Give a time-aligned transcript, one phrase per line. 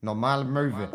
[0.00, 0.88] Normale Möwe.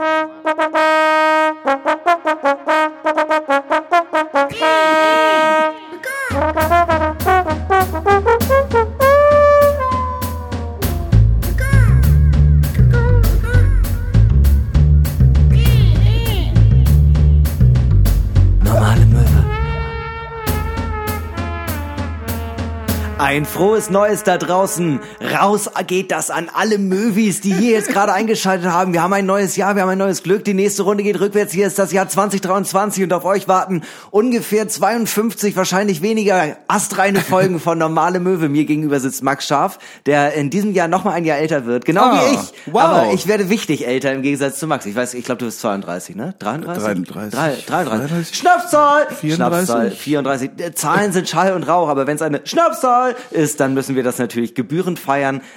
[23.17, 24.99] Ein frohes Neues da draußen.
[25.23, 28.91] Raus geht das an alle Möwis, die hier jetzt gerade eingeschaltet haben.
[28.93, 30.43] Wir haben ein neues Jahr, wir haben ein neues Glück.
[30.43, 31.53] Die nächste Runde geht rückwärts.
[31.53, 37.59] Hier ist das Jahr 2023 und auf euch warten ungefähr 52, wahrscheinlich weniger astreine Folgen
[37.61, 38.49] von Normale Möwe.
[38.49, 41.85] Mir gegenüber sitzt Max Scharf, der in diesem Jahr noch mal ein Jahr älter wird.
[41.85, 42.73] Genau Ah, wie ich.
[42.73, 42.81] wow.
[42.81, 44.85] Aber ich werde wichtig älter im Gegensatz zu Max.
[44.85, 46.33] Ich weiß, ich glaube, du bist 32, ne?
[46.39, 46.83] 33?
[46.83, 47.33] 33.
[47.39, 47.67] Drei- 33.
[47.67, 48.37] 33.
[48.37, 49.07] Schnapszahl!
[49.09, 49.35] 34.
[49.35, 50.51] Schnapszahl, 34.
[50.57, 54.03] Äh, Zahlen sind Schall und Rauch, aber wenn es eine Schnapszahl ist, dann müssen wir
[54.03, 55.12] das natürlich gebührend feiern.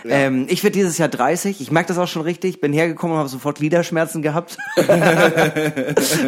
[0.09, 1.61] Ähm, ich werde dieses Jahr 30.
[1.61, 2.61] Ich merke das auch schon richtig.
[2.61, 4.57] Bin hergekommen und habe sofort Gliederschmerzen gehabt.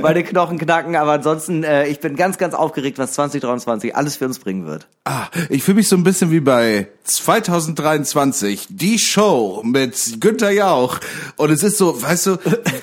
[0.03, 4.27] Meine Knochen knacken, aber ansonsten, äh, ich bin ganz, ganz aufgeregt, was 2023 alles für
[4.27, 4.87] uns bringen wird.
[5.05, 10.99] Ah, ich fühle mich so ein bisschen wie bei 2023, die Show mit Günther Jauch.
[11.37, 12.37] Und es ist so, weißt du,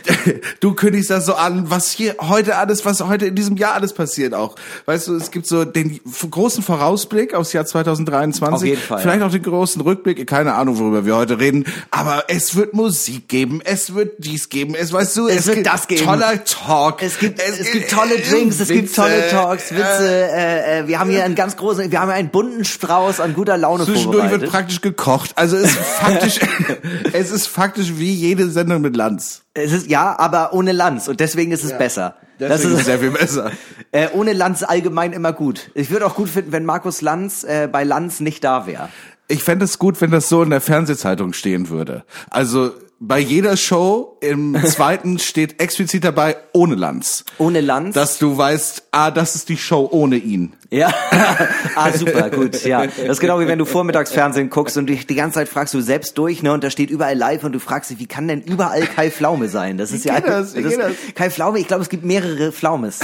[0.60, 3.94] du kündigst das so an, was hier heute alles, was heute in diesem Jahr alles
[3.94, 4.56] passiert auch.
[4.86, 6.00] Weißt du, es gibt so den
[6.32, 8.54] großen Vorausblick aufs Jahr 2023.
[8.56, 9.02] Auf jeden Fall.
[9.02, 11.64] Vielleicht auch den großen Rückblick, keine Ahnung, worüber wir heute reden.
[11.92, 15.68] Aber es wird Musik geben, es wird dies geben, es weißt du, Es wird gibt
[15.68, 16.04] das geben.
[16.04, 17.02] Toller Talk.
[17.02, 20.10] Es gibt, es, gibt tolle Drinks, es gibt tolle Talks, Witze.
[20.10, 23.34] Äh, äh, wir haben hier einen ganz großen, wir haben hier einen bunten Strauß an
[23.34, 25.32] guter Laune Zwischendurch wird praktisch gekocht.
[25.36, 26.40] Also es ist faktisch,
[27.14, 29.44] es ist faktisch wie jede Sendung mit Lanz.
[29.54, 32.16] Es ist ja, aber ohne Lanz und deswegen ist es besser.
[32.38, 33.52] Das Deswegen es ist sehr viel besser.
[33.94, 35.72] äh, ohne Lanz allgemein immer gut.
[35.74, 38.90] Ich würde auch gut finden, wenn Markus Lanz äh, bei Lanz nicht da wäre.
[39.28, 42.04] Ich fände es gut, wenn das so in der Fernsehzeitung stehen würde.
[42.30, 47.26] Also bei jeder Show im zweiten steht explizit dabei ohne Lanz.
[47.38, 47.94] Ohne Lanz.
[47.94, 50.54] Dass du weißt, ah, das ist die Show ohne ihn.
[50.70, 50.94] ja.
[51.76, 52.88] ah, super, gut, ja.
[52.88, 55.82] Das ist genau wie wenn du Vormittagsfernsehen guckst und dich die ganze Zeit fragst du
[55.82, 58.42] selbst durch, ne, und da steht überall live und du fragst dich, wie kann denn
[58.42, 59.78] überall Kai Pflaume sein?
[59.78, 60.56] Das ist ja geht das?
[60.56, 60.94] Wie geht das?
[61.16, 63.02] Kai Pflaume, ich glaube, es gibt mehrere Pflaumes.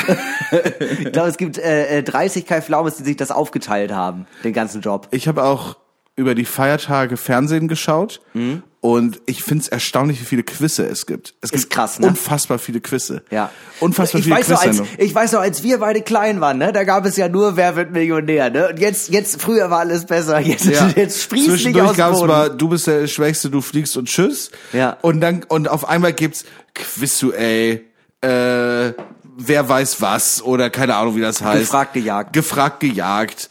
[1.00, 4.54] ich glaube, es gibt äh, äh, 30 Kai Pflaumes, die sich das aufgeteilt haben, den
[4.54, 5.08] ganzen Job.
[5.12, 5.76] Ich habe auch
[6.16, 8.22] über die Feiertage Fernsehen geschaut
[8.82, 11.36] und ich finde es erstaunlich, wie viele Quizze es gibt.
[11.42, 12.08] Es Ist gibt krass, ne?
[12.08, 13.22] unfassbar viele Quizze.
[13.30, 13.52] Ja.
[13.80, 14.82] Unfassbar ich viele weiß noch, als.
[14.98, 17.76] Ich weiß noch, als wir beide klein waren, ne, da gab es ja nur Wer
[17.76, 18.70] wird Millionär, ne?
[18.70, 20.40] Und jetzt, jetzt, früher war alles besser.
[20.40, 23.96] Jetzt, jetzt sprießt nicht Zwischendurch aus dem gab's mal, du bist der Schwächste, du fliegst
[23.98, 24.50] und tschüss.
[24.74, 24.98] Ja.
[25.02, 27.82] Und dann, und auf einmal gibt's Quizduell,
[28.22, 28.94] äh,
[29.38, 31.60] wer weiß was, oder keine Ahnung, wie das heißt.
[31.60, 32.34] Gefragt, gejagt.
[32.34, 33.50] Gefragt, gejagt.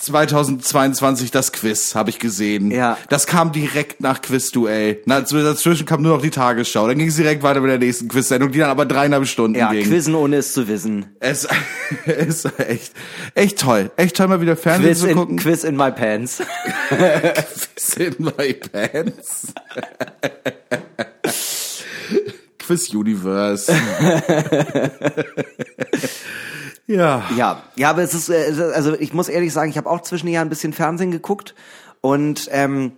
[0.00, 2.70] 2022 das Quiz, habe ich gesehen.
[2.70, 2.96] Ja.
[3.08, 5.02] Das kam direkt nach Quizduell.
[5.04, 6.88] Na, dazwischen kam nur noch die Tagesschau.
[6.88, 9.70] Dann ging es direkt weiter mit der nächsten Quiz-Sendung, die dann aber dreieinhalb Stunden ja,
[9.70, 9.86] ging.
[9.86, 11.16] Quizzen ohne es zu wissen.
[11.20, 11.46] Es
[12.06, 12.92] ist echt,
[13.34, 13.90] echt toll.
[13.96, 15.36] Echt toll, mal wieder Fernsehen Quiz zu in, gucken.
[15.36, 16.38] Quiz in my pants.
[16.88, 19.52] Quiz in my pants.
[22.58, 23.72] Quiz Universe.
[26.96, 27.22] Ja.
[27.36, 29.88] Ja, ja, aber es ist, äh, es ist- also ich muss ehrlich sagen, ich habe
[29.88, 31.54] auch zwischen den Jahren ein bisschen Fernsehen geguckt
[32.00, 32.92] und ähm,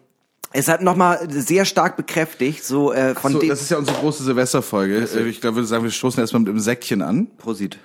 [0.52, 3.48] es hat nochmal sehr stark bekräftigt, so äh, von So, dem.
[3.48, 4.96] das ist ja unsere große Silvesterfolge.
[4.98, 7.28] Äh, Ich glaube, würde sagen, wir stoßen erstmal mit dem Säckchen an.
[7.38, 7.78] Prosit.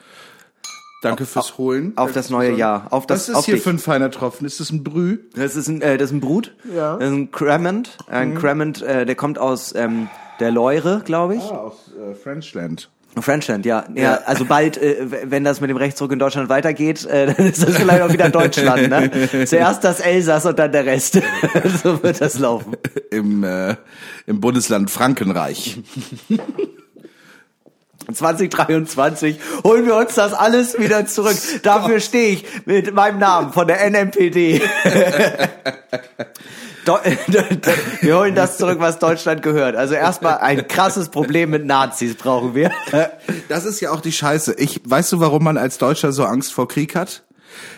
[1.04, 1.94] Danke fürs Holen.
[1.96, 2.88] auf das neue Jahr.
[2.90, 3.68] Auf das- Was ist auf hier dich.
[3.68, 4.48] ein feiner Tropfen?
[4.48, 5.20] Ist das ein Brüh?
[5.36, 6.56] Das ist ein, äh, das ist ein Brut.
[6.76, 6.96] Ja.
[6.98, 7.98] Das ist ein Cremant.
[8.08, 11.44] Ein Cremant, äh, der kommt aus ähm, der Leure, glaube ich.
[11.44, 12.90] Ah, aus äh, Frenchland.
[13.22, 13.86] Frenchland, ja.
[13.94, 14.04] ja.
[14.04, 14.20] Ja.
[14.26, 17.78] Also bald, äh, wenn das mit dem Rechtsruck in Deutschland weitergeht, äh, dann ist das
[17.78, 18.90] vielleicht auch wieder Deutschland.
[18.90, 19.46] Ne?
[19.46, 21.14] Zuerst das Elsass und dann der Rest.
[21.84, 22.76] so wird das laufen.
[23.12, 23.76] Im, äh,
[24.26, 25.80] im Bundesland Frankenreich.
[28.14, 31.36] 2023 holen wir uns das alles wieder zurück.
[31.64, 34.62] Dafür stehe ich mit meinem Namen von der NMPD.
[38.02, 39.76] Wir holen das zurück, was Deutschland gehört.
[39.76, 42.72] Also erstmal ein krasses Problem mit Nazis brauchen wir.
[43.50, 44.56] Das ist ja auch die Scheiße.
[44.58, 47.24] Ich, weißt du, warum man als Deutscher so Angst vor Krieg hat?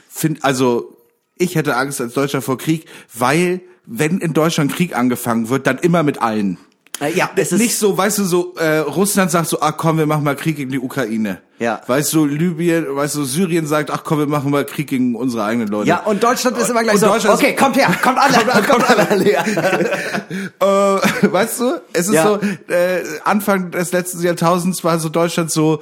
[0.10, 0.98] Find, also,
[1.38, 5.78] ich hätte Angst als Deutscher vor Krieg, weil, wenn in Deutschland Krieg angefangen wird, dann
[5.80, 6.58] immer mit allen.
[7.01, 9.98] Äh, Ja, es ist Nicht so, weißt du, so, äh, Russland sagt so, ach komm,
[9.98, 11.40] wir machen mal Krieg gegen die Ukraine.
[11.60, 11.81] Ja.
[11.88, 15.44] Weißt du, Libyen, weißt du, Syrien sagt, ach komm, wir machen mal Krieg gegen unsere
[15.44, 15.90] eigenen Leute.
[15.90, 19.31] Ja, und Deutschland ist immer gleich Und so, okay, kommt her, kommt alle, kommt, alle.
[19.31, 19.44] Ja.
[20.98, 22.24] äh, weißt du, es ist Ja.
[22.24, 22.40] so,
[22.74, 25.81] äh, Anfang des letzten Jahrtausends war so Deutschland so,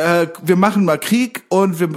[0.00, 1.88] äh, wir machen mal Krieg und wir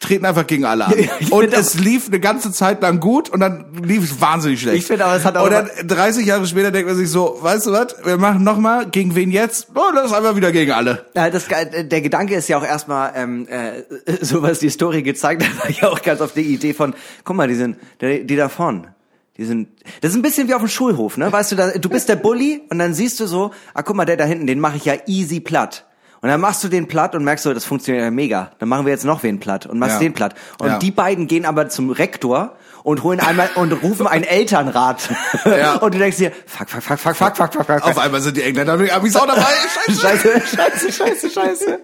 [0.00, 0.94] treten einfach gegen alle an.
[1.20, 4.78] Ich und es lief eine ganze Zeit lang gut und dann lief es wahnsinnig schlecht.
[4.78, 7.38] Ich finde aber, es hat auch Und dann 30 Jahre später denkt man sich so,
[7.40, 9.68] weißt du was, wir machen nochmal, gegen wen jetzt?
[9.74, 11.06] Oh, das ist einfach wieder gegen alle.
[11.14, 13.82] Ja, das, äh, der Gedanke ist ja auch erstmal, ähm, äh,
[14.20, 17.36] so was die Story gezeigt hat, war ja auch ganz auf die Idee von, guck
[17.36, 18.94] mal, die sind, die, die da vorne,
[19.36, 19.68] die sind,
[20.00, 21.30] das ist ein bisschen wie auf dem Schulhof, ne?
[21.30, 24.04] Weißt du, da, du bist der Bully und dann siehst du so, ah, guck mal,
[24.04, 25.86] der da hinten, den mache ich ja easy platt.
[26.22, 28.50] Und dann machst du den platt und merkst so, das funktioniert ja mega.
[28.58, 30.00] Dann machen wir jetzt noch wen platt und machst Ja.
[30.00, 30.34] den platt.
[30.58, 30.78] Und Ja.
[30.78, 35.08] die beiden gehen aber zum Rektor und holen einmal und rufen einen Elternrat.
[35.46, 35.76] Ja.
[35.76, 37.82] Und du denkst dir, fuck, fuck, fuck, fuck, fuck, fuck, fuck, fuck.
[37.86, 39.46] Auf einmal sind die Engländer und Amis auch dabei.
[39.86, 40.00] Scheiße.
[40.00, 41.78] Scheiße, scheiße, scheiße, scheiße.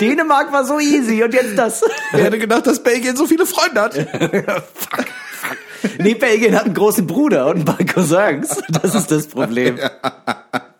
[0.00, 1.84] Dänemark war so easy und jetzt das.
[2.10, 3.94] Wer hätte gedacht, dass Belgien so viele Freunde hat?
[5.98, 8.62] Nee, Belgien hat einen großen Bruder und ein paar Cousins.
[8.68, 9.78] Das ist das Problem.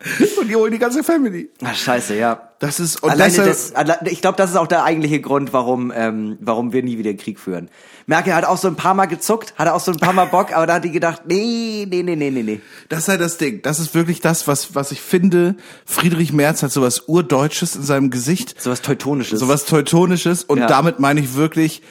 [0.41, 1.51] Und die holen die ganze Family.
[1.63, 2.47] Ach, scheiße, ja.
[2.59, 5.91] Das ist, und Alleine das, alle- ich glaube, das ist auch der eigentliche Grund, warum,
[5.95, 7.71] ähm, warum wir nie wieder Krieg führen.
[8.07, 10.55] Merkel hat auch so ein paar Mal gezuckt, hatte auch so ein paar Mal Bock,
[10.55, 12.61] aber da hat die gedacht, nee, nee, nee, nee, nee, nee.
[12.91, 13.63] Das ist halt das Ding.
[13.63, 15.55] Das ist wirklich das, was, was ich finde.
[15.87, 18.61] Friedrich Merz hat sowas Urdeutsches in seinem Gesicht.
[18.61, 19.41] Sowas Teutonisches.
[19.41, 20.45] Sowas Teutonisches.
[20.45, 20.67] Und Ja.
[20.67, 21.83] damit meine ich wirklich,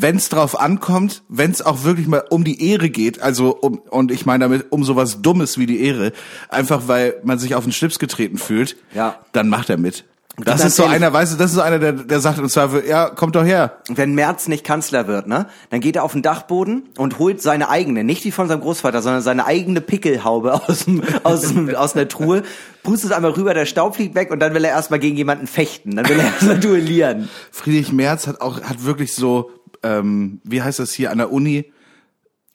[0.00, 3.78] wenn es drauf ankommt, wenn es auch wirklich mal um die Ehre geht, also um,
[3.90, 6.12] und ich meine damit um sowas Dummes wie die Ehre,
[6.48, 9.16] einfach weil man sich auf den Schlips getreten fühlt, Ja.
[9.32, 10.04] dann macht er mit.
[10.38, 12.84] Das ist so einer, weißt du, das ist so einer, der, der sagt im Zweifel,
[12.88, 13.80] ja, kommt doch her.
[13.90, 17.68] Wenn Merz nicht Kanzler wird, ne, dann geht er auf den Dachboden und holt seine
[17.68, 21.94] eigene, nicht die von seinem Großvater, sondern seine eigene Pickelhaube aus, dem, aus, dem, aus
[21.94, 22.44] einer Truhe,
[22.82, 25.46] pustet es einmal rüber, der Staub fliegt weg und dann will er erstmal gegen jemanden
[25.46, 25.96] fechten.
[25.96, 27.28] Dann will er erstmal duellieren.
[27.50, 29.50] Friedrich Merz hat auch, hat wirklich so,
[29.82, 31.72] ähm, wie heißt das hier an der Uni?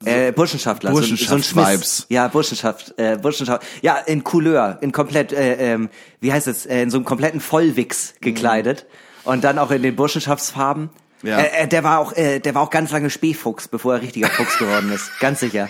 [0.05, 0.91] Äh, Burschenschaftler.
[0.91, 1.29] so ein- so ein Schmiss.
[1.55, 2.05] Burschenschafts-Vibes.
[2.09, 3.65] Ja, Burschenschaft, äh, Burschenschaft.
[3.81, 5.89] Ja, in Couleur, in komplett, äh, ähm,
[6.19, 8.85] wie heißt es, äh, in so einem kompletten Vollwix gekleidet.
[9.23, 10.89] Und dann auch in den Burschenschaftsfarben.
[11.23, 11.39] Ja.
[11.39, 14.27] Äh, äh, der war auch, äh, der war auch ganz lange Spähfuchs, bevor er richtiger
[14.29, 15.09] Fuchs geworden ist.
[15.19, 15.67] Ganz sicher.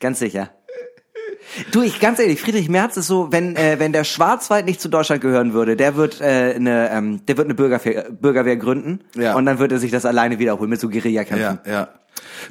[0.00, 0.50] Ganz sicher.
[1.72, 4.88] Du, ich ganz ehrlich, Friedrich Merz ist so, wenn äh, wenn der Schwarzwald nicht zu
[4.88, 9.34] Deutschland gehören würde, der wird äh, eine ähm, der wird eine Bürgerwehr, Bürgerwehr gründen Ja.
[9.34, 11.58] und dann wird er sich das alleine wiederholen mit so Guerillakämpfen.
[11.64, 11.88] Ja, ja.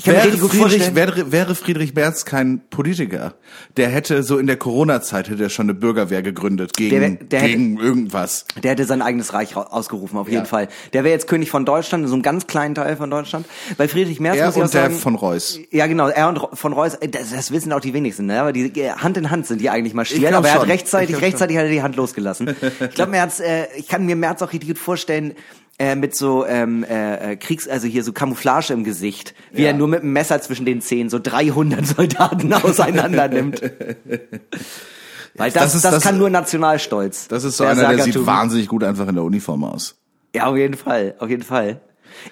[0.03, 3.33] Wäre Friedrich, wäre, wäre Friedrich Merz kein Politiker,
[3.77, 7.39] der hätte so in der Corona-Zeit hätte er schon eine Bürgerwehr gegründet gegen, Der der
[7.41, 8.45] hätte- gegen irgendwas.
[8.63, 10.45] Der hätte sein eigenes Reich ausgerufen, auf jeden Ja.
[10.45, 10.67] Fall.
[10.93, 13.45] Der wäre jetzt König von Deutschland, in so einem ganz kleinen Teil von Deutschland.
[13.77, 15.59] Bei Friedrich Merz Er muss ich und der sagen, von Reus.
[15.71, 18.39] Ja, genau, er und von Reus, äh, das, das wissen auch die wenigsten, ne?
[18.41, 20.69] aber die äh, Hand in Hand sind die eigentlich Ich marschiert, aber er hat schon.
[20.69, 22.55] Rechtzeitig, rechtzeitig hat er die Hand losgelassen.
[22.79, 25.33] ich glaube, Merz, äh, ich kann mir Merz auch richtig gut vorstellen,
[25.79, 29.69] äh, mit so ähm, äh, äh, Kriegs, also hier so Camouflage im Gesicht, wie Ja.
[29.69, 33.61] er nur mit einem Messer zwischen den Zähnen so 300 Soldaten auseinander nimmt.
[35.35, 37.27] Weil das, das das, ist- das- kann nur Nationalstolz.
[37.27, 39.95] Das ist so Der einer, der sieht wahnsinnig gut einfach in der Uniform aus.
[40.35, 41.79] Ja, auf jeden Fall, auf jeden Fall.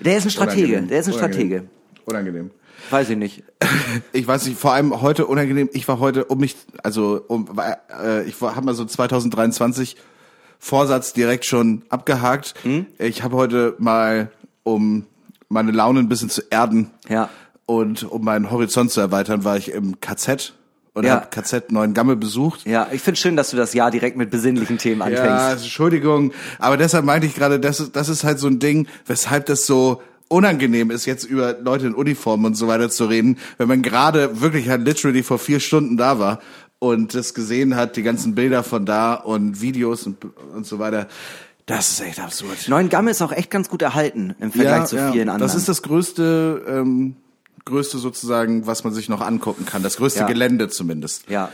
[0.01, 0.87] Der ist ein Stratege, Unangenehm.
[0.89, 1.47] der ist ein Unangenehm.
[1.47, 1.69] Stratege.
[2.05, 2.51] Unangenehm.
[2.89, 3.43] Weiß ich nicht.
[4.13, 5.69] Ich weiß nicht, vor allem heute unangenehm.
[5.73, 9.95] Ich war heute um mich, also um, äh, ich habe mal so 2023
[10.59, 12.53] Vorsatz direkt schon abgehakt.
[12.63, 12.85] Hm?
[12.97, 14.31] Ich habe heute mal,
[14.63, 15.05] um
[15.49, 17.29] meine Laune ein bisschen zu erden Ja.
[17.65, 20.53] und um meinen Horizont zu erweitern, war ich im KZ
[20.93, 21.11] und Ja.
[21.15, 22.65] habe KZ Neuengamme besucht.
[22.65, 25.23] Ja, ich finde schön, dass du das Jahr direkt mit besinnlichen Themen anfängst.
[25.25, 28.87] Ja, Entschuldigung, aber deshalb meinte ich gerade, das ist, das ist halt so ein Ding,
[29.05, 33.37] weshalb das so unangenehm ist, jetzt über Leute in Uniform und so weiter zu reden,
[33.57, 36.39] wenn man gerade wirklich halt literally vor vier Stunden da war
[36.79, 40.17] und das gesehen hat, die ganzen Bilder von da und Videos und,
[40.53, 41.07] und so weiter.
[41.65, 42.67] Das ist echt absurd.
[42.67, 45.39] Neuengamme ist auch echt ganz gut erhalten im Vergleich zu vielen anderen.
[45.39, 47.17] Das ist das größte, ähm,
[47.65, 49.83] größte sozusagen, was man sich noch angucken kann.
[49.83, 50.27] Das größte Ja.
[50.27, 51.29] Gelände zumindest.
[51.29, 51.49] ja.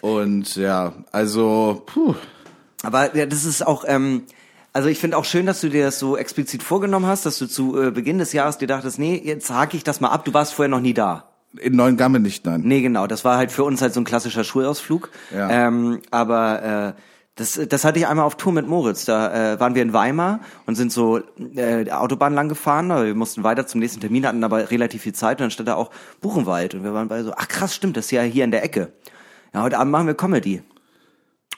[0.00, 2.14] Und ja, also, puh.
[2.84, 4.22] Aber ja, das ist auch, ähm,
[4.72, 7.46] also ich finde auch schön, dass du dir das so explizit vorgenommen hast, dass du
[7.48, 10.32] zu äh, Beginn des Jahres dir dachtest, nee, jetzt hake ich das mal ab, du
[10.32, 11.24] warst vorher noch nie da.
[11.60, 12.62] In Neuengamme nicht, nein.
[12.64, 15.10] Nee, genau, das war halt für uns halt so ein klassischer Schulausflug.
[15.34, 15.50] Ja.
[15.50, 17.00] Ähm, aber äh,
[17.38, 19.04] das, das hatte ich einmal auf Tour mit Moritz.
[19.04, 21.20] Da äh, waren wir in Weimar und sind so
[21.54, 22.90] äh, Autobahn lang gefahren.
[22.90, 25.68] aber Wir mussten weiter zum nächsten Termin, hatten aber relativ viel Zeit und dann stand
[25.68, 26.74] da auch Buchenwald.
[26.74, 28.92] Und wir waren bei so, ach krass, stimmt, das ist ja hier in der Ecke.
[29.54, 30.62] Ja, heute Abend machen wir Comedy.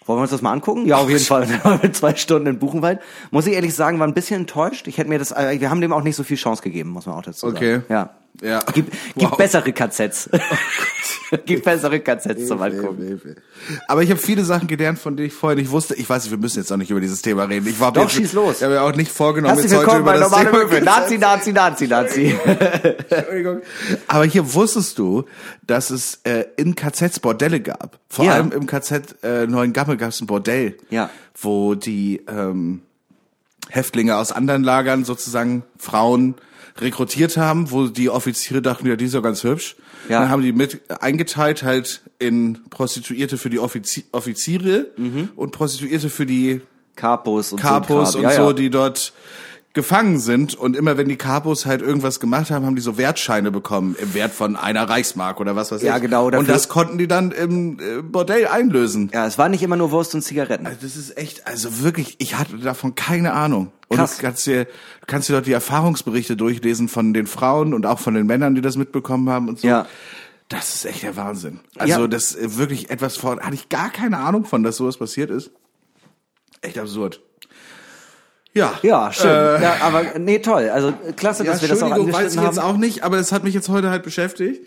[0.05, 0.87] Wollen wir uns das mal angucken?
[0.87, 1.47] Ja, auf jeden Fall.
[1.93, 3.01] Zwei Stunden in Buchenwald.
[3.31, 4.87] Muss ich ehrlich sagen, war ein bisschen enttäuscht.
[4.87, 7.07] Ich hätte mir das, äh, wir haben dem auch nicht so viel Chance gegeben, muss
[7.07, 7.57] man auch dazu sagen.
[7.57, 7.81] Okay.
[7.89, 8.11] Ja.
[8.43, 8.61] Ja.
[8.73, 9.37] Gibt, gibt Wow.
[9.37, 10.31] bessere KZs.
[11.47, 13.21] gibt bessere KZs zum Angucken.
[13.87, 15.95] Aber ich habe viele Sachen gelernt, von denen ich vorher nicht wusste.
[15.95, 17.67] Ich weiß nicht, wir müssen jetzt auch nicht über dieses Thema reden.
[17.69, 18.57] Ich war Doch, jetzt, schieß los.
[18.59, 20.81] Ich habe ja auch nicht vorgenommen, Herzlich jetzt heute über das Thema Möbel.
[20.85, 22.35] Nazi, Nazi, Nazi, Nazi.
[23.11, 23.61] Entschuldigung.
[24.09, 25.25] Aber hier wusstest du,
[25.67, 27.99] dass es äh, in KZs Bordelle gab.
[28.09, 28.33] Vor Ja.
[28.35, 31.11] allem im KZ äh, Neuengamme gab es ein Bordell, Ja.
[31.41, 32.81] wo die ähm,
[33.69, 36.35] Häftlinge aus anderen Lagern sozusagen Frauen
[36.81, 39.77] rekrutiert haben, wo die Offiziere dachten, ja, die ist ja ganz hübsch.
[40.09, 40.21] Ja.
[40.21, 44.87] Dann haben die mit eingeteilt halt in Prostituierte für die Offizi Offiziere
[45.37, 46.61] und Prostituierte für die
[46.97, 48.19] Capos und Kapos so.
[48.19, 48.53] und so, ja, ja.
[48.53, 49.13] die dort
[49.73, 50.55] gefangen sind.
[50.55, 54.15] Und immer wenn die Kapos halt irgendwas gemacht haben, haben die so Wertscheine bekommen im
[54.15, 56.03] Wert von einer Reichsmark oder was weiß Ja, ich.
[56.03, 59.11] genau, Und dafür- das konnten die dann im äh, Bordell einlösen.
[59.15, 60.67] Ja, es war nicht immer nur Wurst und Zigaretten.
[60.67, 63.71] Also das ist echt, also wirklich, ich hatte davon keine Ahnung.
[63.89, 64.17] Und Krass.
[64.17, 64.71] du kannst dir, du
[65.07, 68.61] kannst dir dort die Erfahrungsberichte durchlesen von den Frauen und auch von den Männern, die
[68.61, 69.69] das mitbekommen haben und so.
[69.69, 69.87] Ja.
[70.49, 71.61] Das ist echt der Wahnsinn.
[71.79, 72.07] Also Ja.
[72.09, 75.53] das ist wirklich etwas von, hatte ich gar keine Ahnung von, dass sowas passiert ist.
[76.61, 77.21] Echt absurd.
[78.53, 78.75] Ja.
[78.83, 79.31] Ja, schön.
[79.31, 80.69] Äh, ja, aber nee, toll.
[80.71, 82.75] Also klasse, ja, dass wir das auch Entschuldigung, weiß ich angeschnitten jetzt haben.
[82.75, 84.67] auch nicht, aber das hat mich jetzt heute halt beschäftigt.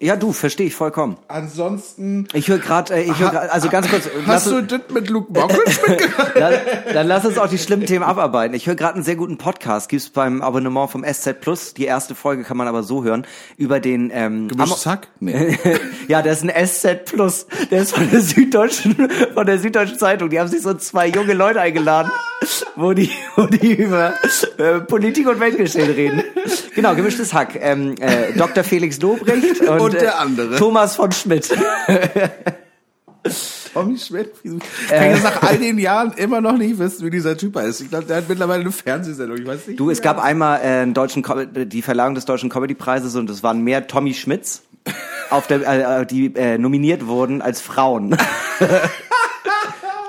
[0.00, 1.16] Ja, du, verstehe ich vollkommen.
[1.28, 2.26] Ansonsten.
[2.34, 5.80] Ich höre gerade, äh, ich höre also ganz kurz, Hast du das mit Luke Mockridge
[5.86, 6.32] mitgehört?
[6.34, 6.54] dann,
[6.92, 8.54] dann lass uns auch die schlimmen Themen abarbeiten.
[8.54, 11.74] Ich höre gerade einen sehr guten Podcast, gibt's beim Abonnement vom SZ Plus.
[11.74, 13.24] Die erste Folge kann man aber so hören
[13.56, 15.08] über den ähm, Gemischtes Hack?
[15.20, 15.58] Nee.
[16.08, 17.46] ja, das ist ein SZ Plus.
[17.70, 20.28] Der ist von der Süddeutschen, von der Süddeutschen Zeitung.
[20.28, 22.10] Die haben sich so zwei junge Leute eingeladen,
[22.74, 24.12] wo die, wo die über
[24.58, 26.24] äh, Politik und Weltgeschehen reden.
[26.74, 27.58] Genau, gemischtes Hack.
[27.60, 28.64] Ähm, äh, Dr.
[28.64, 30.56] Felix Dobrecht und, Und der äh, andere.
[30.56, 31.48] Thomas von Schmidt.
[33.72, 34.32] Tommy Schmidt?
[34.42, 37.56] Wieso- Ich kann jetzt nach all den Jahren immer noch nicht wissen, wie dieser Typ
[37.56, 37.80] heißt.
[37.80, 39.38] Ich glaube, der hat mittlerweile eine Fernsehsendung.
[39.38, 39.80] Ich weiß nicht.
[39.80, 43.42] Du, es gab einmal äh, einen deutschen Com die Verleihung des deutschen Comedy-Preises und es
[43.42, 44.62] waren mehr Tommy Schmidts
[45.30, 48.16] auf der, äh, die äh, nominiert wurden als Frauen.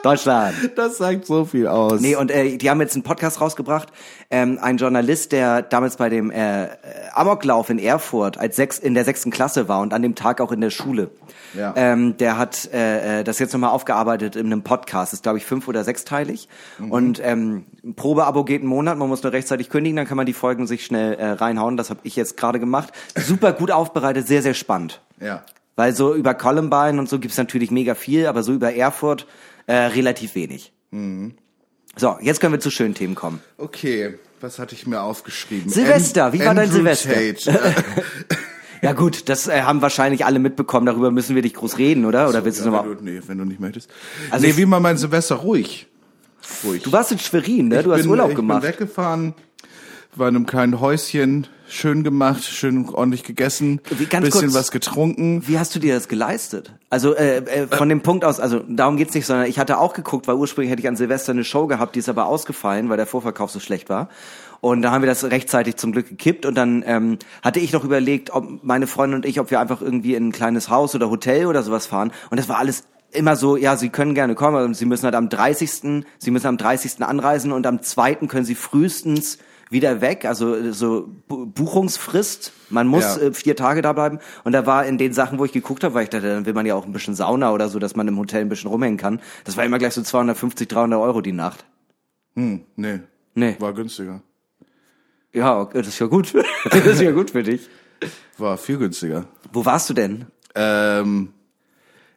[0.05, 0.55] Deutschland.
[0.75, 2.01] Das sagt so viel aus.
[2.01, 3.89] Nee, und äh, die haben jetzt einen Podcast rausgebracht.
[4.29, 6.67] Ähm, ein Journalist, der damals bei dem äh, äh,
[7.13, 10.51] Amoklauf in Erfurt als sechs, in der sechsten Klasse war und an dem Tag auch
[10.51, 11.09] in der Schule.
[11.53, 11.73] Ja.
[11.75, 15.13] Ähm, der hat äh, äh, das jetzt nochmal aufgearbeitet in einem Podcast.
[15.13, 16.49] ist, glaube ich, fünf- oder sechsteilig.
[16.89, 20.33] Und ähm, Probeabo geht einen Monat, man muss nur rechtzeitig kündigen, dann kann man die
[20.33, 21.77] Folgen sich schnell äh, reinhauen.
[21.77, 22.91] Das habe ich jetzt gerade gemacht.
[23.15, 25.01] Super gut aufbereitet, sehr, sehr spannend.
[25.19, 25.43] Ja.
[25.75, 29.25] Weil so über Columbine und so gibt's natürlich mega viel, aber so über Erfurt
[29.67, 30.71] äh, relativ wenig.
[31.97, 33.41] So, jetzt können wir zu schönen Themen kommen.
[33.57, 35.69] Okay, was hatte ich mir aufgeschrieben?
[35.71, 37.13] Silvester, wie war dein Silvester?
[38.81, 42.29] Ja gut, das äh, haben wahrscheinlich alle mitbekommen, darüber müssen wir nicht groß reden, oder?
[42.29, 42.95] Oder willst du ja, nochmal...
[42.95, 43.89] du, nee, wenn du nicht möchtest.
[44.29, 45.87] Also nee, ich- wie man mein Silvester ruhig.
[46.63, 46.83] Ruhig.
[46.83, 47.81] Du warst in Schwerin, ne?
[47.81, 48.61] Du hast bin, Urlaub ich gemacht.
[48.61, 49.33] bin weggefahren,
[50.13, 54.53] war in einem kleinen Häuschen, schön gemacht, schön ordentlich gegessen, Wie, bisschen kurz.
[54.53, 55.47] was getrunken.
[55.47, 56.73] Wie hast du dir das geleistet?
[56.89, 59.93] Also äh, äh, von dem Punkt aus, also darum geht's nicht, sondern ich hatte auch
[59.93, 62.97] geguckt, weil ursprünglich hätte ich an Silvester eine Show gehabt, die ist aber ausgefallen, weil
[62.97, 64.09] der Vorverkauf so schlecht war.
[64.61, 67.83] Und da haben wir das rechtzeitig zum Glück gekippt und dann ähm, hatte ich noch
[67.83, 71.09] überlegt, ob meine Freundin und ich, ob wir einfach irgendwie in ein kleines Haus oder
[71.09, 72.11] Hotel oder sowas fahren.
[72.29, 75.15] Und das war alles immer so, ja, sie können gerne kommen, aber sie müssen halt
[75.15, 76.03] am 30.
[76.17, 77.03] Sie müssen am 30.
[77.03, 78.15] anreisen und am 2.
[78.27, 79.37] können sie frühestens
[79.69, 82.51] wieder weg, also äh, so Bu- Buchungsfrist.
[82.69, 83.21] Man muss Ja.
[83.23, 84.19] äh, vier Tage da bleiben.
[84.43, 86.53] Und da war in den Sachen, wo ich geguckt habe, weil ich dachte, dann will
[86.53, 88.97] man ja auch ein bisschen Sauna oder so, dass man im Hotel ein bisschen rumhängen
[88.97, 89.21] kann.
[89.43, 91.65] Das war immer gleich so 250, 300 Euro die Nacht.
[92.35, 92.99] Hm, nee.
[93.33, 93.55] Nee.
[93.59, 94.21] War günstiger.
[95.33, 96.33] Ja, okay, das ist ja gut.
[96.69, 97.67] das ist ja gut für dich.
[98.37, 99.25] War viel günstiger.
[99.51, 100.25] Wo warst du denn?
[100.53, 101.33] Ähm,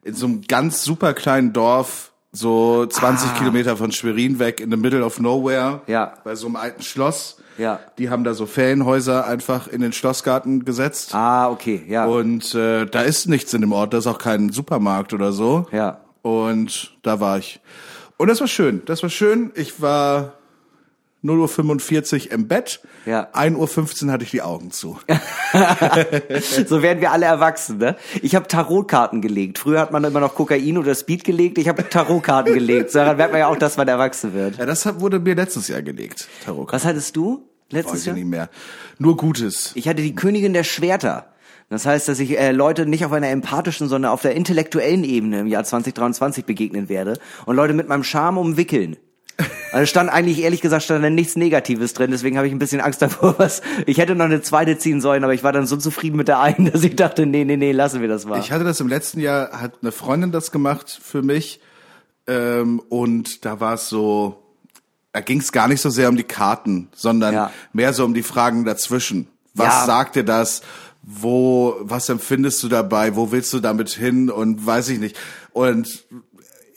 [0.05, 3.35] in so einem ganz super kleinen Dorf, so 20 Ah.
[3.39, 5.81] Kilometer von Schwerin weg, in the middle of nowhere.
[5.87, 6.15] Ja.
[6.25, 7.39] Bei so einem alten Schloss.
[7.57, 7.81] Ja.
[7.99, 11.15] Die haben da so Ferienhäuser einfach in den Schlossgarten gesetzt.
[11.15, 12.07] Ah, okay, ja.
[12.07, 15.67] Und äh, da ist nichts in dem Ort, da ist auch kein Supermarkt oder so.
[15.73, 15.99] Ja.
[16.23, 17.61] Und da war ich.
[18.17, 18.83] Und das war schön.
[18.87, 19.51] Das war schön.
[19.55, 20.35] Ich war
[21.25, 22.81] 0.45 Uhr im Bett.
[23.07, 23.29] Ja.
[23.33, 24.99] 1.15 Uhr hatte ich die Augen zu.
[26.67, 27.97] So werden wir alle erwachsen, ne?
[28.23, 29.59] Ich habe Tarotkarten gelegt.
[29.59, 31.59] Früher hat man immer noch Kokain oder Speed gelegt.
[31.59, 32.91] Ich habe Tarotkarten gelegt.
[32.91, 34.59] So, Daran merkt man ja auch, dass man erwachsen wird.
[34.59, 36.71] Ja, das wurde mir letztes Jahr gelegt, Tarot.
[36.73, 38.17] Was hattest du letztes Weiß ich Jahr?
[38.17, 38.51] nicht mehr.
[38.99, 39.73] Nur Gutes.
[39.75, 41.33] Ich hatte die Königin der Schwerter.
[41.71, 45.41] Das heißt, dass ich äh, Leute nicht auf einer empathischen, sondern auf der intellektuellen Ebene
[45.41, 48.97] im Jahr 2023 begegnen werde und Leute mit meinem Charme umwickeln.
[49.71, 52.81] Also stand eigentlich, ehrlich gesagt, stand da nichts Negatives drin, deswegen habe ich ein bisschen
[52.81, 53.61] Angst davor, was.
[53.87, 56.41] Ich hätte noch eine zweite ziehen sollen, aber ich war dann so zufrieden mit der
[56.41, 58.41] einen, dass ich dachte, nee, nee, nee, lassen wir das mal.
[58.41, 61.61] Ich hatte das im letzten Jahr, hat eine Freundin das gemacht für mich.
[62.27, 64.43] Ähm, und da war es so,
[65.13, 67.51] da ging es gar nicht so sehr um die Karten, sondern Ja.
[67.73, 69.29] mehr so um die Fragen dazwischen.
[69.55, 69.87] Was Ja.
[69.87, 70.63] sagt dir das?
[71.03, 73.17] Wo, was empfindest du dabei?
[73.17, 74.31] Wo willst du damit hin?
[74.31, 75.17] Und weiß ich nicht.
[75.53, 76.05] Und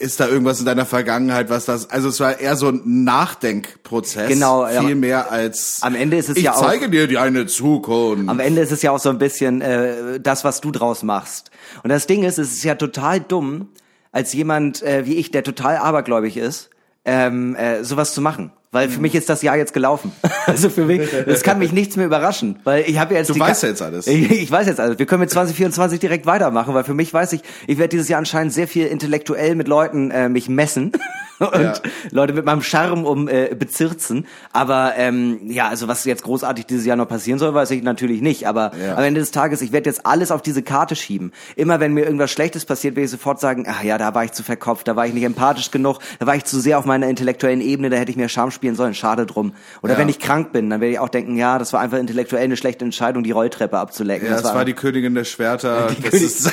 [0.02, 4.28] ist da irgendwas in deiner Vergangenheit, was das, also es war eher so ein Nachdenkprozess.
[4.28, 4.82] Genau, ja.
[4.82, 8.28] Viel mehr als, Am Ende ist es ich ja auch- zeige dir die eine Zukunft.
[8.28, 11.50] Am Ende ist es ja auch so ein bisschen äh, das, was du draus machst.
[11.82, 13.68] Und das Ding ist, es ist ja total dumm,
[14.10, 16.68] als jemand äh, wie ich, der total abergläubig ist,
[17.04, 18.52] ähm, äh, sowas zu machen.
[18.72, 20.12] Weil für mich ist das Jahr jetzt gelaufen.
[20.44, 23.62] Also für mich, es kann mich nichts mehr überraschen, weil ich habe jetzt Du weißt
[23.62, 24.08] ja jetzt alles.
[24.08, 24.98] Ich, ich weiß jetzt alles.
[24.98, 28.18] Wir können mit 2024 direkt weitermachen, weil für mich weiß ich, ich werde dieses Jahr
[28.18, 30.90] anscheinend sehr viel intellektuell mit Leuten äh, mich messen
[31.38, 31.74] und Ja.
[32.10, 34.26] Leute mit meinem Charme um äh, bezirzen.
[34.52, 38.20] Aber ähm, ja, also was jetzt großartig dieses Jahr noch passieren soll, weiß ich natürlich
[38.20, 38.48] nicht.
[38.48, 38.96] Aber Ja.
[38.96, 41.30] am Ende des Tages, ich werde jetzt alles auf diese Karte schieben.
[41.54, 44.32] Immer wenn mir irgendwas Schlechtes passiert, werde ich sofort sagen, ach ja, da war ich
[44.32, 47.06] zu verkopft, da war ich nicht empathisch genug, da war ich zu sehr auf meiner
[47.08, 49.54] intellektuellen Ebene, da hätte ich mehr Charme spielen sollen, schade drum.
[49.82, 49.98] Oder Ja.
[49.98, 52.56] wenn ich krank bin, dann werde ich auch denken, ja, das war einfach intellektuell eine
[52.56, 54.28] schlechte Entscheidung, die Rolltreppe abzulecken.
[54.28, 55.88] Ja, das war die Königin der Schwerter.
[56.12, 56.48] Das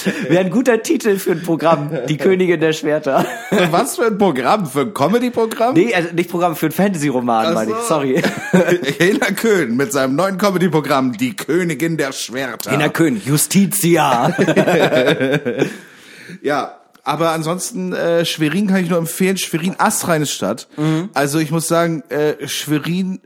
[0.30, 3.26] Wäre ein guter Titel für ein Programm, die Königin der Schwerter.
[3.70, 4.64] was für ein Programm?
[4.64, 5.74] Für ein Comedy-Programm?
[5.74, 7.82] Nee, also nicht Programm für ein Fantasy-Roman, meine ich, so.
[7.82, 8.22] sorry.
[8.98, 12.70] Hela Köhn mit seinem neuen Comedy-Programm Die Königin der Schwerter.
[12.70, 14.34] Hena Köhn, Justitia.
[16.42, 16.77] Ja,
[17.08, 19.38] aber ansonsten äh, Schwerin kann ich nur empfehlen.
[19.38, 20.68] Schwerin astreine Stadt.
[20.76, 21.08] Mhm.
[21.14, 23.20] Also ich muss sagen, äh, Schwerin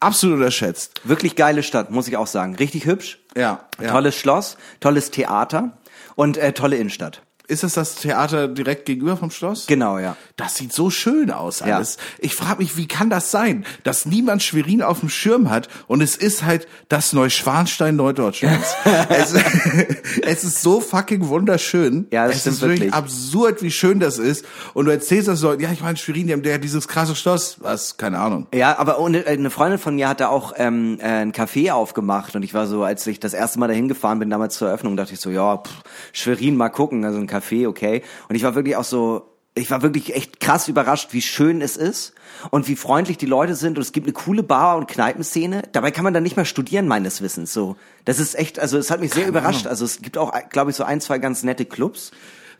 [0.00, 1.02] absolut unterschätzt.
[1.04, 2.56] Wirklich geile Stadt, muss ich auch sagen.
[2.56, 3.18] Richtig hübsch.
[3.36, 3.90] Ja, ja.
[3.90, 5.76] Tolles Schloss, tolles Theater
[6.14, 7.20] und äh, tolle Innenstadt.
[7.48, 9.66] Ist das das Theater direkt gegenüber vom Schloss?
[9.66, 10.16] Genau, ja.
[10.36, 11.76] Das sieht so schön aus Ja.
[11.76, 11.96] alles.
[12.18, 16.00] Ich frage mich, wie kann das sein, dass niemand Schwerin auf dem Schirm hat und
[16.02, 18.74] es ist halt das Neuschwanstein Norddeutschlands.
[19.08, 19.32] es,
[20.22, 22.06] es ist so fucking wunderschön.
[22.12, 22.94] Ja, das es stimmt ist wirklich wirklich.
[22.94, 24.44] absurd, wie schön das ist.
[24.74, 27.56] Und du erzählst das Leuten, ja, ich meine Schwerin, die haben der dieses krasse Schloss.
[27.60, 27.96] Was?
[27.96, 28.46] Keine Ahnung.
[28.54, 32.36] Ja, aber äh, eine Freundin von mir hat da auch ähm, äh, ein Café aufgemacht
[32.36, 34.96] und ich war so, als ich das erste Mal dahin gefahren bin, damals zur Eröffnung,
[34.96, 35.72] dachte ich so, ja, pff,
[36.12, 38.02] Schwerin mal gucken, also ein Café, okay.
[38.28, 41.76] Und ich war wirklich auch so, ich war wirklich echt krass überrascht, wie schön es
[41.76, 42.14] ist
[42.50, 45.62] und wie freundlich die Leute sind und es gibt eine coole Bar- und Kneipenszene.
[45.72, 47.76] Dabei kann man dann nicht mal studieren, meines Wissens, so.
[48.04, 49.66] Das ist echt, also es hat mich sehr überrascht.
[49.66, 52.12] Also es gibt auch, glaube ich, so ein, zwei ganz nette Clubs.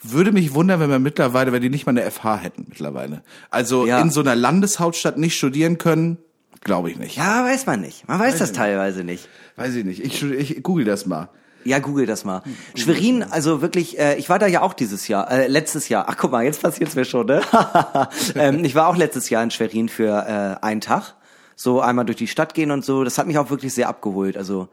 [0.03, 3.23] Würde mich wundern, wenn wir mittlerweile, wenn die nicht mal eine FH hätten mittlerweile.
[3.51, 4.01] Also Ja.
[4.01, 6.19] in so einer Landeshauptstadt nicht studieren können,
[6.63, 7.17] glaube ich nicht.
[7.17, 8.07] Ja, weiß man nicht.
[8.09, 9.29] Man weiß das teilweise nicht.
[9.57, 10.01] Weiß ich nicht.
[10.05, 11.31] Ich, ich google das mal.
[11.65, 12.43] Ja, google das mal.
[12.75, 16.07] Schwerin, also wirklich, äh, ich war da ja auch dieses Jahr, äh, letztes Jahr.
[16.09, 17.43] Ach guck mal, jetzt passiert's mir schon, ne?
[18.37, 21.15] ähm, ich war auch letztes Jahr in Schwerin für äh, einen Tag.
[21.57, 23.03] So einmal durch die Stadt gehen und so.
[23.05, 24.37] Das hat mich auch wirklich sehr abgeholt.
[24.37, 24.69] Also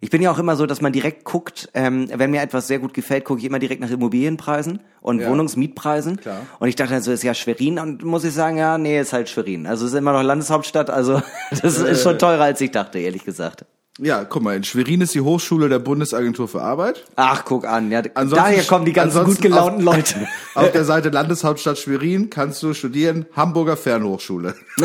[0.00, 2.78] ich bin ja auch immer so, dass man direkt guckt, ähm, wenn mir etwas sehr
[2.78, 5.30] gut gefällt, gucke ich immer direkt nach Immobilienpreisen und Ja.
[5.30, 6.18] Wohnungsmietpreisen.
[6.18, 6.42] Klar.
[6.58, 9.30] Und ich dachte also, ist ja Schwerin und muss ich sagen, ja, nee, ist halt
[9.30, 9.66] Schwerin.
[9.66, 11.22] Also es ist immer noch Landeshauptstadt, also
[11.62, 13.64] das ist schon teurer als ich dachte, ehrlich gesagt.
[13.98, 17.04] Ja, guck mal, in Schwerin ist die Hochschule der Bundesagentur für Arbeit.
[17.16, 20.26] Ach, guck an, ja, Ansonsten- daher kommen die ganzen gut gelaunten auf- Leute.
[20.54, 24.54] Auf der Seite Landeshauptstadt Schwerin kannst du studieren, Hamburger Fernhochschule.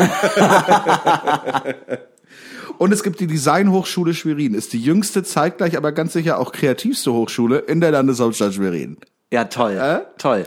[2.78, 7.12] Und es gibt die Designhochschule Schwerin, ist die jüngste, zeitgleich aber ganz sicher auch kreativste
[7.12, 8.96] Hochschule in der Landeshauptstadt Schwerin.
[9.30, 9.72] Ja, toll.
[9.72, 10.00] Äh?
[10.18, 10.46] Toll.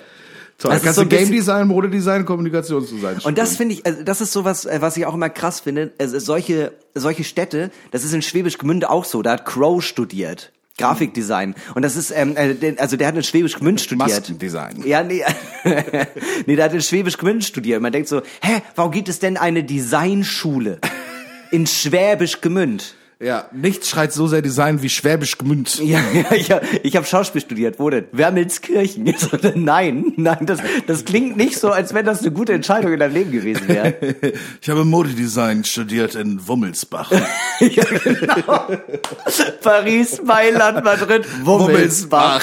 [0.58, 4.22] Toll, Das kannst so du Game Design, Modedesign, Kommunikationsdesign Und das finde ich, also das
[4.22, 5.92] ist sowas, äh, was ich auch immer krass finde.
[6.00, 9.22] Also solche, solche Städte, das ist in Schwäbisch Gmünd auch so.
[9.22, 10.54] Da hat Crow studiert.
[10.78, 11.56] Grafikdesign.
[11.74, 14.10] Und das ist, ähm, äh, also der hat in Schwäbisch Gmünd studiert.
[14.10, 14.84] Maskendesign.
[14.86, 15.24] Ja, nee,
[16.46, 17.82] nee, der hat in Schwäbisch Gmünd studiert.
[17.82, 20.80] Man denkt so, hä, warum gibt es denn eine Designschule
[21.52, 22.96] in Schwäbisch Gmünd?
[23.22, 25.80] Ja, nichts schreit so sehr Design wie Schwäbisch Gmünd.
[25.86, 27.80] Ja, ja ich habe ich hab Schauspiel studiert.
[27.80, 28.06] Wo denn?
[28.12, 29.06] Wermelskirchen.
[29.18, 33.00] So, nein, nein, das, das klingt nicht so, als wenn das eine gute Entscheidung in
[33.00, 33.94] deinem Leben gewesen wäre.
[34.62, 37.12] Ich habe Modedesign studiert in Wummelsbach.
[37.60, 38.68] ja, genau.
[39.62, 42.42] Paris, Mailand, Madrid, Wummelsbach.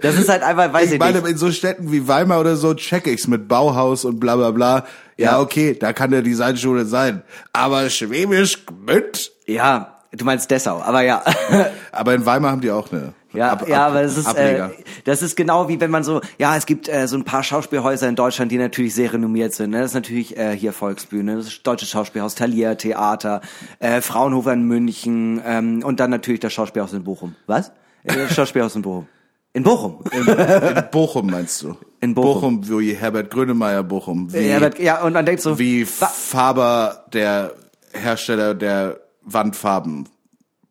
[0.00, 1.30] Das ist halt einfach, weiß ich, Ich meine, nicht.
[1.30, 4.86] in so Städten wie Weimar oder so check ich's mit Bauhaus und bla bla bla.
[5.18, 7.22] Ja, okay, da kann der Designschule sein.
[7.52, 9.32] Aber Schwäbisch Gmünd?
[9.46, 11.22] Ja, du meinst Dessau, aber ja.
[11.92, 13.12] Aber in Weimar haben die auch eine.
[13.34, 14.68] Ja, Ab- ja, Ab- aber es ist, äh,
[15.04, 18.08] das ist genau wie wenn man so, ja, es gibt äh, so ein paar Schauspielhäuser
[18.08, 19.70] in Deutschland, die natürlich sehr renommiert sind.
[19.70, 19.78] Ne?
[19.80, 23.42] Das ist natürlich äh, hier Volksbühne, das ist Deutsche Schauspielhaus, Thalia Theater,
[23.80, 27.34] äh, Fraunhofer in München ähm, und dann natürlich das Schauspielhaus in Bochum.
[27.46, 27.68] Was?
[28.04, 29.08] Äh, Das Schauspielhaus in Bochum.
[29.52, 30.02] In Bochum.
[30.14, 31.76] in Bochum meinst du?
[32.00, 32.60] In Bochum.
[32.60, 34.32] Bochum, wie Herbert Grönemeyer Bochum.
[34.32, 37.52] Wie, ja, aber- ja, und man denkt so, wie Faber, der
[37.92, 40.08] Hersteller der Wandfarben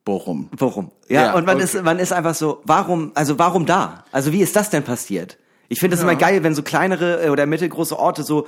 [0.05, 0.49] Bochum.
[0.57, 0.91] Bochum.
[1.09, 1.65] Ja, Ja, und man okay.
[1.65, 4.05] ist, man ist einfach so, warum, also warum da?
[4.11, 5.37] Also wie ist das denn passiert?
[5.69, 8.47] Ich finde das immer geil, wenn so kleinere äh, oder mittelgroße Orte so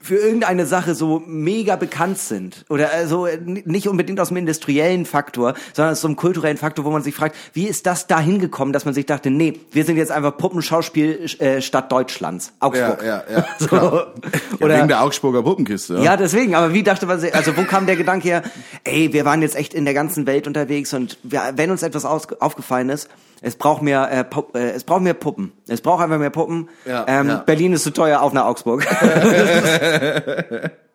[0.00, 5.54] für irgendeine Sache so mega bekannt sind oder also nicht unbedingt aus dem industriellen Faktor,
[5.74, 8.72] sondern aus so einem kulturellen Faktor, wo man sich fragt, wie ist das da hingekommen,
[8.72, 13.02] dass man sich dachte, nee, wir sind jetzt einfach Puppenschauspielstadt äh, Stadt Deutschlands, Augsburg.
[13.02, 13.76] Ja, ja, ja, so.
[13.76, 14.06] Ja,
[14.60, 15.98] Oder wegen der Augsburger Puppenkiste.
[15.98, 18.42] ja, deswegen, aber wie dachte man sich, also wo kam der Gedanke her,
[18.84, 22.04] ey, wir waren jetzt echt in der ganzen Welt unterwegs und wir, wenn uns etwas
[22.04, 23.08] aus, aufgefallen ist,
[23.40, 25.52] Es braucht mehr, äh, Pup, äh, es braucht mehr Puppen.
[25.68, 26.68] Es braucht einfach mehr Puppen.
[26.84, 27.36] Ja, ähm, ja.
[27.36, 28.86] Berlin ist zu teuer, auf nach Augsburg.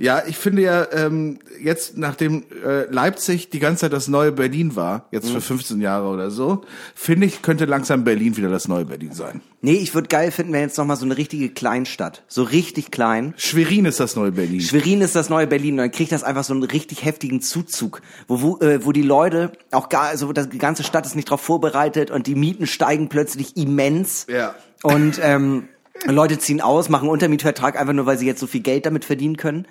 [0.00, 4.76] Ja, ich finde ja, ähm, jetzt nachdem äh, Leipzig die ganze Zeit das neue Berlin
[4.76, 6.62] war, jetzt für 15 Jahre oder so,
[6.94, 9.40] finde ich, könnte langsam Berlin wieder das neue Berlin sein.
[9.60, 12.22] nee, ich würde geil finden, wenn jetzt noch mal so eine richtige Kleinstadt.
[12.28, 13.34] So richtig klein.
[13.36, 14.60] Schwerin ist das neue Berlin.
[14.60, 18.00] Schwerin ist das neue Berlin und dann kriegt das einfach so einen richtig heftigen Zuzug,
[18.28, 21.26] wo, wo, äh, wo die Leute auch gar, also das, die ganze Stadt ist nicht
[21.26, 24.26] darauf vorbereitet und die Mieten steigen plötzlich immens.
[24.30, 24.54] Ja.
[24.84, 25.64] Und ähm,
[26.06, 29.04] Leute ziehen aus, machen einen Untermietvertrag einfach nur, weil sie jetzt so viel Geld damit
[29.04, 29.66] verdienen können.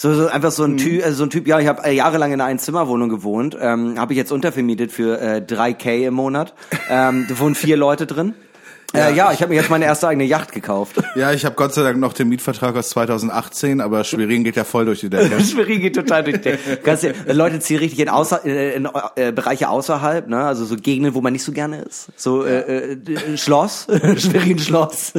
[0.00, 2.32] So, so einfach so ein Typ, also so ein Typ, ja, ich habe äh, jahrelang
[2.32, 6.54] in einer Einzimmerwohnung gewohnt, ähm, habe ich jetzt untervermietet für äh, 3K im Monat.
[6.88, 8.34] Ähm, da wohnen vier Leute drin.
[8.92, 10.96] Äh, ja, ich habe mir jetzt meine erste eigene Yacht gekauft.
[11.14, 14.64] Ja, ich habe Gott sei Dank noch den Mietvertrag aus 2018, aber Schwerin geht ja
[14.64, 15.40] voll durch die Decke.
[15.44, 19.30] Schwerin geht total durch die Kannst ja, Leute ziehen richtig in, außer, äh, in äh,
[19.30, 20.38] Bereiche außerhalb, ne?
[20.44, 22.08] also so Gegenden, wo man nicht so gerne ist.
[22.16, 23.86] So äh, äh, Schloss,
[24.16, 25.12] Schwerin Schloss.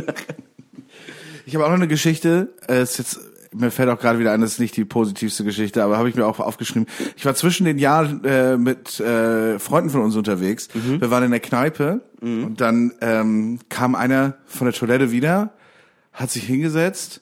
[1.45, 3.21] Ich habe auch noch eine Geschichte, äh, ist jetzt
[3.53, 6.15] mir fällt auch gerade wieder ein, das ist nicht die positivste Geschichte, aber habe ich
[6.15, 6.87] mir auch aufgeschrieben.
[7.17, 10.69] Ich war zwischen den Jahren äh, mit äh, Freunden von uns unterwegs.
[10.73, 15.53] Wir waren in der Kneipe und dann ähm, kam einer von der Toilette wieder,
[16.13, 17.21] hat sich hingesetzt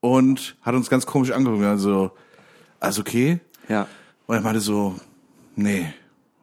[0.00, 1.64] und hat uns ganz komisch angeguckt.
[1.64, 2.12] Also,
[2.80, 3.40] alles okay?
[3.68, 3.86] Ja.
[4.26, 4.94] Und er meinte so,
[5.56, 5.92] nee.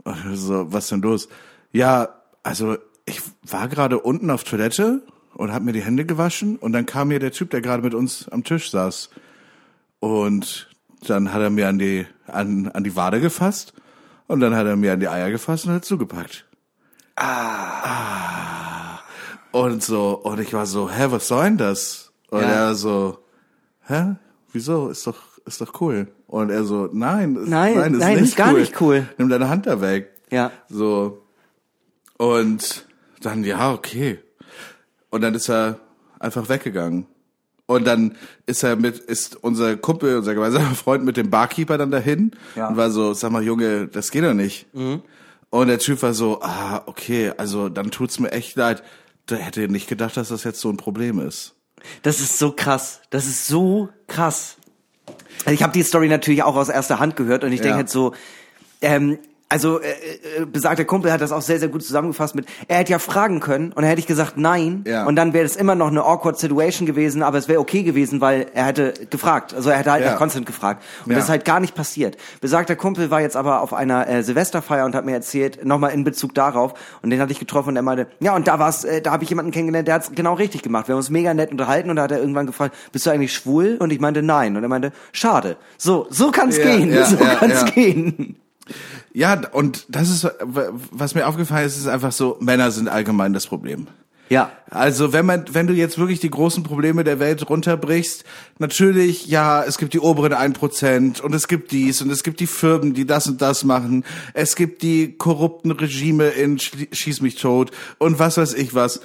[0.04, 1.30] Und so, was denn los?
[1.72, 2.10] Ja,
[2.44, 5.02] also ich war gerade unten auf Toilette
[5.36, 7.94] und habe mir die Hände gewaschen und dann kam mir der Typ, der gerade mit
[7.94, 9.10] uns am Tisch saß.
[10.00, 10.70] Und
[11.08, 13.74] dann hat er mir an die, an, an die Wade gefasst
[14.28, 16.46] und dann hat er mir an die Eier gefasst und hat zugepackt.
[17.16, 19.00] Ah.
[19.52, 22.12] Und so, und ich war so, hä, was soll denn das?
[22.30, 22.48] Und Ja.
[22.70, 23.20] er so,
[23.88, 24.16] hä?
[24.52, 24.90] Wieso?
[24.90, 26.08] Ist doch, ist doch cool.
[26.28, 28.60] Und er so, nein, ist, Nein, nein, ist, nein, nicht ist gar cool.
[28.60, 29.08] nicht cool.
[29.18, 30.12] Nimm deine Hand da weg.
[30.32, 30.52] Ja.
[30.68, 31.24] So.
[32.18, 32.86] Und
[33.22, 34.20] dann, ja, okay.
[35.16, 35.80] Und dann ist er
[36.20, 37.06] einfach weggegangen.
[37.68, 41.90] Und dann ist er mit, ist unser Kumpel, unser gemeinsamer Freund mit dem Barkeeper dann
[41.90, 42.68] dahin Ja.
[42.68, 44.68] und war so, sag mal, Junge, das geht doch nicht.
[44.74, 48.84] Und der Typ war so, ah, okay, also dann tut's mir echt leid.
[49.30, 51.56] Der hätte nicht gedacht, dass das jetzt so ein Problem ist.
[52.02, 53.00] Das ist so krass.
[53.10, 54.58] Das ist so krass.
[55.46, 57.80] Also Ich habe die Story natürlich auch aus erster Hand gehört und ich denke Ja.
[57.84, 58.14] jetzt so,
[58.82, 59.18] ähm,
[59.56, 59.88] also äh,
[60.42, 63.40] äh, besagter Kumpel hat das auch sehr, sehr gut zusammengefasst mit, er hätte ja fragen
[63.40, 65.06] können und dann hätte ich gesagt nein Ja.
[65.06, 68.20] und dann wäre es immer noch eine awkward Situation gewesen, aber es wäre okay gewesen,
[68.22, 70.12] weil er hätte gefragt, also er hätte halt Ja.
[70.12, 71.16] nach Constant gefragt und Ja.
[71.18, 72.18] das ist halt gar nicht passiert.
[72.42, 76.04] Besagter Kumpel war jetzt aber auf einer äh, Silvesterfeier und hat mir erzählt, nochmal in
[76.04, 79.02] Bezug darauf und den hatte ich getroffen und er meinte, ja und da war's, äh,
[79.02, 80.88] da habe ich jemanden kennengelernt, der hat's genau richtig gemacht.
[80.88, 83.34] Wir haben uns mega nett unterhalten und da hat er irgendwann gefragt, bist du eigentlich
[83.34, 83.78] schwul?
[83.80, 85.56] Und ich meinte nein und er meinte, schade.
[85.78, 88.36] So, so kann's Ja, gehen, so kann's gehen.
[89.14, 93.48] Ja, und das ist, was mir aufgefallen ist, ist einfach so, Männer sind allgemein das
[93.48, 93.88] Problem.
[94.30, 94.52] Ja.
[94.72, 98.24] Also wenn man, wenn du jetzt wirklich die großen Probleme der Welt runterbrichst,
[98.58, 102.48] natürlich, ja, es gibt die oberen 1% und es gibt dies und es gibt die
[102.48, 104.04] Firmen, die das und das machen.
[104.34, 109.02] Es gibt die korrupten Regime in Schieß mich tot und was weiß ich was.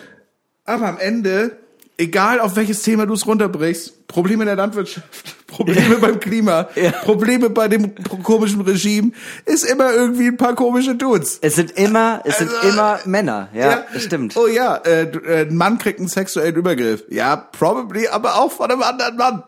[0.64, 1.58] Aber am Ende,
[2.00, 6.90] egal auf welches Thema du es runterbrichst, Probleme in der Landwirtschaft, Probleme beim Klima, Ja.
[6.90, 9.12] Probleme bei dem komischen Regime,
[9.44, 11.38] ist immer irgendwie ein paar komische Dudes.
[11.42, 13.48] Es sind immer, es sind Also, immer Männer.
[13.54, 14.36] Ja, das stimmt.
[14.36, 17.04] Oh ja, äh, äh, ein Mann kriegt einen sexuellen Übergriff.
[17.08, 19.42] Ja, probably, aber auch von einem anderen Mann.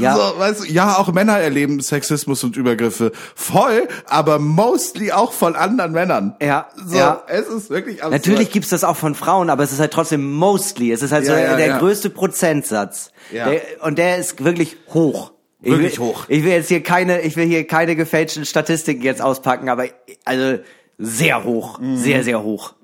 [0.00, 0.16] Ja.
[0.16, 3.12] So, weißt du, ja, auch Männer erleben Sexismus und Übergriffe.
[3.34, 6.36] Voll, aber mostly auch von anderen Männern.
[6.40, 7.22] Ja, So, ja.
[7.28, 8.12] es ist wirklich absurd.
[8.26, 10.92] Natürlich gibt's das auch von Frauen, aber es ist halt trotzdem mostly.
[10.92, 11.78] Es ist halt so Ja, ja, der ja.
[11.78, 13.10] größte Prozentsatz.
[13.32, 13.48] Ja.
[13.50, 15.32] Der, und der ist wirklich hoch.
[15.60, 16.24] Ich Wirklich will, hoch.
[16.28, 19.86] Ich will jetzt hier keine, ich will hier keine gefälschten Statistiken jetzt auspacken, aber
[20.24, 20.58] also
[20.98, 21.96] sehr hoch, Mhm.
[21.96, 22.74] sehr sehr hoch.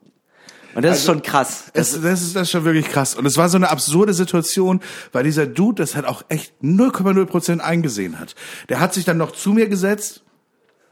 [0.74, 1.64] Und das ist schon krass.
[1.72, 3.14] Das, Das, das, ist, das ist schon wirklich krass.
[3.14, 4.80] Und es war so eine absurde Situation,
[5.12, 8.34] weil dieser Dude das halt auch echt 0,0% eingesehen hat.
[8.68, 10.22] Der hat sich dann noch zu mir gesetzt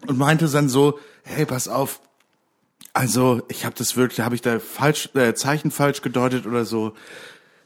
[0.06, 2.00] und meinte dann so, hey, pass auf,
[2.92, 6.92] also ich habe das wirklich, habe ich da falsch, äh, Zeichen falsch gedeutet oder so.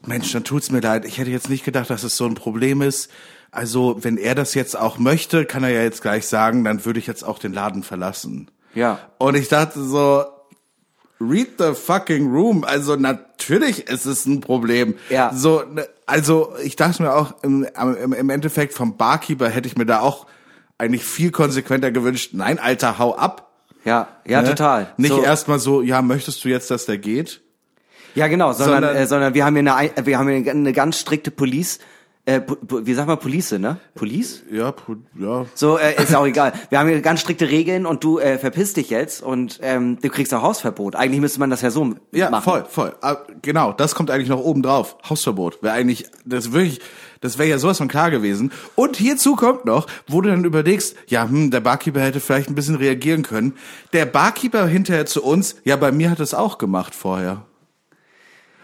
[0.05, 1.05] Mensch, dann tut's mir leid.
[1.05, 3.09] Ich hätte jetzt nicht gedacht, dass es so ein Problem ist.
[3.51, 6.99] Also wenn er das jetzt auch möchte, kann er ja jetzt gleich sagen, dann würde
[6.99, 8.49] ich jetzt auch den Laden verlassen.
[8.73, 8.99] ja.
[9.17, 10.25] Und ich dachte so,
[11.19, 12.63] read the fucking room.
[12.63, 14.95] Also natürlich ist es ein Problem.
[15.09, 15.31] Ja.
[15.33, 17.65] So, ne, also ich dachte mir auch, im,
[18.13, 20.27] im, Endeffekt vom Barkeeper hätte ich mir da auch
[20.77, 22.31] eigentlich viel konsequenter gewünscht.
[22.33, 23.51] Nein, Alter, hau ab.
[23.83, 24.49] Ja, ja, Ne?
[24.49, 24.93] total.
[24.97, 27.41] Nicht so, erstmal so, ja, möchtest du jetzt, dass der geht?
[28.15, 30.73] Ja, genau, sondern, sondern- äh, sondern wir haben hier eine, Ein- wir haben hier eine
[30.73, 31.79] ganz strikte Police
[32.27, 33.77] äh, wie sagt man Police, ne?
[33.95, 34.43] Police?
[34.51, 34.73] Ja,
[35.17, 35.45] ja.
[35.55, 36.51] So, äh, ist auch egal.
[36.69, 40.09] Wir haben hier ganz strikte Regeln und du äh, verpisst dich jetzt und ähm, du
[40.09, 40.95] kriegst auch Hausverbot.
[40.97, 42.43] Eigentlich müsste man das ja so Ja, machen.
[42.43, 42.95] voll, voll.
[43.01, 44.97] Ah, Genau, das kommt eigentlich noch oben drauf.
[45.09, 45.63] Hausverbot.
[45.63, 46.81] Wäre eigentlich, das wirklich,
[47.21, 48.51] das wäre ja sowas von klar gewesen.
[48.75, 52.55] Und hierzu kommt noch, wo du dann überlegst, ja, hm, der Barkeeper hätte vielleicht ein
[52.55, 53.53] bisschen reagieren können.
[53.93, 57.45] Der Barkeeper hinterher zu uns, ja, bei mir hat es auch gemacht vorher.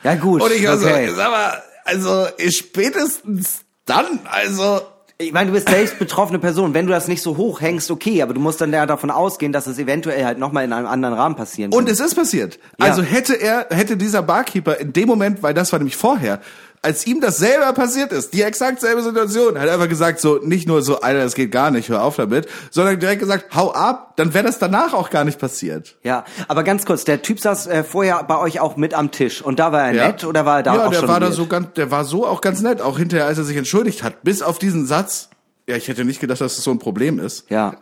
[0.04, 1.10] Ja gut, Und ich also, okay.
[1.16, 4.82] sag mal, also spätestens dann, also
[5.18, 6.74] Ich meine, du bist selbst betroffene Person.
[6.74, 9.52] Wenn du das nicht so hoch hängst, okay, aber du musst dann ja davon ausgehen,
[9.54, 11.80] dass es eventuell halt nochmal in einem anderen Rahmen passieren kann.
[11.80, 12.60] Und es ist passiert.
[12.80, 12.88] Ja.
[12.88, 16.42] Also hätte er, hätte dieser Barkeeper in dem Moment, weil das war nämlich vorher,
[16.84, 20.36] als ihm das selber passiert ist, die exakt selbe Situation, hat er einfach gesagt, so,
[20.44, 23.72] nicht nur so, Alter, das geht gar nicht, hör auf damit, sondern direkt gesagt, hau
[23.74, 25.98] ab, dann wäre das danach auch gar nicht passiert.
[26.04, 29.42] ja, aber ganz kurz, der Typ saß äh, vorher bei euch auch mit am Tisch
[29.42, 30.08] und da war er Ja.
[30.08, 32.06] nett oder war er da ja, auch der schon war da so ganz, der war
[32.06, 35.30] so auch ganz nett, auch hinterher, als er sich entschuldigt hat, bis auf diesen Satz,
[35.68, 37.76] ja, ich hätte nicht gedacht, dass das so ein Problem ist, Ja,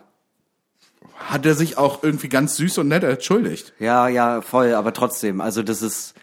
[1.28, 3.74] hat er sich auch irgendwie ganz süß und nett entschuldigt.
[3.80, 6.14] ja, ja, voll, aber trotzdem, also das ist,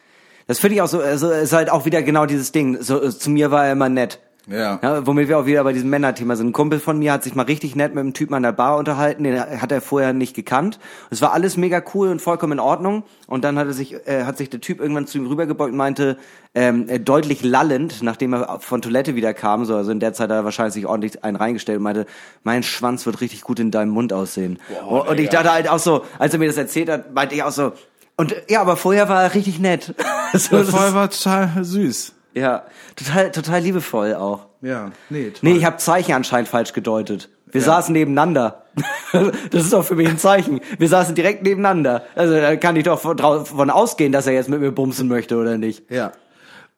[0.49, 2.79] das finde ich auch so, also ist halt auch wieder genau dieses Ding.
[2.81, 4.19] So, äh, zu mir war er immer nett.
[4.51, 4.79] Ja.
[4.83, 6.49] Ja, womit wir auch wieder bei diesem Männerthema sind.
[6.49, 8.79] Ein Kumpel von mir hat sich mal richtig nett mit einem Typen an der Bar
[8.79, 10.79] unterhalten, den hat er vorher nicht gekannt.
[11.11, 13.03] Es war alles mega cool und vollkommen in Ordnung.
[13.27, 15.77] Und dann hat er sich, äh, hat sich der Typ irgendwann zu ihm rübergebeugt und
[15.77, 16.17] meinte,
[16.55, 20.31] ähm, äh, deutlich lallend, nachdem er von Toilette wieder kam, so, also in der Zeit
[20.31, 22.07] hat er wahrscheinlich sich ordentlich einen reingestellt und meinte,
[22.43, 24.59] mein Schwanz wird richtig gut in deinem Mund aussehen.
[24.89, 27.43] und, und ich dachte halt auch so, als er mir das erzählt hat, meinte ich
[27.43, 27.73] auch so,
[28.19, 29.95] und ja, aber vorher war er richtig nett.
[30.35, 32.13] so, ist, war total süß.
[32.35, 32.65] ja,
[32.97, 34.49] total, total liebevoll auch.
[34.61, 35.51] Ja, nee, total.
[35.51, 37.31] Nee, ich habe Zeichen anscheinend falsch gedeutet.
[37.51, 38.65] Wir saßen nebeneinander.
[39.13, 40.61] das ist doch für mich ein Zeichen.
[40.79, 42.05] Wir saßen direkt nebeneinander.
[42.15, 45.57] Also da kann ich doch von ausgehen, dass er jetzt mit mir bumsen möchte oder
[45.57, 45.91] nicht.
[45.91, 46.13] Ja.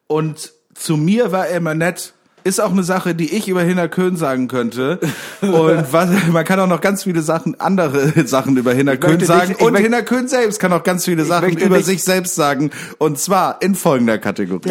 [0.07, 2.13] Und zu mir war er immer nett.
[2.43, 4.99] Ist auch eine Sache, die ich über Hinnerkön sagen könnte.
[5.41, 9.49] Und was, man kann auch noch ganz viele Sachen, andere Sachen über Hinnerkön sagen.
[9.49, 12.71] nicht- ich und Hinnerkön selbst kann auch ganz viele Sachen über nicht- sich selbst sagen.
[12.97, 14.69] Und zwar in folgender Kategorie.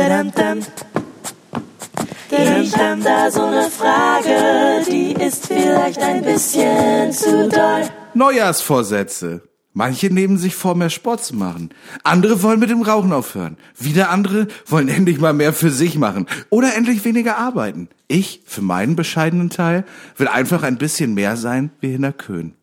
[2.33, 7.83] Ich hab da so eine Frage, die ist vielleicht ein bisschen zu doll.
[8.15, 9.43] Neujahrsvorsätze.
[9.73, 11.71] Manche nehmen sich vor, mehr Sport zu machen.
[12.03, 13.57] Andere wollen mit dem Rauchen aufhören.
[13.79, 16.27] Wieder andere wollen endlich mal mehr für sich machen.
[16.51, 17.89] Oder endlich weniger arbeiten.
[18.09, 19.85] Ich, für meinen bescheidenen Teil,
[20.17, 22.55] will einfach ein bisschen mehr sein wie Hinner Köhn.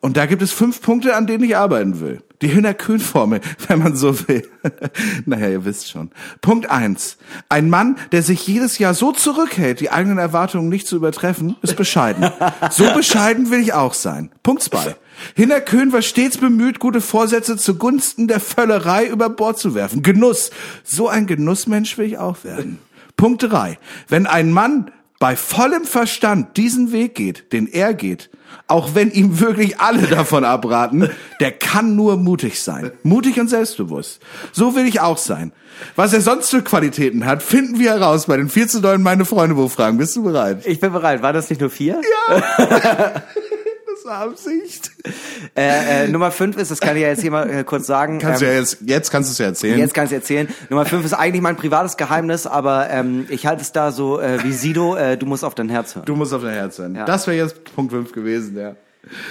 [0.00, 2.22] Und da gibt es fünf Punkte, an denen ich arbeiten will.
[2.40, 4.48] Die Hinner-Köhn-Formel, wenn man so will.
[5.26, 6.10] naja, ihr wisst schon.
[6.40, 10.96] Punkt eins: Ein Mann, der sich jedes Jahr so zurückhält, die eigenen Erwartungen nicht zu
[10.96, 12.30] übertreffen, ist bescheiden.
[12.70, 14.30] so bescheiden will ich auch sein.
[14.42, 14.96] Punkt zwei:
[15.34, 20.02] Hinner Köhn war stets bemüht, gute Vorsätze zugunsten der Völlerei über Bord zu werfen.
[20.02, 20.50] Genuss.
[20.84, 22.78] So ein Genussmensch will ich auch werden.
[23.16, 23.78] Punkt drei:
[24.08, 28.30] Wenn ein Mann bei vollem Verstand diesen Weg geht, den er geht,
[28.66, 32.92] auch wenn ihm wirklich alle davon abraten, der kann nur mutig sein.
[33.02, 34.20] Mutig und selbstbewusst.
[34.52, 35.52] So will ich auch sein.
[35.96, 39.24] Was er sonst für Qualitäten hat, finden wir heraus bei den 4 zu 9 meine
[39.24, 39.98] Freunde wo fragen.
[39.98, 40.66] Bist du bereit?
[40.66, 41.22] Ich bin bereit.
[41.22, 42.00] War das nicht nur vier?
[44.02, 44.92] Das war Absicht.
[45.54, 48.18] Äh, äh, Nummer fünf ist, das kann ich ja jetzt hier mal äh, kurz sagen.
[48.18, 49.78] Kannst ähm, du ja jetzt, jetzt kannst du es ja erzählen.
[49.78, 50.48] Jetzt kann ich erzählen.
[50.70, 54.42] Nummer fünf ist eigentlich mein privates Geheimnis, aber ähm, ich halte es da so äh,
[54.42, 56.06] wie Sido, äh, du musst auf dein Herz hören.
[56.06, 56.94] Du musst auf dein Herz sein.
[56.94, 57.04] Ja.
[57.04, 58.74] Das wäre jetzt Punkt 5 gewesen, ja.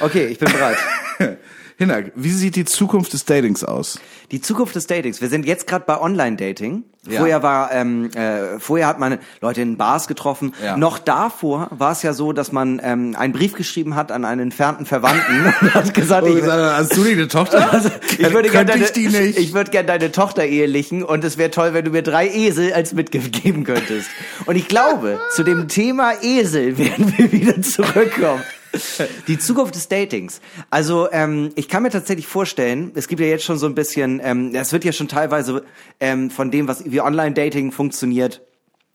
[0.02, 0.78] Okay, ich bin bereit.
[1.80, 4.02] Hinak, wie sieht die Zukunft des Datings aus?
[4.32, 5.22] Die Zukunft des Datings.
[5.22, 6.84] Wir sind jetzt gerade bei Online-Dating.
[7.08, 7.20] Ja.
[7.20, 10.54] Vorher war, ähm, äh, vorher hat man Leute in Bars getroffen.
[10.62, 10.76] Ja.
[10.76, 14.42] Noch davor war es ja so, dass man ähm, einen Brief geschrieben hat an einen
[14.42, 17.72] entfernten Verwandten und hat gesagt, ich, hast du nicht eine Tochter?
[17.72, 21.50] also, ich würde gerne deine, ich ich würde gerne deine Tochter ehelichen und es wäre
[21.50, 24.10] toll, wenn du mir drei Esel als Mitgift geben könntest.
[24.46, 28.44] Und ich glaube, zu dem Thema Esel werden wir wieder zurückkommen.
[29.28, 30.42] Die Zukunft des Datings.
[30.70, 34.22] Also ähm, ich kann mir tatsächlich vorstellen, es gibt ja jetzt schon so ein bisschen,
[34.24, 35.64] ähm, es wird ja schon teilweise
[36.00, 38.42] ähm, von dem, was wie Online-Dating funktioniert,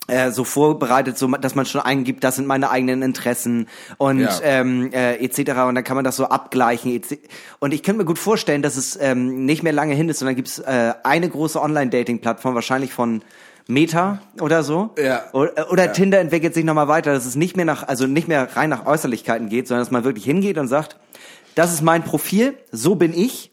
[0.07, 4.39] äh, so vorbereitet, so dass man schon eingibt, das sind meine eigenen Interessen und Ja.
[4.43, 5.39] ähm, äh, etc.
[5.67, 6.91] Und dann kann man das so abgleichen.
[6.91, 7.15] etc.
[7.59, 10.35] Und ich könnte mir gut vorstellen, dass es ähm, nicht mehr lange hin ist, sondern
[10.35, 13.21] gibt es äh, eine große Online-Dating-Plattform, wahrscheinlich von
[13.67, 14.91] Meta oder so.
[14.97, 15.23] Ja.
[15.33, 18.55] Oder, oder Tinder entwickelt sich nochmal weiter, dass es nicht mehr nach, also nicht mehr
[18.55, 20.97] rein nach Äußerlichkeiten geht, sondern dass man wirklich hingeht und sagt,
[21.55, 23.49] das ist mein Profil, so bin ich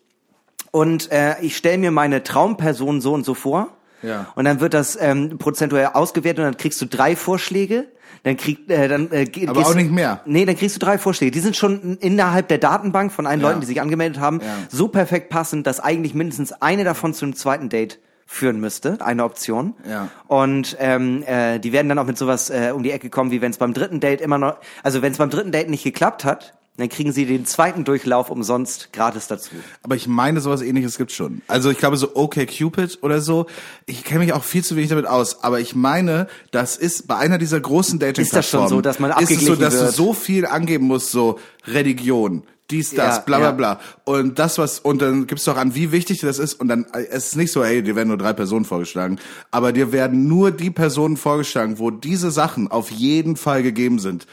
[0.71, 3.69] und äh, ich stelle mir meine Traumperson so und so vor.
[4.03, 4.27] Ja.
[4.35, 7.87] Und dann wird das ähm, prozentuell ausgewertet und dann kriegst du drei Vorschläge.
[8.25, 10.21] Dann krieg, äh, dann äh, Aber gehst auch nicht mehr.
[10.27, 11.33] Nee, dann kriegst du drei Vorschläge.
[11.33, 13.49] Die sind schon innerhalb der Datenbank von allen Ja.
[13.49, 14.47] Leuten, die sich angemeldet haben, Ja.
[14.69, 19.25] so perfekt passend, dass eigentlich mindestens eine davon zu einem zweiten Date führen müsste, eine
[19.25, 19.75] Option.
[19.89, 20.09] Ja.
[20.29, 23.41] Und ähm, äh, die werden dann auch mit sowas äh, um die Ecke kommen, wie
[23.43, 26.25] wenn es beim dritten Date immer noch, also wenn es beim dritten Date nicht geklappt
[26.25, 29.51] hat, dann kriegen sie den zweiten Durchlauf umsonst gratis dazu.
[29.83, 31.43] Aber ich meine, sowas ähnliches gibt's schon.
[31.47, 33.47] Also ich glaube so okay Cupid oder so.
[33.85, 37.17] Ich kenne mich auch viel zu wenig damit aus, aber ich meine, das ist bei
[37.17, 39.75] einer dieser großen dating Ist das schon so, dass man ist es so, abgeglichen dass
[39.75, 39.89] wird?
[39.89, 43.53] du so viel angeben musst, so Religion, dies, das, Ja, bla bla ja.
[43.53, 43.81] bla.
[44.05, 46.55] Und das, was, und dann gibst du auch an, wie wichtig das ist.
[46.55, 49.19] Und dann es ist nicht so, hey, dir werden nur drei Personen vorgeschlagen,
[49.51, 54.27] aber dir werden nur die Personen vorgeschlagen, wo diese Sachen auf jeden Fall gegeben sind.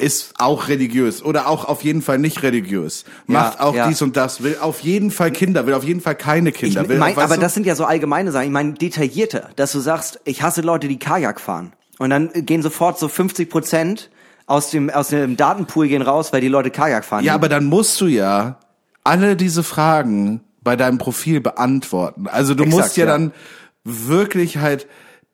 [0.00, 3.04] Ist auch religiös oder auch auf jeden Fall nicht religiös.
[3.26, 3.88] Macht auch ja.
[3.88, 6.88] dies und das, will auf jeden Fall Kinder, will auf jeden Fall keine Ich Kinder.
[6.88, 7.40] will, mein, aber du?
[7.40, 8.46] das sind ja so allgemeine Sachen.
[8.46, 11.72] Ich meine, detaillierte, dass du sagst, ich hasse Leute, die Kajak fahren.
[11.98, 14.10] Und dann gehen sofort so 50 Prozent
[14.46, 17.24] aus dem, aus dem Datenpool gehen raus, weil die Leute Kajak fahren.
[17.24, 18.58] Ja, aber dann musst du ja
[19.04, 22.26] alle diese Fragen bei deinem Profil beantworten.
[22.26, 23.12] Also du Exakt, musst ja, ja.
[23.12, 23.32] dann
[23.84, 24.86] wirklich halt,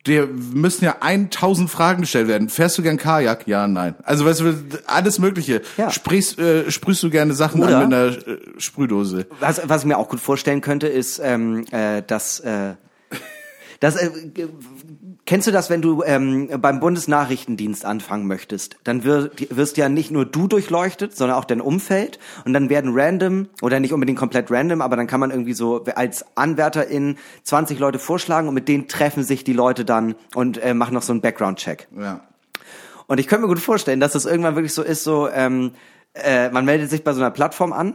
[0.06, 2.48] dir müssen ja 1000 Fragen gestellt werden.
[2.48, 3.46] Fährst du gern Kajak?
[3.46, 3.94] Ja, nein.
[4.02, 4.54] Also weißt du,
[4.86, 5.62] alles Mögliche.
[5.76, 5.90] Ja.
[5.90, 9.26] Sprichst, äh, sprühst du gerne Sachen Oder- an mit einer äh, Sprühdose?
[9.40, 12.74] Was, was ich mir auch gut vorstellen könnte, ist, ähm, äh, dass, äh,
[13.80, 14.10] dass äh,
[15.26, 18.76] kennst du das, wenn du ähm, beim Bundesnachrichtendienst anfangen möchtest?
[18.84, 22.18] Dann wirst, wirst ja nicht nur du durchleuchtet, sondern auch dein Umfeld.
[22.44, 25.84] Und dann werden random, oder nicht unbedingt komplett random, aber dann kann man irgendwie so
[25.94, 30.72] als Anwärterin 20 Leute vorschlagen und mit denen treffen sich die Leute dann und äh,
[30.72, 31.88] machen noch so einen Background-Check.
[31.98, 32.20] Ja.
[33.08, 35.72] Und ich könnte mir gut vorstellen, dass das irgendwann wirklich so ist, so ähm,
[36.14, 37.94] äh, man meldet sich bei so einer Plattform an,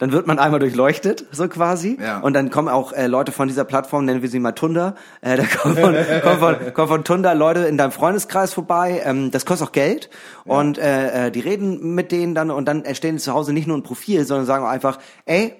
[0.00, 2.18] dann wird man einmal durchleuchtet, so quasi, Ja.
[2.18, 5.36] und dann kommen auch äh, Leute von dieser Plattform, nennen wir sie mal Tunda, äh,
[5.36, 9.46] da kommen von, kommen von, kommen von Tunda Leute in deinem Freundeskreis vorbei, ähm, das
[9.46, 10.10] kostet auch Geld
[10.44, 13.68] und äh, äh, die reden mit denen dann und dann erstellen die zu Hause nicht
[13.68, 15.54] nur ein Profil, sondern sagen auch einfach, ey,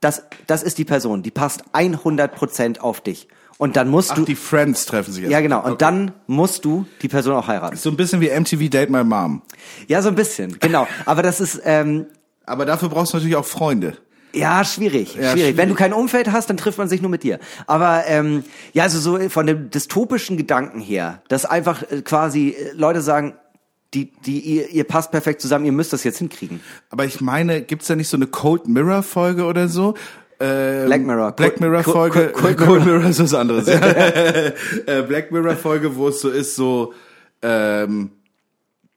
[0.00, 3.28] das, das ist die Person, die passt 100% auf dich.
[3.58, 5.30] Und dann musst Ach, du, die Friends treffen sich jetzt.
[5.30, 5.76] ja genau, und Okay.
[5.78, 7.76] dann musst du die Person auch heiraten.
[7.76, 9.42] So ein bisschen wie MTV Date My Mom.
[9.86, 10.88] Ja, so ein bisschen, genau.
[11.04, 12.06] Aber das ist ähm,
[12.46, 13.96] Aber dafür brauchst du natürlich auch Freunde.
[14.34, 15.32] ja schwierig, Ja, schwierig.
[15.32, 15.56] schwierig.
[15.56, 17.38] Wenn du kein Umfeld hast, dann trifft man sich nur mit dir.
[17.66, 22.72] Aber ähm, ja, also so von dem dystopischen Gedanken her, dass einfach äh, quasi äh,
[22.74, 23.34] Leute sagen,
[23.94, 26.60] die, die ihr, ihr passt perfekt zusammen, ihr müsst das jetzt hinkriegen.
[26.88, 29.94] Aber ich meine, gibt's da nicht so eine Cold Mirror Folge oder so?
[30.40, 31.32] Ähm, Black Mirror.
[31.32, 32.32] Black Mirror Cold- Folge.
[32.32, 33.68] Cold- Cold, Cold Mirror ist was anderes.
[33.68, 34.52] äh,
[35.06, 36.94] Black Mirror Folge, wo es so ist, so
[37.42, 38.10] ähm,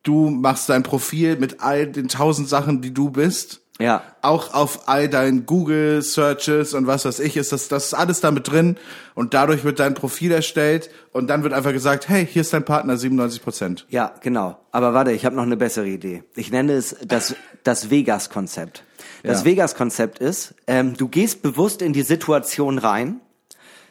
[0.05, 3.59] du machst dein Profil mit all den tausend Sachen, die du bist.
[3.77, 4.03] Ja.
[4.21, 8.21] Auch auf all deinen Google Searches und was weiß ich ist das das ist alles
[8.21, 8.77] damit drin
[9.15, 12.63] und dadurch wird dein Profil erstellt und dann wird einfach gesagt, hey, hier ist dein
[12.63, 13.85] Partner 97 Prozent.
[13.89, 14.57] Ja, genau.
[14.71, 16.23] Aber warte, ich habe noch eine bessere Idee.
[16.35, 18.85] Ich nenne es das, das Vegas-Konzept.
[19.23, 19.45] Das Ja.
[19.45, 23.19] Vegas-Konzept ist, ähm, du gehst bewusst in die Situation rein,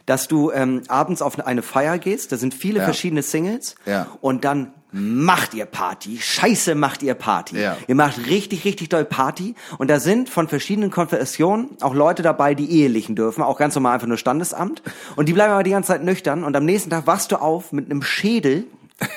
[0.06, 2.84] dass du ähm, abends auf eine Feier gehst, da sind viele Ja.
[2.86, 4.06] verschiedene Singles Ja.
[4.22, 7.60] und dann macht ihr Party, scheiße macht ihr Party.
[7.60, 7.76] Ja.
[7.88, 12.54] Ihr macht richtig, richtig doll Party und da sind von verschiedenen Konfessionen auch Leute dabei,
[12.54, 14.82] die ehelichen dürfen, auch ganz normal einfach nur Standesamt
[15.16, 17.72] und die bleiben aber die ganze Zeit nüchtern und am nächsten Tag wachst du auf
[17.72, 18.66] mit einem Schädel,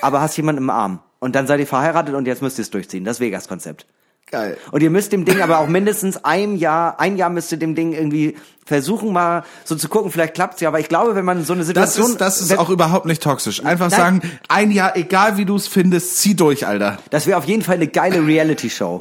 [0.02, 2.72] aber hast jemanden im Arm und dann seid ihr verheiratet und jetzt müsst ihr es
[2.72, 3.04] durchziehen.
[3.04, 3.86] Das Vegas-Konzept.
[4.30, 4.58] Geil.
[4.72, 7.76] Und ihr müsst dem Ding aber auch mindestens ein Jahr, ein Jahr müsst ihr dem
[7.76, 8.36] Ding irgendwie
[8.68, 11.62] versuchen mal so zu gucken, vielleicht klappt's ja, aber ich glaube, wenn man so eine
[11.62, 12.12] Das Situation...
[12.12, 13.64] ist, das ist wenn- auch überhaupt nicht toxisch.
[13.64, 13.98] Einfach Nein.
[14.00, 16.98] sagen, ein Jahr, egal wie du es findest, zieh durch, Alter.
[17.10, 19.00] Das wäre auf jeden Fall eine geile Reality-Show.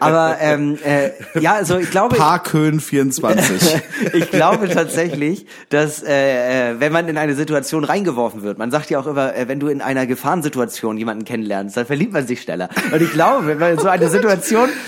[0.00, 2.16] Aber ähm, äh, ja, also ich glaube...
[2.16, 3.82] Parkhöhen 24.
[4.14, 8.88] ich glaube tatsächlich, dass äh, äh, wenn man in eine Situation reingeworfen wird, man sagt
[8.88, 12.40] ja auch immer, äh, wenn du in einer Gefahrensituation jemanden kennenlernst, dann verliebt man sich
[12.40, 12.70] schneller.
[12.90, 14.78] Und ich glaube, wenn man in so eine Situation, man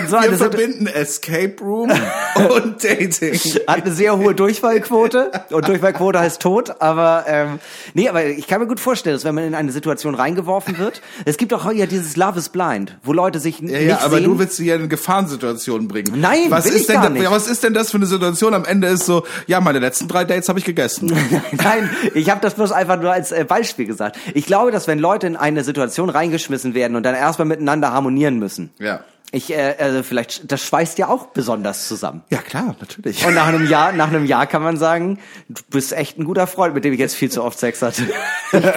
[0.00, 1.90] in so Wir verbinden Escape Room
[2.54, 3.34] und Dating.
[3.66, 7.58] hat eine sehr hohe Durchfallquote und Durchfallquote heißt tot, aber ähm,
[7.94, 11.00] nee, aber ich kann mir gut vorstellen, dass wenn man in eine Situation reingeworfen wird,
[11.24, 14.16] es gibt auch ja dieses Love is Blind, wo Leute sich Ja, nicht ja, aber
[14.16, 14.24] sehen.
[14.24, 16.20] du willst sie ja in Gefahrensituationen bringen.
[16.20, 17.30] Nein, was will ist ich denn gar nicht.
[17.30, 18.54] Was ist denn das für eine Situation?
[18.54, 21.12] Am Ende ist so, ja, meine letzten drei Dates habe ich gegessen.
[21.52, 24.18] Nein, ich habe das bloß einfach nur als äh, Beispiel gesagt.
[24.34, 28.38] Ich glaube, dass wenn Leute in eine Situation reingeschmissen werden und dann erstmal miteinander harmonieren
[28.38, 29.04] müssen, Ja.
[29.32, 32.22] ich äh, also vielleicht das schweißt ja auch besonders zusammen.
[32.30, 33.26] Ja, klar, natürlich.
[33.26, 36.46] Und nach einem Jahr, nach einem Jahr kann man sagen, du bist echt ein guter
[36.46, 38.02] Freund, mit dem ich jetzt viel zu oft Sex hatte.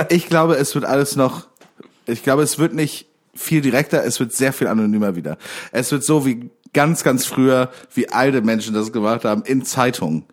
[0.10, 1.48] ich glaube, es wird alles noch,
[2.06, 5.38] ich glaube, es wird nicht viel direkter, es wird sehr viel anonymer wieder.
[5.72, 10.26] Es wird so wie ganz, ganz früher, wie alte Menschen das gemacht haben, in Zeitungen.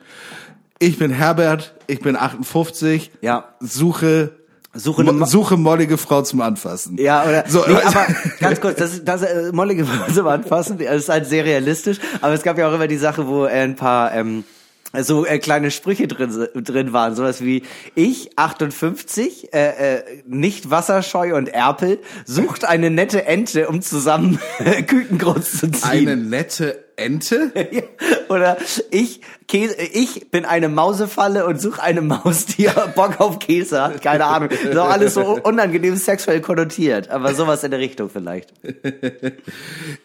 [0.78, 3.54] Ich bin Herbert, ich bin 58, Ja.
[3.60, 4.32] suche,
[4.74, 6.96] Suche mo suche mollige Frau zum Anfassen.
[6.98, 8.06] Ja, oder So, nee, also- aber
[8.40, 12.42] ganz kurz, das das äh, mollige Phase anfassen, das ist halt sehr realistisch, aber es
[12.42, 14.44] gab ja auch immer die Sache, wo äh, ein paar ähm,
[15.00, 17.62] so äh, kleine Sprüche drin, drin waren, sowas wie
[17.96, 24.38] ich 58, äh, äh, nicht wasserscheu und Erpel, sucht eine nette Ente, um zusammen
[24.86, 25.82] Küken groß zu ziehen.
[26.08, 27.52] Eine nette Ente?
[28.28, 28.56] Oder
[28.90, 34.02] ich Käse, ich bin eine Mausefalle und suche eine Maus, die Bock auf Käse hat.
[34.02, 34.48] Keine Ahnung.
[34.48, 38.52] Das ist auch alles so unangenehm sexuell konnotiert, aber sowas in der Richtung vielleicht.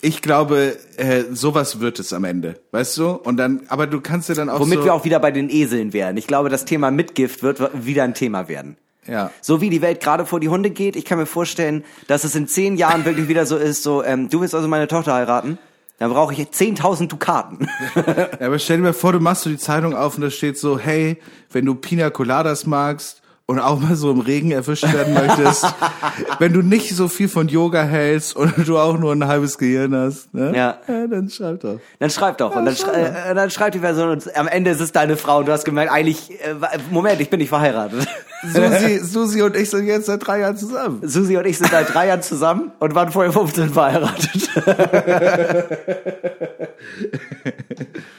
[0.02, 3.10] Ich glaube, äh, sowas wird es am Ende, weißt du?
[3.12, 5.50] Und dann, aber du kannst dir dann auch Womit so, wir auch wieder bei den
[5.50, 6.16] Eseln wären.
[6.18, 8.78] Ich glaube, das Thema Mitgift wird wieder ein Thema werden.
[9.08, 9.32] ja.
[9.42, 12.36] So wie die Welt gerade vor die Hunde geht, ich kann mir vorstellen, dass es
[12.36, 15.58] in zehn Jahren wirklich wieder so ist, so, ähm, du willst also meine Tochter heiraten?
[16.00, 17.68] Dann brauche ich 10.000 Dukaten.
[17.96, 20.58] Ja, aber stell dir mal vor, du machst so die Zeitung auf und da steht
[20.58, 21.20] so, hey,
[21.52, 23.19] wenn du Pina Coladas magst
[23.50, 25.66] und auch mal so im Regen erwischt werden möchtest,
[26.40, 29.96] wenn du nicht so viel von Yoga hältst und du auch nur ein halbes Gehirn
[29.96, 30.54] hast, ne?
[30.56, 30.78] Ja.
[30.88, 31.80] dann schreib doch.
[31.98, 32.56] Dann schreib doch.
[32.56, 35.40] Und dann, schrei äh, dann schreibt die Person und am Ende ist es deine Frau
[35.40, 36.54] und du hast gemerkt, eigentlich, äh,
[36.92, 38.08] Moment, ich bin nicht verheiratet.
[38.54, 41.02] Susi, Susi und ich sind jetzt seit drei Jahren zusammen.
[41.02, 44.48] Susi und ich sind seit drei Jahren zusammen und waren vorher 15 verheiratet.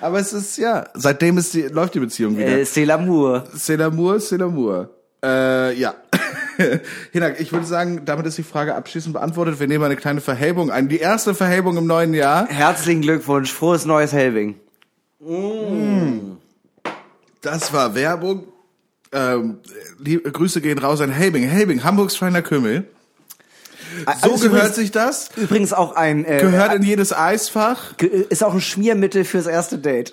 [0.01, 2.49] Aber es ist, ja, seitdem ist die, läuft die Beziehung wieder.
[2.49, 3.45] äh, c'est l'amour.
[3.57, 4.89] C'est l'amour, c'est l'amour.
[5.23, 5.95] Äh, ja.
[7.13, 9.61] Hinak, ich würde sagen, damit ist die Frage abschließend beantwortet.
[9.61, 10.89] Wir nehmen eine kleine Verhebung ein.
[10.89, 12.47] Die erste Verhebung im neuen Jahr.
[12.49, 14.61] Herzlichen Glückwunsch, frohes neues Helving.
[17.41, 18.45] Das war Werbung.
[19.13, 19.59] Ähm,
[19.99, 21.45] liebe Grüße gehen raus an Helbing.
[21.45, 22.87] Helbing, Hamburgs feiner Kümmel.
[23.99, 25.29] So Also gehört übrigens- sich das.
[25.37, 27.95] Übrigens auch ein äh, Gehört in jedes Eisfach.
[27.99, 30.13] Ist auch ein Schmiermittel fürs erste Date.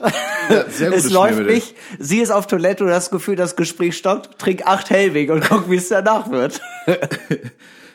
[0.49, 3.55] Ja, sehr gutes es läuft nicht, sie ist auf Toilette und hast das Gefühl, das
[3.55, 6.59] Gespräch stoppt, trink acht Hellweg und guck, wie es danach wird.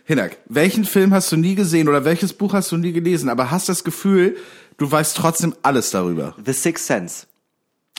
[0.04, 3.50] Hinak, welchen Film hast du nie gesehen oder welches Buch hast du nie gelesen, aber
[3.50, 4.36] hast das Gefühl,
[4.76, 6.34] du weißt trotzdem alles darüber?
[6.44, 7.26] The Sixth Sense.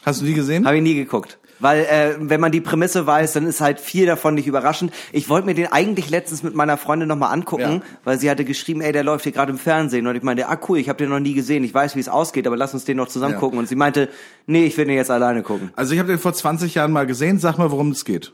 [0.05, 0.65] Hast du nie gesehen?
[0.65, 1.37] Habe ich nie geguckt.
[1.59, 4.91] Weil, äh, wenn man die Prämisse weiß, dann ist halt viel davon nicht überraschend.
[5.11, 7.81] Ich wollte mir den eigentlich letztens mit meiner Freundin nochmal angucken, Ja.
[8.03, 10.05] weil sie hatte geschrieben, ey, der läuft hier gerade im Fernsehen.
[10.07, 12.09] Und ich meinte, ah cool, ich habe den noch nie gesehen, ich weiß, wie es
[12.09, 13.39] ausgeht, aber lass uns den noch zusammen Ja.
[13.39, 13.59] gucken.
[13.59, 14.09] Und sie meinte,
[14.45, 15.71] nee, ich will den jetzt alleine gucken.
[15.75, 17.39] Also ich habe den vor 20 Jahren mal gesehen.
[17.39, 18.33] Sag mal, worum es geht.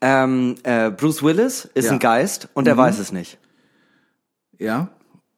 [0.00, 1.92] Ähm, äh, Bruce Willis ist Ja.
[1.92, 1.96] Mhm.
[1.96, 3.38] ein Geist und er weiß es nicht.
[4.58, 4.88] Ja.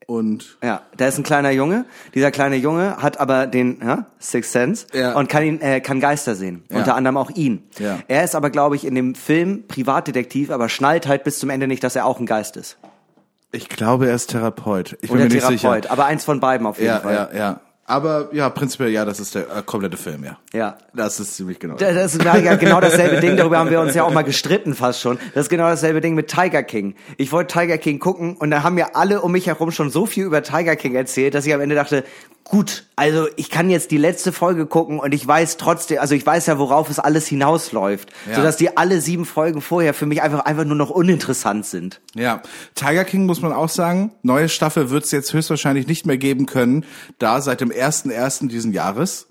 [0.07, 1.84] Und Ja, da ist ein kleiner Junge.
[2.14, 5.14] Dieser kleine Junge hat aber den ja, Sixth Sense Ja.
[5.14, 6.64] und kann ihn äh, kann Geister sehen.
[6.70, 6.78] Ja.
[6.78, 7.62] Unter anderem auch ihn.
[7.78, 7.98] Ja.
[8.09, 11.66] Er ist aber, glaube ich, in dem Film Privatdetektiv, aber schnallt halt bis zum Ende
[11.66, 12.76] nicht, dass er auch ein Geist ist.
[13.52, 14.94] ich glaube, er ist Therapeut.
[15.00, 15.82] Ich bin Oder mir nicht Therapeut.
[15.84, 15.92] sicher.
[15.92, 17.14] Aber eins von beiden auf jeden Ja, Fall.
[17.32, 17.61] ja, ja.
[17.87, 20.39] Aber ja, prinzipiell ja, das ist der äh, komplette Film, ja.
[20.55, 20.78] Ja.
[20.95, 21.74] Das ist ziemlich genau.
[21.76, 24.74] Das das ist ja genau dasselbe Ding, darüber haben wir uns ja auch mal gestritten
[24.74, 25.18] fast schon.
[25.35, 26.95] Das ist genau dasselbe Ding mit Tiger King.
[27.18, 30.07] Ich wollte Tiger King gucken und da haben mir alle um mich herum schon so
[30.07, 32.05] viel über Tiger King erzählt, dass ich am Ende dachte,
[32.45, 36.24] gut, also ich kann jetzt die letzte Folge gucken und ich weiß trotzdem, also ich
[36.24, 38.36] weiß ja, worauf es alles hinausläuft, Ja.
[38.36, 42.01] sodass die alle sieben Folgen vorher für mich einfach einfach nur noch uninteressant sind.
[42.14, 42.42] Ja,
[42.74, 46.47] Tiger King muss man auch sagen, neue Staffel wird es jetzt höchstwahrscheinlich nicht mehr geben
[46.47, 46.84] können,
[47.18, 48.49] da seit dem 1.1.
[48.49, 49.26] diesen Jahres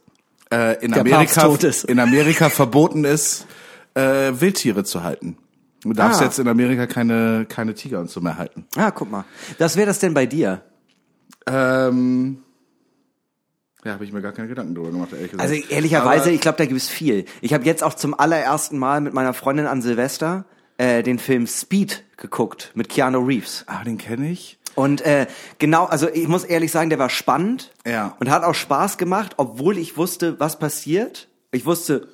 [0.51, 1.55] äh, in Der Amerika
[1.87, 3.45] in Amerika verboten ist,
[3.95, 4.01] äh,
[4.39, 5.37] Wildtiere zu halten.
[5.83, 6.25] Du darfst Ah.
[6.25, 8.65] jetzt in Amerika keine keine Tiger und so mehr halten.
[8.75, 9.25] Ah, guck mal.
[9.59, 10.61] Was wäre das denn bei dir?
[11.45, 12.42] Ähm,
[13.85, 15.49] ja, habe ich mir gar keine Gedanken drüber gemacht, ehrlich gesagt.
[15.49, 17.25] Also ehrlicherweise, Aber- ich glaube, da gibt es viel.
[17.41, 20.45] Ich habe jetzt auch zum allerersten Mal mit meiner Freundin an Silvester
[20.77, 23.63] äh, den Film Speed geguckt mit Keanu Reeves.
[23.67, 24.57] ah, den kenne ich.
[24.75, 25.27] Und äh,
[25.59, 28.15] genau, also ich muss ehrlich sagen, der war spannend Ja.
[28.19, 31.27] und hat auch Spaß gemacht, obwohl ich wusste, was passiert.
[31.51, 32.07] Ich wusste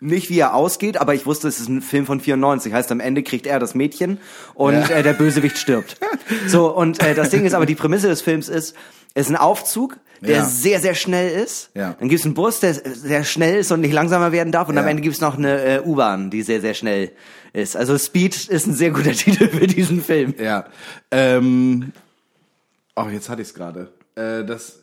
[0.00, 2.72] nicht, wie er ausgeht, aber ich wusste, es ist ein Film von 94.
[2.72, 4.18] Heißt, am Ende kriegt er das Mädchen
[4.54, 4.88] und Ja.
[4.88, 5.96] äh, der Bösewicht stirbt.
[6.46, 8.76] So, und äh, das Ding ist aber, die Prämisse des Films ist,
[9.14, 10.44] es ist ein Aufzug, der Ja.
[10.44, 11.70] sehr, sehr schnell ist.
[11.74, 11.96] Ja.
[11.98, 14.68] Dann gibt es einen Bus, der sehr schnell ist und nicht langsamer werden darf.
[14.68, 14.90] Und am Ja.
[14.90, 17.10] Ende gibt es noch eine äh, U-Bahn, die sehr, sehr schnell
[17.52, 17.76] ist.
[17.76, 20.34] Also Speed ist ein sehr guter Titel für diesen Film.
[20.38, 20.66] Ja.
[21.10, 21.92] Ähm,
[22.94, 23.88] oh, jetzt hatte ich es gerade.
[24.14, 24.80] Äh, das.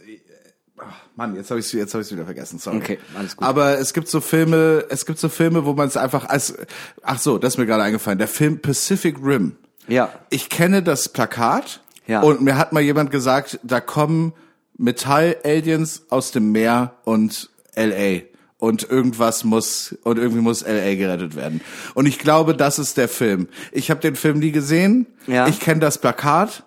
[1.17, 2.59] Mann, jetzt habe ich jetzt habe ich wieder vergessen.
[2.59, 2.77] Sorry.
[2.77, 3.45] Okay, alles gut.
[3.45, 6.55] Aber es gibt so Filme, es gibt so Filme, wo man es einfach als
[7.01, 8.19] Ach so, das ist mir gerade eingefallen.
[8.19, 9.55] Der Film Pacific Rim.
[9.87, 10.13] Ja.
[10.29, 12.21] Ich kenne das Plakat Ja.
[12.21, 14.33] und mir hat mal jemand gesagt, da kommen
[14.77, 18.21] Metall-Aliens aus dem Meer und LA.
[18.59, 21.61] Und irgendwas muss, und irgendwie muss LA gerettet werden.
[21.93, 23.47] Und ich glaube, das ist der Film.
[23.71, 25.05] Ich habe den Film nie gesehen.
[25.27, 25.47] Ja.
[25.47, 26.63] Ich kenne das Plakat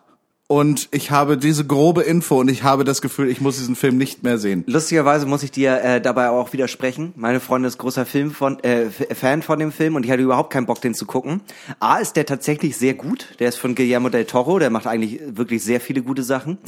[0.51, 3.96] und ich habe diese grobe Info und ich habe das Gefühl, ich muss diesen Film
[3.96, 4.64] nicht mehr sehen.
[4.66, 7.12] Lustigerweise muss ich dir äh, dabei auch widersprechen.
[7.14, 10.53] Meine Freundin ist großer Film von, äh, Fan von dem Film und ich hatte überhaupt
[10.53, 11.40] keinen Bock, den zu gucken.
[11.78, 13.28] A ist der tatsächlich sehr gut.
[13.38, 14.59] Der ist von Guillermo del Toro.
[14.59, 16.59] Der macht eigentlich wirklich sehr viele gute Sachen.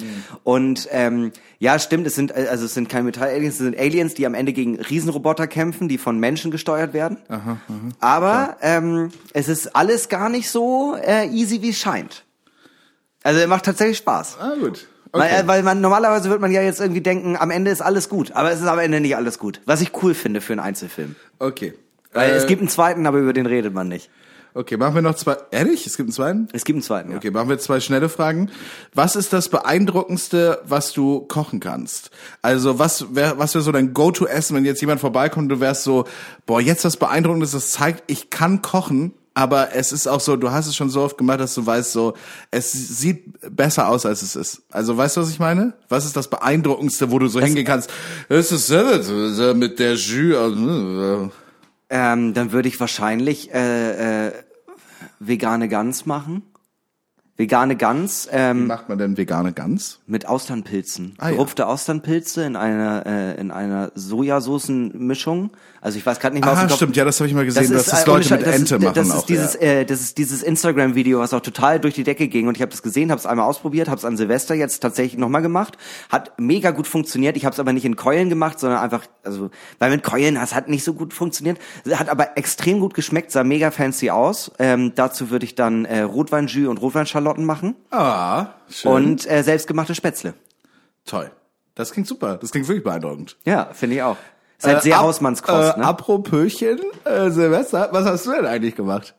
[0.45, 2.07] Und ähm, ja, stimmt.
[2.07, 4.79] Es sind äh, also es sind keine Metall-Aliens, es sind Aliens, die am Ende gegen
[4.79, 7.17] Riesenroboter kämpfen, die von Menschen gesteuert werden.
[7.99, 12.23] Aber ähm, es ist alles gar nicht so äh, easy, wie es scheint.
[13.23, 14.37] Also er macht tatsächlich Spaß.
[14.41, 14.87] Ah, gut.
[15.13, 18.09] Weil, äh, weil man normalerweise wird man ja jetzt irgendwie denken, am Ende ist alles
[18.09, 19.61] gut, aber es ist am Ende nicht alles gut.
[19.67, 21.17] Was ich cool finde für einen Einzelfilm.
[21.39, 21.75] Okay.
[22.13, 24.11] Weil Äh, es gibt einen zweiten, aber über den redet man nicht.
[24.55, 25.37] Okay, machen wir noch zwei.
[25.51, 25.87] Ehrlich?
[25.87, 26.49] Es gibt einen zweiten?
[26.53, 27.11] Es gibt einen zweiten.
[27.11, 27.17] Ja.
[27.17, 28.51] Okay, machen wir zwei schnelle Fragen.
[28.95, 32.11] Was ist das beeindruckendste, was du kochen kannst?
[32.43, 35.85] Also was wäre was wäre so dein Go-to-Essen, wenn jetzt jemand vorbeikommt, und du wärst
[35.85, 36.05] so,
[36.45, 40.51] boah, jetzt was Beeindruckendes, das zeigt, ich kann kochen, aber es ist auch so, du
[40.51, 42.15] hast es schon so oft gemacht, dass du weißt so,
[42.51, 43.25] es sieht
[43.55, 44.63] besser aus, als es ist.
[44.71, 45.73] Also weißt du, was ich meine?
[45.89, 47.91] Was ist das beeindruckendste, wo du so hingehen kannst?
[48.29, 51.31] Es ist mit der Jus.
[51.31, 51.31] äh,
[51.91, 54.33] Ähm, dann würde ich wahrscheinlich äh, äh,
[55.21, 56.43] vegane Gans machen.
[57.39, 60.01] Vegane Gans Wie ähm, macht man denn vegane Gans?
[60.07, 61.15] mit Austernpilzen.
[61.19, 61.31] Ah, ja.
[61.33, 65.51] Gerupfte Austernpilze in einer äh, in einer Sojasoßenmischung.
[65.81, 67.87] Also ich weiß gerade nicht mehr Ah, stimmt, ja, das habe ich mal gesehen, dass
[67.87, 69.27] das äh, ohne Leute mit das Ente ist, machen das ist auch.
[69.27, 69.61] dieses, ja.
[69.61, 72.71] äh, das ist dieses Instagram-Video, was auch total durch die Decke ging und ich habe
[72.71, 75.79] das gesehen, habe es einmal ausprobiert, habe es an Silvester jetzt tatsächlich nochmal gemacht,
[76.09, 77.37] hat mega gut funktioniert.
[77.37, 80.55] Ich habe es aber nicht in Keulen gemacht, sondern einfach, also weil mit Keulen, das
[80.55, 81.59] hat nicht so gut funktioniert,
[81.95, 84.53] hat aber extrem gut geschmeckt, sah mega fancy aus.
[84.61, 86.79] Ähm, dazu würde ich dann äh, Rotweinjus und
[87.27, 88.93] Rotweinschalotten machen Ah, schön.
[88.93, 90.35] und äh, selbstgemachte Spätzle.
[91.05, 91.31] Toll.
[91.75, 92.37] Das klingt super.
[92.37, 93.37] Das klingt wirklich beeindruckend.
[93.45, 94.17] Ja, finde ich auch.
[94.59, 95.87] Ist halt sehr ab- Hausmannskost, äh, ne?
[95.87, 99.15] Apropöchen, äh, Silvester, was hast du denn eigentlich gemacht?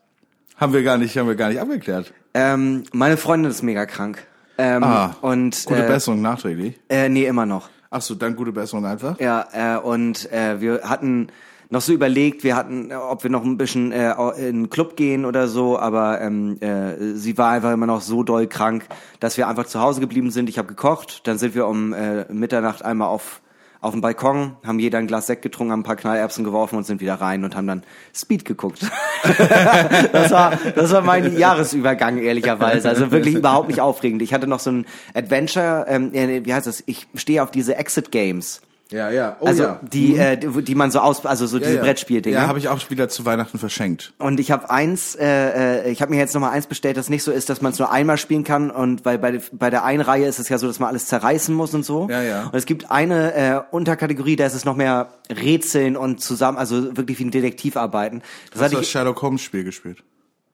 [0.56, 2.12] Haben wir gar nicht, haben wir gar nicht abgeklärt.
[2.32, 4.24] Ähm, meine Freundin ist mega krank.
[4.56, 6.80] Ähm, Ah, und Gute äh, Besserung nachträglich.
[6.88, 7.68] Äh, nee, immer noch.
[7.90, 9.18] Ach so, dann gute Besserung einfach.
[9.20, 11.28] Ja, äh, und äh, wir hatten
[11.70, 15.24] noch so überlegt, wir hatten, ob wir noch ein bisschen äh, in einen Club gehen
[15.24, 18.86] oder so, aber ähm, äh, sie war einfach immer noch so doll krank,
[19.20, 20.48] dass wir einfach zu Hause geblieben sind.
[20.48, 23.40] Ich habe gekocht, dann sind wir um äh, Mitternacht einmal auf
[23.84, 26.86] auf dem Balkon, haben jeder ein Glas Sekt getrunken, haben ein paar Knallerbsen geworfen und
[26.86, 27.82] sind wieder rein und haben dann
[28.14, 28.80] Speed geguckt.
[30.12, 34.22] das war das war mein Jahresübergang ehrlicherweise, also wirklich überhaupt nicht aufregend.
[34.22, 36.82] Ich hatte noch so ein Adventure, ähm, äh, wie heißt das?
[36.86, 38.62] Ich stehe auf diese Exit Games.
[38.90, 39.36] Ja, ja.
[39.40, 39.80] Oh, Also ja.
[39.82, 41.82] die, äh, die, man so aus, also so ja, diese ja.
[41.82, 42.36] Brettspieldinger.
[42.36, 44.12] Ja, habe ich auch wieder zu Weihnachten verschenkt.
[44.18, 47.22] und ich habe eins, äh, äh, ich habe mir jetzt nochmal eins bestellt, das nicht
[47.22, 48.70] so ist, dass man es nur einmal spielen kann.
[48.70, 51.54] Und weil bei, bei der einen Reihe ist es ja so, dass man alles zerreißen
[51.54, 52.08] muss und so.
[52.10, 52.44] Ja, ja.
[52.44, 56.96] Und es gibt eine äh, Unterkategorie, da ist es noch mehr Rätseln und zusammen, also
[56.96, 58.22] wirklich wie ein Detektiv arbeiten.
[58.52, 60.04] Das Hast du das Sherlock Holmes Spiel gespielt?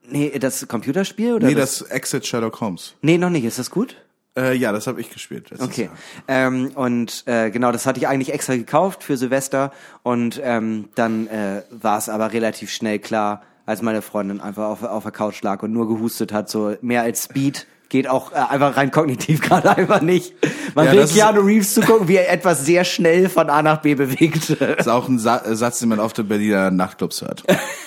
[0.08, 1.46] nee, das Computerspiel oder?
[1.46, 2.94] Nee, das Exit Sherlock Holmes.
[3.02, 3.44] nee, noch nicht.
[3.44, 3.96] Ist das gut?
[4.36, 5.50] Äh, ja, das habe ich gespielt.
[5.58, 5.84] Okay.
[5.84, 5.94] Jahr.
[6.28, 9.72] Ähm, und äh, genau, das hatte ich eigentlich extra gekauft für Silvester
[10.02, 14.82] und ähm, dann äh, war es aber relativ schnell klar, als meine Freundin einfach auf,
[14.82, 18.36] auf der Couch lag und nur gehustet hat, so mehr als Speed geht auch äh,
[18.36, 20.32] einfach rein kognitiv gerade einfach nicht.
[20.74, 23.94] Man Ja, will Keanu Reeves zugucken, wie er etwas sehr schnell von A nach B
[23.94, 24.56] bewegt.
[24.58, 27.42] Das ist auch ein Sa äh, Satz, den man auf den Berliner Nachtclubs hört.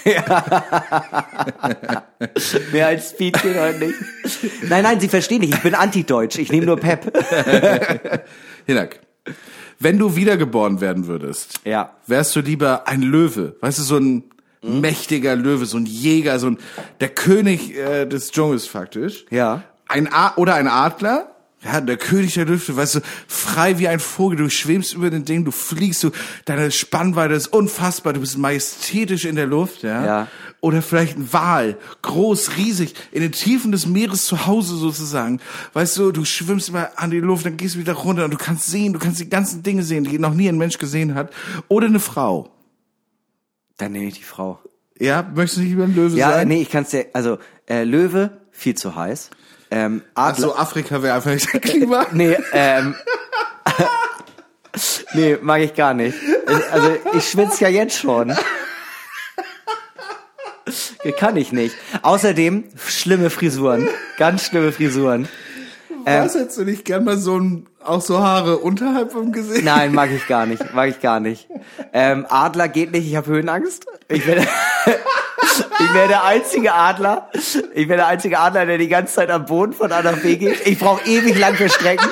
[2.72, 3.96] mehr als Speed geht heute nicht.
[4.70, 7.12] Nein, nein, Sie verstehen nicht, ich bin anti-deutsch, ich nehme nur Pep.
[8.66, 9.00] Hinak,
[9.80, 11.92] wenn du wiedergeboren werden würdest, Ja.
[12.08, 14.24] wärst du lieber ein Löwe, weißt du, so ein
[14.62, 16.58] mächtiger Löwe, so ein Jäger, so ein
[17.02, 19.26] der König äh, des Dschungels faktisch.
[19.30, 19.64] Ja.
[19.94, 21.30] Ein A oder ein Adler.
[21.64, 25.24] Ja, der König der Lüfte, weißt du, frei wie ein Vogel, du schwebst über den
[25.24, 26.10] Ding, du fliegst, du,
[26.44, 30.06] deine Spannweite ist unfassbar, du bist majestätisch in der Luft, ja.
[30.06, 30.28] Ja.
[30.60, 35.40] Oder vielleicht ein Wal, groß, riesig, in den Tiefen des Meeres zu Hause sozusagen.
[35.72, 38.38] Weißt du, du schwimmst immer an die Luft, dann gehst du wieder runter und du
[38.38, 41.32] kannst sehen, du kannst die ganzen Dinge sehen, die noch nie ein Mensch gesehen hat.
[41.70, 42.50] Oder eine Frau.
[43.78, 44.60] Dann nehme ich die Frau.
[45.00, 46.48] Ja, möchtest du nicht über ein Löwe Ja, sein?
[46.50, 47.38] nee, ich kann's dir, also
[47.70, 49.30] äh, Löwe, viel zu heiß.
[49.74, 52.06] Ähm, Ach Adler, so, Afrika wäre einfach nicht dein Klima.
[52.12, 52.94] nee, ähm,
[55.16, 56.16] nee, mag ich gar nicht.
[56.22, 58.38] Ich, also ich schwitze ja jetzt schon.
[61.18, 61.76] Kann ich nicht.
[62.04, 65.28] Außerdem schlimme Frisuren, ganz schlimme Frisuren.
[66.06, 69.64] Was hättest du nicht gern mal so ein, auch so Haare unterhalb vom Gesicht?
[69.64, 71.48] Nein, mag ich gar nicht, mag ich gar nicht.
[71.94, 73.86] Ähm, Adler geht nicht, ich habe Höhenangst.
[74.08, 74.46] Ich werde,
[75.80, 79.46] ich wäre der einzige Adler, ich wäre der einzige Adler, der die ganze Zeit am
[79.46, 80.66] Boden von A nach B geht.
[80.66, 82.10] Ich brauche ewig lang für Strecken.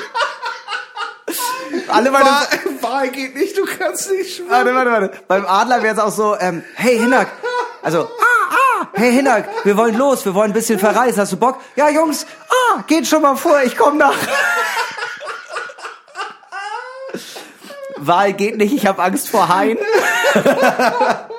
[1.88, 2.46] Alle meine, Wahl,
[2.80, 4.50] Wahl geht nicht, du kannst nicht schwimmen.
[4.50, 5.10] warte, warte, warte.
[5.28, 7.28] Beim Adler wäre es auch so, ähm, hey Hinak,
[7.82, 11.32] also, ah, ah, ah, hey Hinak, wir wollen los, wir wollen ein bisschen verreisen, hast
[11.32, 11.60] du Bock?
[11.76, 14.16] Ja, Jungs, ah, geht schon mal vor, ich komm nach.
[17.96, 19.78] Wahl geht nicht, ich habe Angst vor Haien.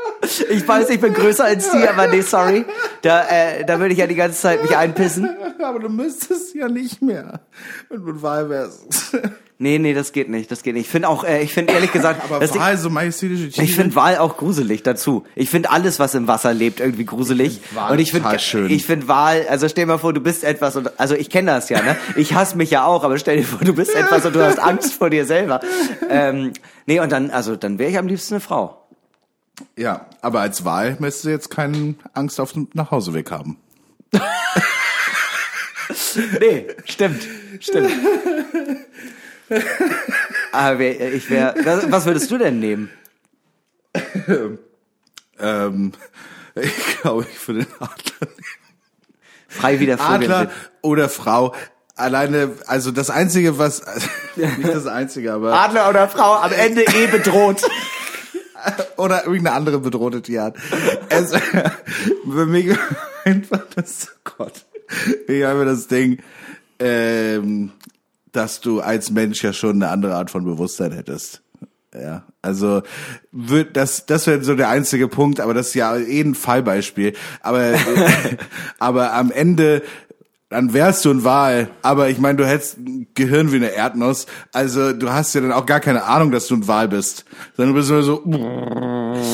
[0.50, 2.66] Ich weiß, ich bin größer als die, aber nee, sorry.
[3.02, 5.30] Da, äh, da würde ich ja die ganze Zeit mich einpissen.
[5.62, 7.42] Aber du müsstest ja nicht mehr,
[7.90, 9.16] wenn du Wahl wärst.
[9.60, 10.88] Nee, nee, das geht nicht, das geht nicht.
[10.88, 13.64] Ich finde auch, äh, ich finde ehrlich gesagt, Aber das Wahl, so majestätische Tiere.
[13.66, 15.24] ich finde Wal auch gruselig dazu.
[15.36, 17.62] Ich finde alles, was im Wasser lebt, irgendwie gruselig.
[17.64, 18.70] Ich Wal und ich finde, total schön.
[18.70, 21.52] ich finde Wal, also stell dir mal vor, du bist etwas und, also ich kenne
[21.52, 21.96] das ja, ne?
[22.18, 24.60] Ich hasse mich ja auch, aber stell dir vor, du bist etwas und du hast
[24.60, 25.62] Angst vor dir selber.
[26.10, 26.52] Ähm,
[26.86, 28.83] nee, und dann, also dann wäre ich am liebsten eine Frau.
[29.78, 33.58] Ja, aber als Wahl müsstest du jetzt keine Angst auf dem Nachhauseweg haben.
[36.40, 37.28] Nee, stimmt,
[37.60, 37.92] stimmt.
[40.52, 41.56] aber wär, ich wäre,
[41.90, 42.90] was, würdest du denn nehmen?
[45.40, 45.92] Ähm,
[46.56, 48.28] ich glaube, ich würde den Adler
[49.48, 50.32] Frei wie der Vogel.
[50.32, 50.52] Adler
[50.82, 51.54] oder Frau.
[51.96, 53.84] Alleine, also das Einzige, was,
[54.36, 57.62] nicht das Einzige, aber, Adler oder Frau, am Ende eh bedroht.
[58.98, 60.58] Oder irgendeine andere bedrohte Tierart.
[61.10, 62.76] Es, für mich
[63.26, 64.66] einfach das, oh Gott,
[65.28, 66.20] ich habe das Ding,
[66.80, 67.72] ähm,
[68.32, 71.42] dass du als Mensch ja schon eine andere Art von Bewusstsein hättest.
[71.94, 72.82] Ja, also
[73.32, 77.14] wird das das wäre so der einzige Punkt, aber das ist ja eh ein Fallbeispiel.
[77.42, 77.74] Aber
[78.80, 79.84] aber am Ende
[80.54, 84.28] dann wärst du ein Wal, aber ich meine, du hättest ein Gehirn wie eine Erdnuss,
[84.52, 87.26] also du hast ja dann auch gar keine Ahnung, dass du ein Wal bist,
[87.58, 88.24] sondern du bist nur so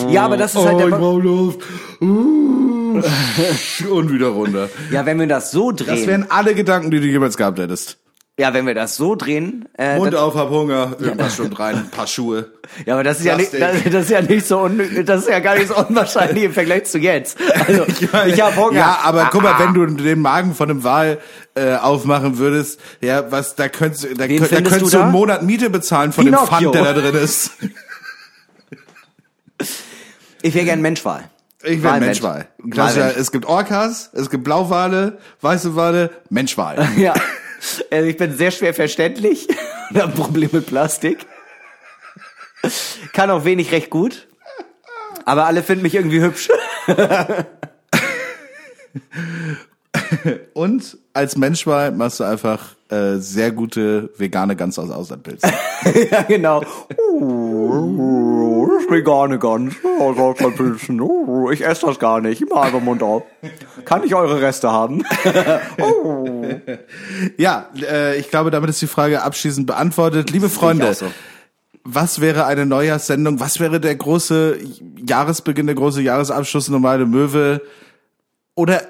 [0.09, 1.59] Ja, aber das ist halt oh, der, ich Luft.
[2.01, 3.01] Uh.
[3.91, 4.69] und wieder runter.
[4.91, 5.87] ja, wenn wir das so drehen.
[5.87, 7.97] Das wären alle Gedanken, die du jemals gehabt hättest.
[8.39, 11.89] Ja, wenn wir das so drehen, äh, Mund auf, hab Hunger, irgendwas schon rein, ein
[11.89, 12.49] paar Schuhe.
[12.85, 15.29] ja, aber das ist ja nicht, das, das ist ja nicht so un, das ist
[15.29, 17.37] ja gar nicht so unwahrscheinlich im Vergleich zu jetzt.
[17.67, 18.77] Also ich, meine, hab Hunger.
[18.77, 19.59] Ja, aber Ah, guck mal, ah.
[19.59, 21.17] wenn du den Magen von einem Wal
[21.55, 25.03] äh, aufmachen würdest, ja, was, da könntest, da, Wen könnt, da könntest du da?
[25.03, 26.71] einen Monat Miete bezahlen von Pinocchio.
[26.71, 27.51] dem Pfand, der da drin ist.
[30.41, 31.29] ich wäre gern Menschwahl.
[31.61, 31.99] Ich wäre.
[31.99, 32.47] Menschwal.
[32.71, 33.19] Klassischer, Walmensch.
[33.19, 36.87] es gibt Orcas, es gibt Blauwale, weiße Wale, Menschwal.
[36.97, 37.13] Ja,
[37.91, 39.47] also ich bin sehr schwer verständlich
[39.89, 41.25] und habe ein Problem mit Plastik.
[43.13, 44.27] Kann auch wenig recht gut,
[45.25, 46.49] aber alle finden mich irgendwie hübsch.
[50.53, 55.51] Und als Menschwal machst du einfach äh, sehr gute vegane Gans aus Auslandpilzen.
[56.11, 56.63] ja, genau.
[58.59, 59.75] Oh, das ist vegane Gans.
[59.83, 60.13] Oh.
[60.99, 62.41] Oh, ich esse das gar nicht.
[62.41, 63.23] Ich mache einfach Mund auf.
[63.85, 65.03] Kann ich eure Reste haben?
[65.81, 66.45] oh.
[67.37, 70.31] ja, äh, ich glaube, damit ist die Frage abschließend beantwortet.
[70.31, 71.05] Liebe Freunde, so.
[71.85, 73.39] was wäre eine Neujahrssendung?
[73.39, 74.57] Was wäre der große
[75.07, 77.61] Jahresbeginn, der große Jahresabschluss normale Möwe?
[78.55, 78.81] Oder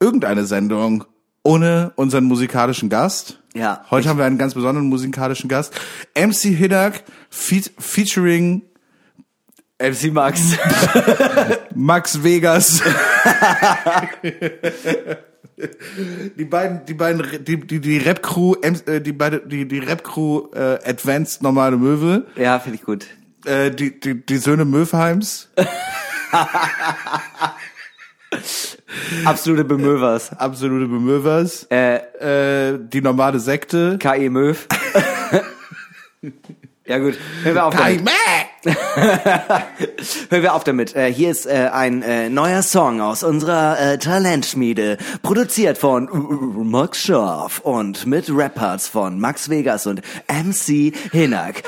[0.00, 1.04] irgendeine Sendung
[1.42, 3.40] ohne unseren musikalischen Gast?
[3.54, 3.86] Ja.
[3.90, 5.72] Heute haben wir einen ganz besonderen musikalischen Gast.
[6.14, 8.62] MC Hidak feat featuring
[9.78, 10.40] MC Max.
[11.74, 12.80] Max Vegas.
[16.36, 20.78] die beiden, die beiden, die, die, die Rap-Crew, äh, die beide, die, die Rap-Crew äh,
[20.84, 23.06] Advanced Normale Möwe, ja, finde ich gut.
[23.46, 25.50] äh, die, die, die Söhne Möwheims,
[29.24, 30.32] Absolute Bemövers.
[30.38, 31.96] absolute Bemövers, Äh,
[32.72, 33.96] äh, die normale Sekte.
[33.98, 34.28] K.E.
[34.28, 34.54] Möw.
[36.86, 38.02] ja gut, hören wir auf damit.
[40.30, 40.96] Hören wir auf damit.
[40.96, 46.08] Äh, hier ist äh, ein äh, neuer Song aus unserer äh, Talentschmiede, produziert von
[46.70, 51.62] Max Scharf und mit Rap-Parts von Max Vegas und MC Hinak.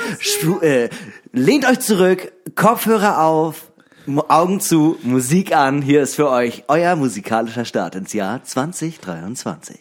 [0.63, 0.89] Äh,
[1.33, 3.71] lehnt euch zurück, Kopfhörer auf,
[4.29, 5.83] Augen zu, Musik an.
[5.83, 9.81] Hier ist für euch euer musikalischer Start ins Jahr 2023.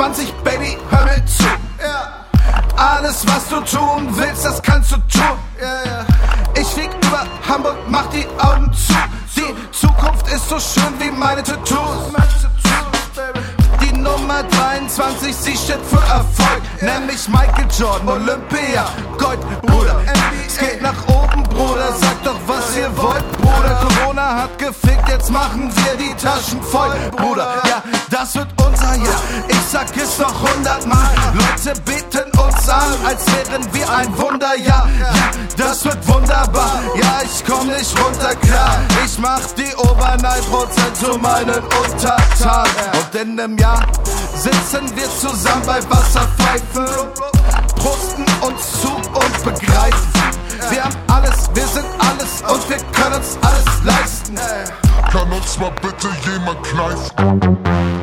[0.00, 1.44] 2023, Baby, hör mir zu.
[2.74, 5.36] Alles, was du tun willst, das kannst du tun.
[6.58, 8.94] Ich flieg über Hamburg, mach die Augen zu.
[9.36, 12.14] Die Zukunft ist so schön wie meine Tattoos.
[14.90, 16.62] Die Nummer 23, sie steht für Erfolg.
[16.80, 18.86] Nenn mich Michael Jordan, Olympia,
[19.18, 20.00] Gold, Bruder.
[20.46, 21.92] Es geht nach oben, Bruder.
[22.00, 23.80] Sag doch, was ihr wollt, Bruder.
[23.80, 27.62] Corona hat gefickt, jetzt machen wir die Taschen voll, Bruder.
[27.66, 29.20] Ja, das wird unser Jahr.
[29.48, 31.08] Ich sag es noch hundertmal.
[31.34, 34.88] Leute beten uns an, als wären wir ein Wunderjahr.
[35.00, 35.12] Ja,
[35.56, 36.80] das wird wunderbar.
[36.96, 38.80] Ja, ich komm nicht runter, klar.
[39.04, 42.72] Ich mach die Ober zahlen ein Prozent zu meinen Untertanen.
[42.92, 43.80] Und in einem Jahr
[44.40, 46.86] sitzen wir zusammen bei Wasserpfeifen,
[47.76, 50.12] brusten uns zu und begreifen.
[50.70, 54.36] Wir haben alles, wir sind alles und wir können uns alles leisten.
[55.12, 57.99] Kann uns mal bitte jemand kneifen?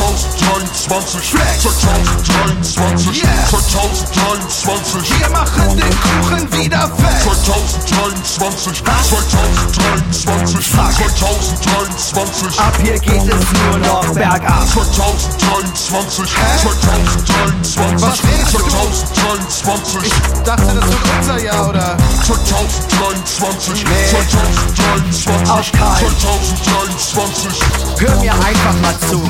[0.00, 3.50] 2023, 2023, Yes.
[3.50, 7.28] 2023, Wir machen den Kuchen wieder fest.
[7.44, 14.64] 2023, 2023, 2023, Ab hier geht es nur noch bergab.
[14.72, 18.58] 2023, Was 2023, redest du?
[18.64, 20.12] 2023, Ich
[20.44, 21.96] dachte, das wird unser Jahr, oder?
[22.24, 24.08] 2023, Nee.
[24.08, 26.16] 2023, Auf keinen.
[26.18, 27.52] 2023.
[27.98, 29.20] Hör mir einfach mal zu.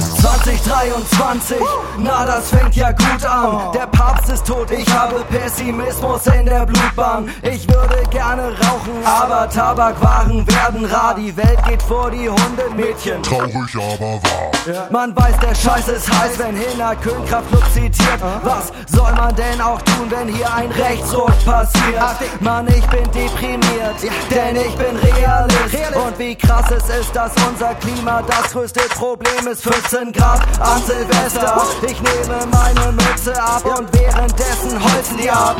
[0.62, 1.56] 2023,
[1.98, 3.72] na das fängt ja gut an.
[3.72, 7.30] Der Papst ist tot, ich habe Pessimismus in der Blutbahn.
[7.42, 11.14] Ich würde gerne rauchen, aber Tabakwaren werden rar.
[11.14, 13.22] Die Welt geht vor die Hundemädchen.
[13.22, 14.88] Traurig, aber wahr.
[14.90, 18.20] Man weiß, der Scheiß ist heiß, wenn Hina Könkraftclub zitiert.
[18.42, 22.00] Was soll man denn auch tun, wenn hier ein Rechtsruck passiert?
[22.40, 23.96] Mann, ich bin deprimiert,
[24.30, 25.96] denn ich bin Realist.
[25.96, 29.62] Und wie krass es ist, dass unser Klima das größte Problem ist.
[29.62, 31.62] 14 Grad an Silvester.
[31.82, 35.56] Ich nehme meine Mütze ab und währenddessen holzen die ab.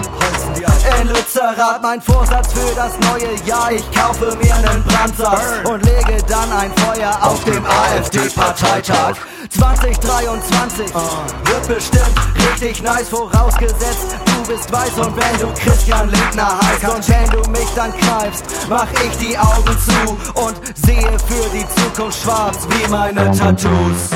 [1.00, 3.72] In Lützerath mein Vorsatz für das neue Jahr.
[3.72, 9.16] Ich kaufe mir einen Brandsack und lege dann ein Feuer auf dem AfD-Parteitag.
[9.50, 14.16] 2023 wird bestimmt richtig nice, vorausgesetzt
[14.50, 18.88] bist weiß und wenn du Christian Lindner heißt und wenn du mich dann kneifst, mach
[19.04, 24.10] ich die Augen zu und sehe für die Zukunft schwarz wie meine Tattoos.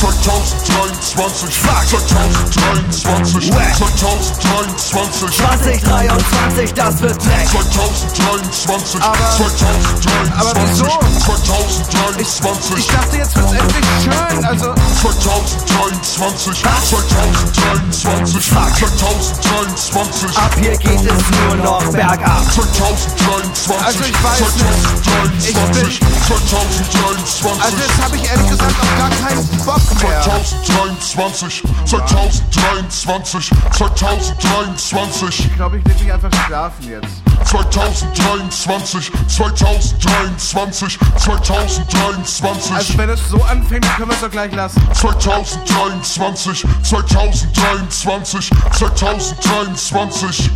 [0.00, 7.48] 2023, 2023, 2023, 2023, das wird Dreck.
[7.50, 10.86] 2023, Aber- 2023, aber wieso?
[11.18, 14.44] 2023, Ich dachte, jetzt wird's endlich schön.
[14.44, 22.44] Also, 2023, 2023, 2023, Ab hier geht es nur noch bergab.
[22.52, 25.48] 2023, Also ich weiß nicht.
[25.48, 30.22] Ich 2023, bin- 2023, also jetzt habe ich ehrlich gesagt auch gar keinen Bock mehr.
[30.22, 37.08] 2023, 2023, 2023, Ich glaube, ich leg mich einfach schlafen jetzt.
[37.48, 44.80] 2023, 2023, 2023, Also wenn es so anfängt, können wir es doch gleich lassen.
[44.92, 49.37] 2023, 2023, 2023.
[49.40, 50.50] 2023,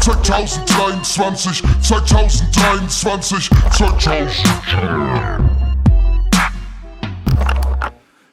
[0.00, 4.42] 2023, 2023.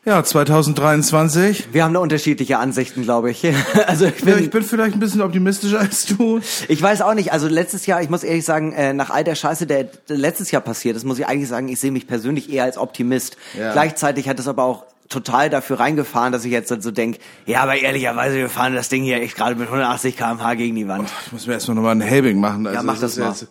[0.05, 1.73] Ja, 2023.
[1.73, 3.43] Wir haben da unterschiedliche Ansichten, glaube ich.
[3.87, 6.39] Also ich Ja, bin, ich bin vielleicht ein bisschen optimistischer als du.
[6.67, 9.35] Ich weiß auch nicht, also letztes Jahr, ich muss ehrlich sagen, äh, nach all der
[9.35, 12.51] Scheiße, der der letztes Jahr passiert ist, muss ich eigentlich sagen, ich sehe mich persönlich
[12.51, 13.35] eher als Optimist.
[13.57, 13.73] Ja.
[13.73, 17.75] Gleichzeitig hat es aber auch total dafür reingefahren, dass ich jetzt so denke, ja, aber
[17.75, 21.09] ehrlicherweise, wir fahren das Ding hier echt gerade mit 180 km/h gegen die Wand.
[21.27, 22.65] Ich muss mir erstmal nochmal ein Helbing machen.
[22.67, 23.29] Also, mach das ist mal.
[23.29, 23.47] Jetzt,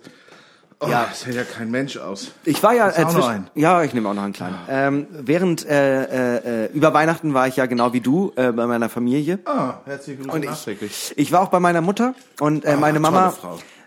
[0.81, 1.07] oh, Ja.
[1.09, 2.33] Das hält ja kein Mensch aus.
[2.45, 4.59] Ich war ja äh, zwischen- ja, ich nehme auch noch einen kleinen.
[4.69, 8.67] Ähm, während äh, äh, äh, über Weihnachten war ich ja genau wie du äh, bei
[8.67, 9.39] meiner Familie.
[9.45, 13.13] Ah, herzlichen Glückwunsch Und ich, ich war auch bei meiner Mutter und äh, meine tolle
[13.13, 13.35] Mama.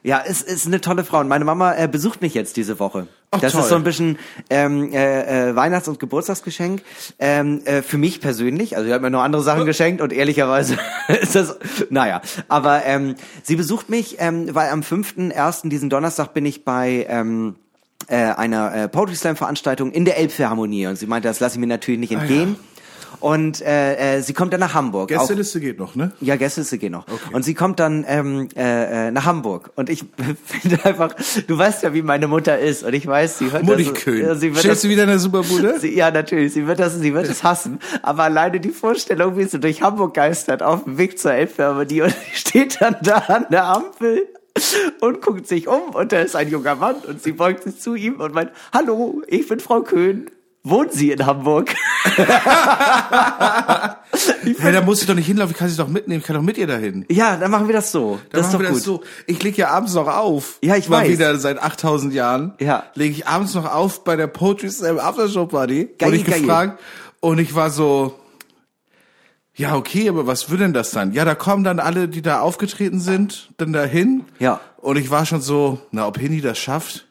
[0.07, 1.19] Ja, ist, ist eine tolle Frau.
[1.19, 3.07] Und meine Mama äh, besucht mich jetzt diese Woche.
[3.31, 3.61] Ach, das toll.
[3.61, 4.17] ist so ein bisschen
[4.49, 6.81] ähm, äh, äh, Weihnachts- und Geburtstagsgeschenk
[7.19, 8.77] ähm, äh, für mich persönlich.
[8.77, 10.77] Also sie hat mir noch andere Sachen geschenkt und ehrlicherweise
[11.21, 11.57] ist das,
[11.89, 12.21] naja.
[12.47, 15.67] Aber ähm, sie besucht mich, ähm, weil am 5.1.
[15.67, 17.55] diesen Donnerstag bin ich bei ähm,
[18.07, 21.59] äh, einer äh, Poetry Slam Veranstaltung in der Elbphilharmonie und sie meinte, das lasse ich
[21.59, 22.55] mir natürlich nicht entgehen.
[23.19, 25.11] Und äh, äh, sie kommt dann nach Hamburg.
[25.13, 26.11] Auch- Gästeliste geht noch, ne?
[26.21, 27.05] ja, Gästeliste gehen noch.
[27.31, 29.71] Und sie kommt dann ähm, äh, äh, nach Hamburg.
[29.75, 30.05] Und ich
[30.45, 31.13] finde einfach,
[31.47, 32.83] du weißt ja, wie meine Mutter ist.
[32.83, 33.69] Und ich weiß, sie hört das.
[33.69, 34.23] Muttikönig.
[34.23, 35.79] Ja, sie wird Stehst du das, wieder in der Superbude?
[35.79, 36.53] sie, ja, natürlich.
[36.53, 37.79] Sie wird das, sie wird es hassen.
[38.01, 42.09] Aber alleine die Vorstellung, wie sie durch Hamburg geistert auf dem Weg zur Elbphilharmonie und
[42.31, 44.27] sie steht dann da an der Ampel
[45.01, 47.95] und guckt sich um und da ist ein junger Mann und sie beugt sich zu
[47.95, 50.31] ihm und meint, hallo, ich bin Frau Köhn.
[50.69, 51.73] Wohnen Sie in Hamburg?
[54.59, 56.41] Hey, da muss ich doch nicht hinlaufen, ich kann sie doch mitnehmen, ich kann doch
[56.41, 57.05] mit ihr dahin.
[57.09, 58.19] Ja, dann machen wir das so.
[58.31, 58.77] Dann das ist machen doch wir gut.
[58.77, 59.03] das so.
[59.27, 60.57] Ich leg ja abends noch auf.
[60.63, 61.09] Ja, ich Mal weiß.
[61.11, 62.53] wieder seit 8000 Jahren.
[62.59, 62.85] Ja.
[62.95, 65.89] Lege ich abends noch auf bei der Poetry Slam Aftershow Party.
[65.99, 66.39] Geil, Wurde ich geil.
[66.41, 66.79] gefragt.
[67.19, 68.15] Und ich war so,
[69.55, 71.11] ja, okay, aber was wird denn das dann?
[71.13, 74.25] Ja, da kommen dann alle, die da aufgetreten sind, dann dahin.
[74.39, 74.59] Ja.
[74.77, 77.05] Und ich war schon so, na, ob Hini das schafft?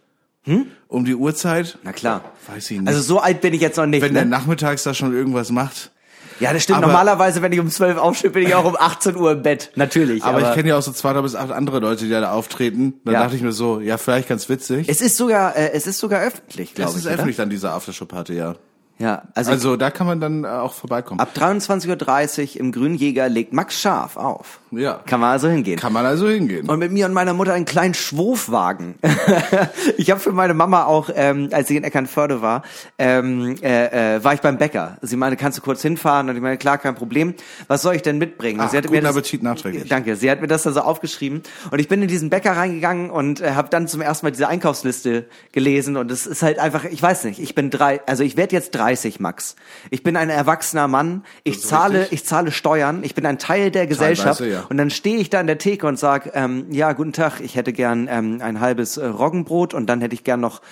[0.44, 0.66] Hm?
[0.88, 1.78] Um die Uhrzeit?
[1.82, 2.22] Na klar.
[2.46, 2.88] Weiß ich nicht.
[2.88, 4.02] Also so alt bin ich jetzt noch nicht.
[4.02, 4.30] Wenn der ne?
[4.30, 5.90] nachmittags da schon irgendwas macht.
[6.38, 6.78] Ja, das stimmt.
[6.78, 9.72] Aber- Normalerweise, wenn ich um 12 aufstehe, bin ich auch um 18 Uhr im Bett.
[9.74, 10.22] Natürlich.
[10.22, 12.94] Aber, ich kenne ja auch so zwei bis acht andere Leute, die da auftreten.
[13.04, 13.22] Dann Ja.
[13.22, 14.88] dachte ich mir so, ja, vielleicht ganz witzig.
[14.88, 16.98] es ist sogar, äh, es ist sogar öffentlich, glaube ich.
[16.98, 17.14] ist oder?
[17.14, 18.54] öffentlich dann diese Aftershow-Party, ja.
[18.98, 21.20] Ja, also, Also da kann man dann äh, auch vorbeikommen.
[21.20, 24.60] ab 23.30 Uhr im Grünjäger legt Max Scharf auf.
[24.78, 25.00] Ja.
[25.06, 25.78] Kann man also hingehen.
[25.78, 26.68] Kann man also hingehen.
[26.68, 28.96] Und mit mir und meiner Mutter einen kleinen Schwurfwagen.
[29.96, 32.62] ich habe für meine Mama auch, ähm, als sie in Eckernförde war,
[32.98, 34.98] ähm, äh, äh, war ich beim Bäcker.
[35.02, 36.28] Sie meinte, kannst du kurz hinfahren?
[36.28, 37.34] Und ich meine, klar, kein Problem.
[37.68, 38.60] Was soll ich denn mitbringen?
[38.60, 39.88] Ach, sie hatte guten das, Appetit nachträglich.
[39.88, 40.16] Danke.
[40.16, 41.42] Sie hat mir das dann so aufgeschrieben.
[41.70, 44.48] Und ich bin in diesen Bäcker reingegangen und äh, habe dann zum ersten Mal diese
[44.48, 45.96] Einkaufsliste gelesen.
[45.96, 48.74] Und es ist halt einfach, ich weiß nicht, ich bin drei, also ich werde jetzt
[48.74, 49.56] 30, Max.
[49.90, 51.24] Ich bin ein erwachsener Mann.
[51.44, 52.20] Ich zahle, richtig.
[52.20, 53.02] ich zahle Steuern.
[53.02, 54.40] Ich bin ein Teil der Gesellschaft.
[54.40, 54.65] Ja.
[54.68, 57.56] Und dann stehe ich da in der Theke und sag, ähm, ja, guten Tag, ich
[57.56, 60.62] hätte gern ähm, ein halbes äh, Roggenbrot und dann hätte ich gern noch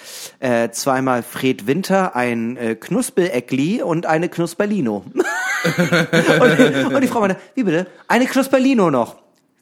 [0.40, 5.05] äh, zweimal Fred Winter, ein äh, Knuspeläckli und eine Knusperlino.
[5.14, 7.86] und, und die Frau meinte, wie bitte?
[8.09, 9.16] Eine Knusperlino noch.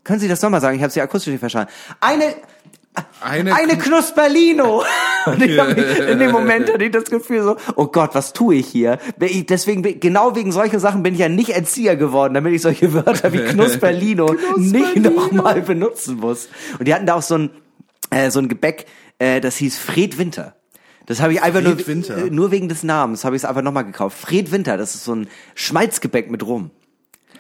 [0.05, 0.77] Können Sie das nochmal sagen?
[0.77, 1.71] Ich habe Sie akustisch nicht verstanden.
[2.01, 2.35] Eine,
[3.23, 4.83] Eine, eine Knusperlino.
[5.27, 8.33] Und ich hab mich, in dem Moment hatte ich das Gefühl so, oh Gott, was
[8.33, 8.99] tue ich hier?
[9.19, 13.33] Deswegen, genau wegen solchen Sachen bin ich ja nicht Erzieher geworden, damit ich solche Wörter
[13.33, 16.49] wie Knusperlino nicht nochmal benutzen muss.
[16.79, 17.51] Und die hatten da auch so ein,
[18.11, 18.87] äh, so ein Gebäck,
[19.19, 20.57] äh, das hieß Fred Winter.
[21.07, 22.17] Das habe ich einfach Fred nur, Winter?
[22.17, 24.19] äh, nur wegen des Namens habe ich es einfach nochmal gekauft.
[24.19, 26.71] Fred Winter, das ist so ein Schmalzgebäck mit Rum.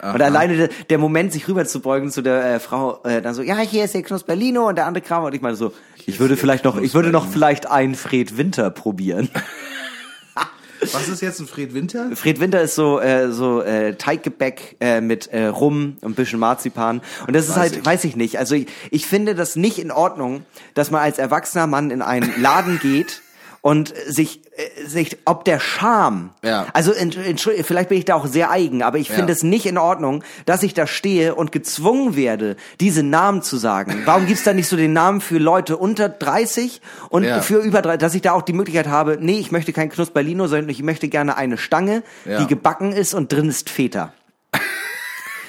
[0.01, 3.59] Und alleine der, der Moment, sich rüberzubeugen zu der äh, Frau, äh, dann so, ja,
[3.59, 5.24] hier ist der Knusperlino und der andere Kram.
[5.24, 5.72] Und ich meine so,
[6.07, 9.28] ich würde vielleicht noch, ich würde noch vielleicht einen Fred Winter probieren.
[10.90, 12.11] Was ist jetzt ein Fred Winter?
[12.14, 16.40] Fred Winter ist so äh, so äh, Teiggebäck äh, mit äh, Rum und ein bisschen
[16.40, 17.86] Marzipan und das ist halt ich.
[17.86, 21.68] weiß ich nicht also ich, ich finde das nicht in Ordnung dass man als erwachsener
[21.68, 23.22] Mann in einen Laden geht
[23.63, 26.67] und sich äh, sich ob der Charme Ja.
[26.75, 29.15] also ent- entschuldige, vielleicht bin ich da auch sehr eigen aber ich Ja.
[29.15, 33.57] finde es nicht in Ordnung dass ich da stehe und gezwungen werde diese Namen zu
[33.57, 37.41] sagen warum gibt's da nicht so den Namen für Leute unter 30 und Ja.
[37.41, 40.49] für über 30 dass ich da auch die Möglichkeit habe nee ich möchte kein Knusperlino
[40.49, 42.41] sondern ich möchte gerne eine Stange Ja.
[42.41, 44.13] die gebacken ist und drin ist Feta.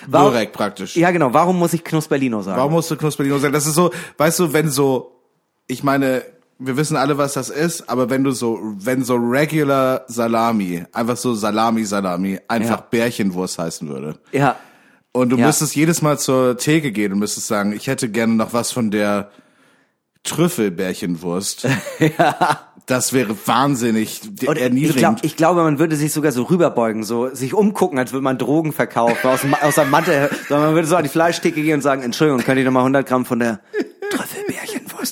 [0.07, 0.95] Direkt praktisch.
[0.97, 1.33] Ja, genau.
[1.33, 2.57] Warum muss ich Knusperlino sagen?
[2.57, 3.53] Warum musst du Knusperlino sagen?
[3.53, 5.15] Das ist so, weißt du, wenn so,
[5.67, 6.23] ich meine,
[6.59, 11.17] wir wissen alle, was das ist, aber wenn du so, wenn so regular Salami, einfach
[11.17, 12.87] so Salami, Salami, einfach Ja.
[12.89, 14.17] Bärchenwurst heißen würde.
[14.31, 14.55] Ja.
[15.11, 15.47] Und du Ja.
[15.47, 18.91] müsstest jedes Mal zur Theke gehen und müsstest sagen, ich hätte gerne noch was von
[18.91, 19.29] der
[20.23, 21.67] Trüffelbärchenwurst.
[22.85, 24.97] Das wäre wahnsinnig Und ich, erniedrigend.
[24.97, 28.37] glaub, ich glaube, man würde sich sogar so rüberbeugen, so sich umgucken, als würde man
[28.37, 31.75] Drogen verkaufen aus, dem- aus der Matte, sondern man würde so an die Fleischtheke gehen
[31.75, 33.61] und sagen, Entschuldigung, könnt ihr noch mal 100 Gramm von der
[34.11, 34.62] Trüffelbärchenwurst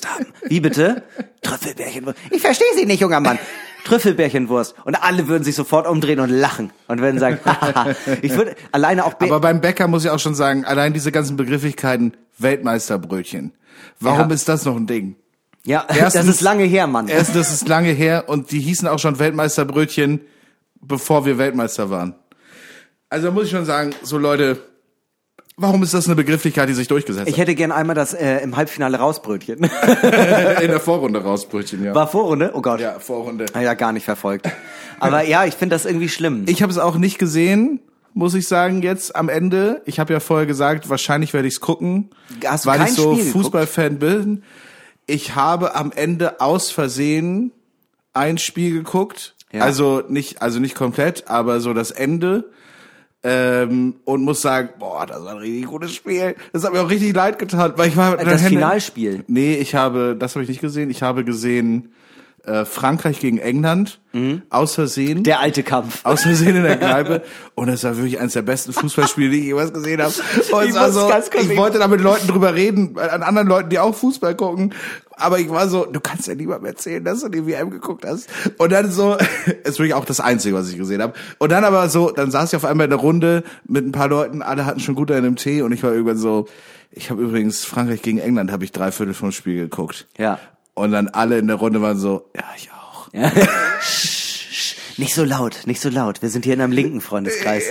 [0.06, 0.26] haben?
[0.46, 1.02] Wie bitte?
[1.42, 2.18] Trüffelbärchenwurst.
[2.30, 3.38] Ich verstehe Sie nicht, junger Mann.
[3.84, 4.74] Trüffelbärchenwurst.
[4.84, 7.94] Und alle würden sich sofort umdrehen und lachen und würden sagen, hahaha.
[8.22, 11.12] ich würde alleine auch Bär- Aber beim Bäcker muss ich auch schon sagen, allein diese
[11.12, 13.52] ganzen Begrifflichkeiten, Weltmeisterbrötchen.
[14.00, 14.34] Warum Ja.
[14.34, 15.16] ist das noch ein Ding?
[15.64, 17.08] ja, das erstens- ist lange her, Mann.
[17.08, 20.20] Erst, das ist lange her und die hießen auch schon Weltmeisterbrötchen,
[20.80, 22.14] bevor wir Weltmeister waren.
[23.08, 24.58] Also muss ich schon sagen, so Leute,
[25.62, 28.56] warum ist das eine Begrifflichkeit, die sich durchgesetzt Ich hätte gern einmal das äh, im
[28.56, 29.70] Halbfinale Rausbrötchen.
[29.70, 30.02] hat?
[30.62, 31.94] In der Vorrunde raus, Brötchen, ja.
[31.94, 32.50] War Vorrunde?
[32.54, 32.80] Oh Gott.
[32.80, 33.46] Ja, Vorrunde.
[33.54, 34.48] Ah Ja, gar nicht verfolgt.
[35.00, 36.44] Aber ja, ich finde das irgendwie schlimm.
[36.48, 37.80] Ich habe es auch nicht gesehen,
[38.14, 39.82] muss ich sagen, jetzt am Ende.
[39.86, 42.10] Ich habe ja vorher gesagt, wahrscheinlich werde ich es gucken,
[42.44, 43.16] Hast du weil kein ich so?
[43.16, 44.42] Fußballfan bin.
[45.06, 47.52] Ich habe am Ende aus Versehen
[48.12, 49.34] ein Spiel geguckt.
[49.52, 49.62] Ja.
[49.62, 52.50] Also nicht, also nicht komplett, aber so das Ende.
[53.24, 56.34] Ähm, und muss sagen, boah, das war ein richtig gutes Spiel.
[56.52, 59.24] Das hat mir auch richtig leid getan, weil ich war das Finalspiel.
[59.28, 60.90] Nee, ich habe, das habe ich nicht gesehen.
[60.90, 61.92] Ich habe gesehen
[62.44, 64.00] äh, Frankreich gegen England
[64.50, 65.18] aus Versehen.
[65.18, 65.22] Mhm.
[65.22, 66.00] Der alte Kampf.
[66.04, 67.22] aus Versehen in der Kneipe
[67.54, 70.12] und es war wirklich eines der besten Fußballspiele, die ich jemals gesehen habe.
[70.12, 73.48] Und Ich es war muss so, ich wollte da mit Leuten drüber reden, an anderen
[73.48, 74.74] Leuten, die auch Fußball gucken,
[75.16, 78.28] aber ich war so, du kannst ja niemandem erzählen, dass du die WM geguckt hast.
[78.58, 79.16] Und dann so,
[79.64, 81.14] ist wirklich auch das Einzige, was ich gesehen habe.
[81.38, 84.08] Und dann aber so, dann saß ich auf einmal in der Runde mit ein paar
[84.08, 86.48] Leuten, alle hatten schon gut einen im Tee und ich war irgendwann so,
[86.90, 90.06] ich habe übrigens Frankreich gegen England, habe ich drei Viertel vom Spiel geguckt.
[90.18, 90.38] Ja.
[90.74, 93.08] Und dann alle in der Runde waren so, ja, ich auch.
[94.98, 96.20] Nicht so laut, nicht so laut.
[96.22, 97.64] Wir sind hier in einem linken Freundeskreis.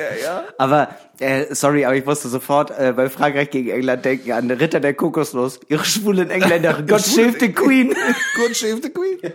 [0.57, 0.89] Aber,
[1.19, 4.95] äh, sorry, aber ich musste sofort äh, bei Frankreich gegen England denken an Ritter der
[4.95, 5.59] Kokosnuss.
[5.69, 6.81] Ihre schwulen Engländer.
[6.81, 7.93] God save the Queen.
[8.35, 9.33] Good shave the Queen.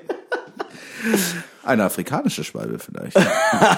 [1.62, 3.16] Eine afrikanische Schwalbe vielleicht.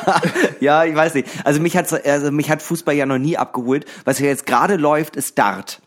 [0.61, 1.29] ja, ich weiß nicht.
[1.45, 3.85] Also mich hat also mich hat Fußball ja noch nie abgeholt.
[4.05, 5.81] Was ja jetzt gerade läuft, ist Dart.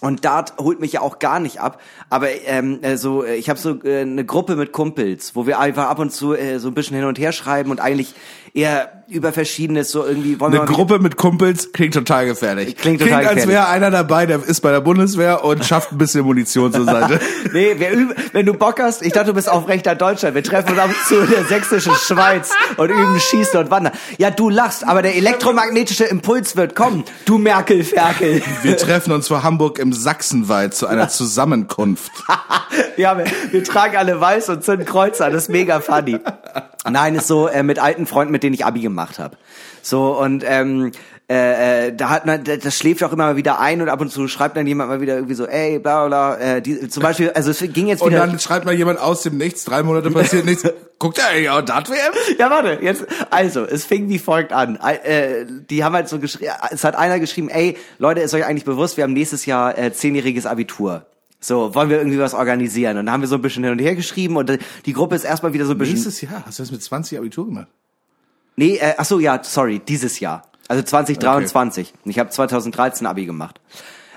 [0.00, 1.80] Und Dart holt mich ja auch gar nicht ab.
[2.08, 5.58] Aber ähm, äh, so, äh, ich habe so äh, eine Gruppe mit Kumpels, wo wir
[5.58, 8.14] einfach ab und zu äh, so ein bisschen hin und her schreiben und eigentlich
[8.54, 12.76] eher über verschiedenes so irgendwie wollen wir Eine Gruppe mit Kumpels klingt total gefährlich.
[12.76, 13.48] Klingt total als gefährlich.
[13.48, 17.20] wäre einer dabei, der ist bei der Bundeswehr und schafft ein bisschen Munition zur Seite.
[17.52, 20.34] Nee, üben, wenn du Bock hast, ich dachte, du bist aufrechter Deutschland.
[20.34, 23.94] Wir treffen uns ab und zu in der sächsischen Schweiz und üben Schießen und Wandern.
[24.18, 27.04] Ja, du lachst, aber der elektromagnetische Impuls wird kommen.
[27.24, 28.42] Du Merkel-Ferkel.
[28.62, 32.12] Wir treffen uns vor Hamburg im Sachsenwald zu einer Zusammenkunft.
[32.96, 35.32] Ja, wir, wir tragen alle weiß und zünden Kreuze an.
[35.32, 36.18] Das ist mega funny.
[36.90, 39.36] Nein, ist so äh, mit alten Freunden, mit denen ich Abi gemacht habe.
[39.82, 40.92] So und ähm,
[41.30, 44.10] äh, äh, da hat man, das schläft auch immer mal wieder ein und ab und
[44.10, 47.02] zu schreibt dann jemand mal wieder irgendwie so, ey, bla bla, bla äh, die, zum
[47.02, 48.26] Beispiel, also es ging jetzt Und wieder.
[48.26, 50.62] dann schreibt mal jemand aus dem Nichts, drei Monate passiert nichts.
[50.98, 52.12] Guckt er auch das WM?
[52.38, 54.76] Ja, warte, jetzt, also, es fing wie folgt an.
[54.76, 58.64] Äh, die haben halt so geschrieben, es hat einer geschrieben, ey, Leute, ist euch eigentlich
[58.64, 61.04] bewusst, wir haben nächstes Jahr äh, zehnjähriges Abitur.
[61.40, 62.96] So, wollen wir irgendwie was organisieren?
[62.96, 65.24] Und dann haben wir so ein bisschen hin und her geschrieben und die Gruppe ist
[65.24, 65.94] erstmal wieder so ein bisschen.
[65.94, 66.42] Nächstes Jahr.
[66.46, 67.68] Hast du das mit 20 Abitur gemacht?
[68.58, 70.42] Nee, äh, ach so, ja, sorry, dieses Jahr.
[70.66, 71.94] Also 2023.
[72.04, 73.60] Ich habe 2013 Abi gemacht.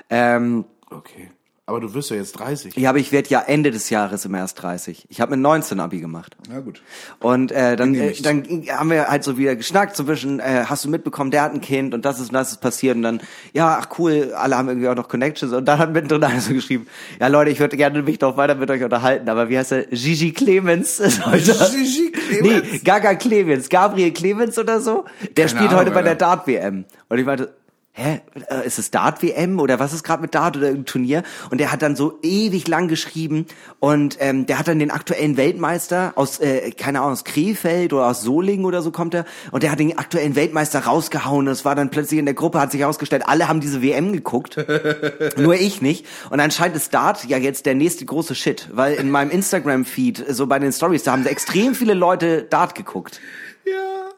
[0.09, 1.31] Ähm, Okay.
[1.68, 2.76] Aber du wirst ja jetzt 30.
[2.76, 5.05] ja, aber ich werde ja Ende des Jahres im erst 30.
[5.09, 6.36] Ich habe mit 19 Abi gemacht.
[6.49, 6.82] Na gut.
[7.20, 10.66] Und äh, dann, äh, dann haben wir halt so wieder geschnackt, so ein bisschen, äh,
[10.66, 13.03] hast du mitbekommen, der hat ein Kind und das ist und das ist passiert und
[13.03, 13.22] dann,
[13.53, 16.53] ja, ach cool, alle haben irgendwie auch noch Connections und dann hat mittendrin einer so
[16.53, 16.88] geschrieben,
[17.20, 19.86] ja Leute, ich würde gerne mich noch weiter mit euch unterhalten, aber wie heißt er?
[19.86, 21.53] Gigi Clemens ist heute.
[21.72, 22.72] Gigi Clemens?
[22.72, 25.05] Nee, Gaga Clemens, Gabriel Clemens oder so,
[25.38, 26.16] der Keine spielt Ahnung, heute bei der.
[26.16, 26.86] Dart-WM.
[27.09, 27.53] Und ich meinte,
[27.93, 31.23] hä, äh, ist es Dart-WM oder was ist gerade mit Dart oder irgendein Turnier?
[31.49, 33.45] Und der hat dann so ewig lang geschrieben
[33.79, 38.07] und ähm, der hat dann den aktuellen Weltmeister aus, äh, keine Ahnung, aus Krefeld oder
[38.07, 41.45] aus Solingen oder so kommt er und der hat den aktuellen Weltmeister rausgehauen.
[41.45, 44.57] Das war dann plötzlich in der Gruppe, hat sich herausgestellt, alle haben diese WM geguckt,
[45.37, 46.05] nur ich nicht.
[46.29, 50.47] Und anscheinend ist Dart ja jetzt der nächste große Shit, weil in meinem Instagram-Feed, so
[50.47, 53.19] bei den Stories, da haben extrem viele Leute Dart geguckt.
[53.65, 54.11] Ja.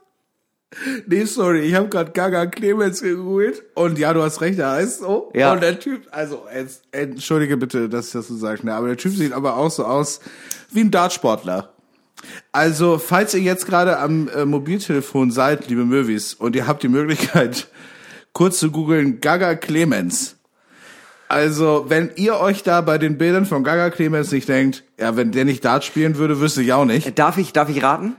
[1.06, 5.00] Nee, sorry, ich habe gerade Gaga Clemens gegoogelt und ja, du hast recht, er heißt
[5.00, 5.32] so.
[5.34, 5.54] Ja.
[5.54, 8.98] Und der Typ, also jetzt, entschuldige bitte, dass ich das so sage, ne, aber der
[8.98, 10.20] Typ sieht aber auch so aus
[10.72, 11.74] wie ein Dartsportler.
[12.52, 16.88] Also, falls ihr jetzt gerade am äh, Mobiltelefon seid, liebe Möwis, und ihr habt die
[16.88, 17.68] Möglichkeit,
[18.34, 20.38] kurz zu googeln Gaga Clemens.
[21.28, 25.32] Also, wenn ihr euch da bei den Bildern von Gaga Clemens nicht denkt, ja, wenn
[25.32, 27.18] der nicht Dart spielen würde, wüsste ich auch nicht.
[27.18, 28.16] Darf ich, darf ich raten?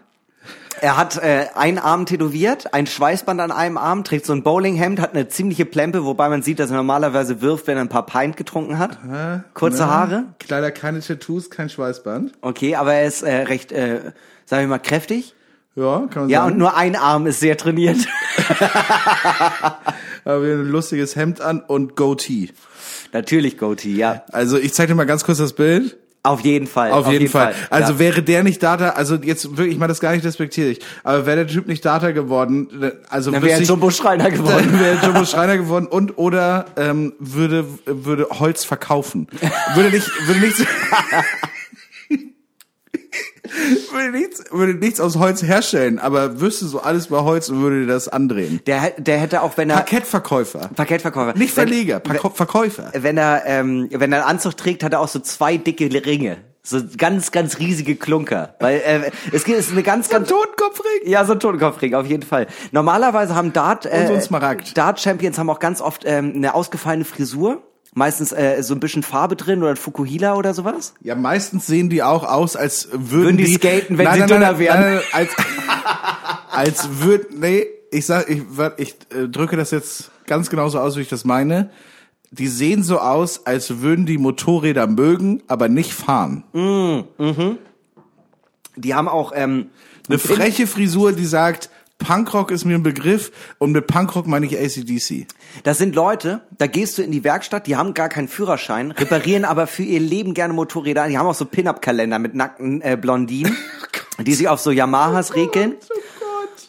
[0.80, 5.00] Er hat äh, einen Arm tätowiert, ein Schweißband an einem Arm, trägt so ein Bowlinghemd,
[5.00, 8.06] hat eine ziemliche Plempe, wobei man sieht, dass er normalerweise wirft, wenn er ein paar
[8.06, 8.98] Pint getrunken hat.
[9.54, 10.24] Kurze Haare.
[10.48, 12.32] Leider keine Tattoos, kein Schweißband.
[12.40, 14.12] Okay, aber er ist äh, recht, äh,
[14.44, 15.34] sag ich mal, kräftig.
[15.76, 16.52] Ja, kann man Ja, sagen.
[16.52, 17.98] und nur ein Arm ist sehr trainiert.
[20.24, 22.50] Aber wir ein lustiges Hemd an und Goatee.
[23.12, 24.22] Natürlich Goatee, ja.
[24.32, 25.96] Also ich zeig dir mal ganz kurz das Bild.
[26.26, 26.90] Auf jeden Fall.
[26.90, 27.54] Auf, jeden, Fall.
[27.68, 27.98] Also ja.
[27.98, 31.44] wäre der nicht Data, also jetzt wirklich, ich meine das gar nicht respektierlich, aber wäre
[31.44, 32.66] der Typ nicht Data geworden,
[33.10, 34.68] also dann wäre Jumbo Schreiner geworden.
[34.72, 39.28] dann wäre Jumbo Schreiner geworden und oder ähm, würde würde Holz verkaufen.
[39.74, 40.64] Würde nicht würde nichts
[43.92, 47.80] würde nichts würde nichts aus Holz herstellen, aber wüsste so alles bei Holz und würde
[47.82, 48.60] dir das andrehen.
[48.66, 49.76] Der, der hätte auch, wenn er...
[49.76, 50.70] Parkettverkäufer.
[50.74, 51.38] Parkettverkäufer.
[51.38, 52.90] Nicht Wenn- Verleger, Parko- Verkäufer.
[52.94, 56.38] wenn er ähm, wenn er einen Anzug trägt, hat er auch so zwei dicke Ringe,
[56.62, 61.00] so ganz ganz riesige Klunker, weil äh, es gibt es ist eine ganz ganz Totenkopfring.
[61.06, 62.46] ja so ein Totenkopfring auf jeden Fall.
[62.72, 64.76] Normalerweise haben Dart äh, Und so ein Smaragd.
[64.76, 67.62] Dart Champions haben auch ganz oft ähm, eine ausgefallene Frisur.
[67.96, 70.94] Meistens äh, so ein bisschen Farbe drin oder ein Fukuhila oder sowas.
[71.00, 74.80] Ja, meistens sehen die auch aus, als würden, Würden die skaten, wenn sie dünner wären.
[74.80, 75.30] Nein, nein, als,
[76.50, 78.42] als würden, nee, ich sag, ich,
[78.78, 81.70] ich äh, drücke das jetzt ganz genauso aus, wie ich das meine.
[82.32, 86.42] Die sehen so aus, als würden die Motorräder mögen, aber nicht fahren.
[88.74, 89.70] Die haben auch ähm,
[90.08, 94.58] Eine freche Frisur, die sagt, Punkrock ist mir ein Begriff und mit Punkrock meine ich
[94.58, 95.26] ACDC.
[95.62, 99.44] Das sind Leute, da gehst du in die Werkstatt, die haben gar keinen Führerschein, reparieren
[99.44, 101.06] aber für ihr Leben gerne Motorräder.
[101.08, 103.56] Die haben auch so Pin-Up-Kalender mit nackten äh, Blondinen,
[104.18, 105.76] die sich auf so Yamahas regeln.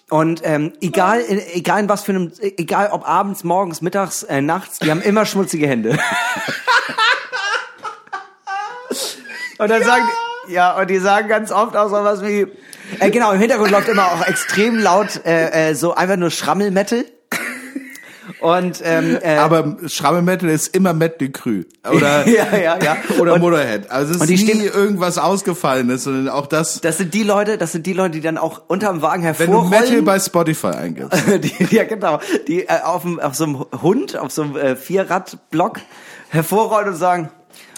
[0.10, 4.42] Und ähm, egal, in, egal in was für einem, egal ob abends, morgens, mittags, äh,
[4.42, 5.90] nachts, die haben immer schmutzige Hände.
[9.58, 10.06] und dann sagen,
[10.48, 12.46] ja, und die sagen ganz oft auch so was wie,
[13.00, 17.06] äh, genau, im Hintergrund läuft immer auch extrem laut äh, äh, so einfach nur Schrammelmetal.
[18.42, 21.66] Und ähm, äh, Aber Schrammelmetal ist immer Matt Decrue.
[21.90, 22.98] Oder, ja, ja, ja.
[23.20, 23.90] oder und, Motorhead.
[23.90, 27.58] Also es ist die nie stehen- irgendwas Ausgefallenes, sondern auch das, das sind die Leute,
[27.58, 30.06] das sind die Leute, die dann auch unterm Wagen wenn du Metal hervorrollen.
[30.06, 31.24] bei Spotify eingibst.
[31.44, 32.20] die, ja, genau.
[32.48, 35.80] Die äh, auf, dem, auf so einem Hund, auf so einem äh, Vierradblock
[36.30, 37.30] hervorrollen und sagen,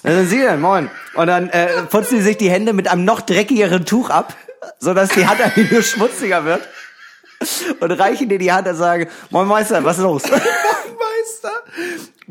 [0.04, 0.62] was sind Sie denn?
[0.62, 0.90] Moin.
[1.16, 4.36] Und dann äh, putzen sie sich die Hände mit einem noch dreckigeren Tuch ab,
[4.80, 6.68] sodass die Hand eigentlich nur schmutziger wird.
[7.80, 10.24] und reichen dir die Hand und sagen, Moin Meister, was ist los?
[10.32, 11.52] Meister.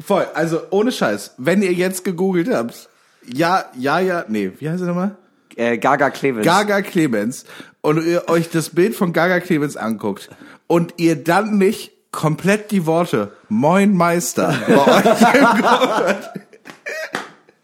[0.05, 2.89] Voll, also ohne Scheiß, wenn ihr jetzt gegoogelt habt,
[3.25, 5.17] ja, ja, ja, nee, wie heißt er nochmal?
[5.57, 6.45] äh, Gaga Clemens.
[6.47, 7.45] Gaga Clemens
[7.81, 10.29] und ihr euch das Bild von Gaga Clemens anguckt
[10.67, 16.31] und ihr dann nicht komplett die Worte Moin Meister bei euch im hört,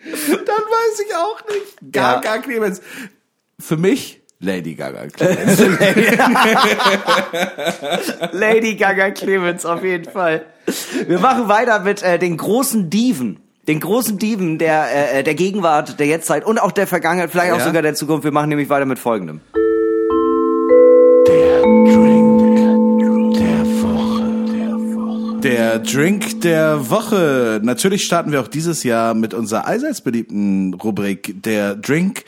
[0.00, 1.92] dann weiß ich auch nicht.
[1.92, 2.80] Gaga Clemens.
[3.58, 5.60] Für mich Lady Gaga Clemens.
[8.32, 10.44] Lady Gaga Clemens, auf jeden Fall.
[11.06, 13.38] Wir machen weiter mit äh, den großen Diven.
[13.68, 17.58] Den großen Diven der, äh, der Gegenwart, der Jetztzeit und auch der Vergangenheit, vielleicht auch
[17.58, 17.64] Ja.
[17.64, 18.24] sogar der Zukunft.
[18.24, 19.40] Wir machen nämlich weiter mit folgendem.
[25.42, 27.60] Der Drink der Woche.
[27.62, 32.24] Natürlich starten wir auch dieses Jahr mit unserer allseits beliebten Rubrik der Drink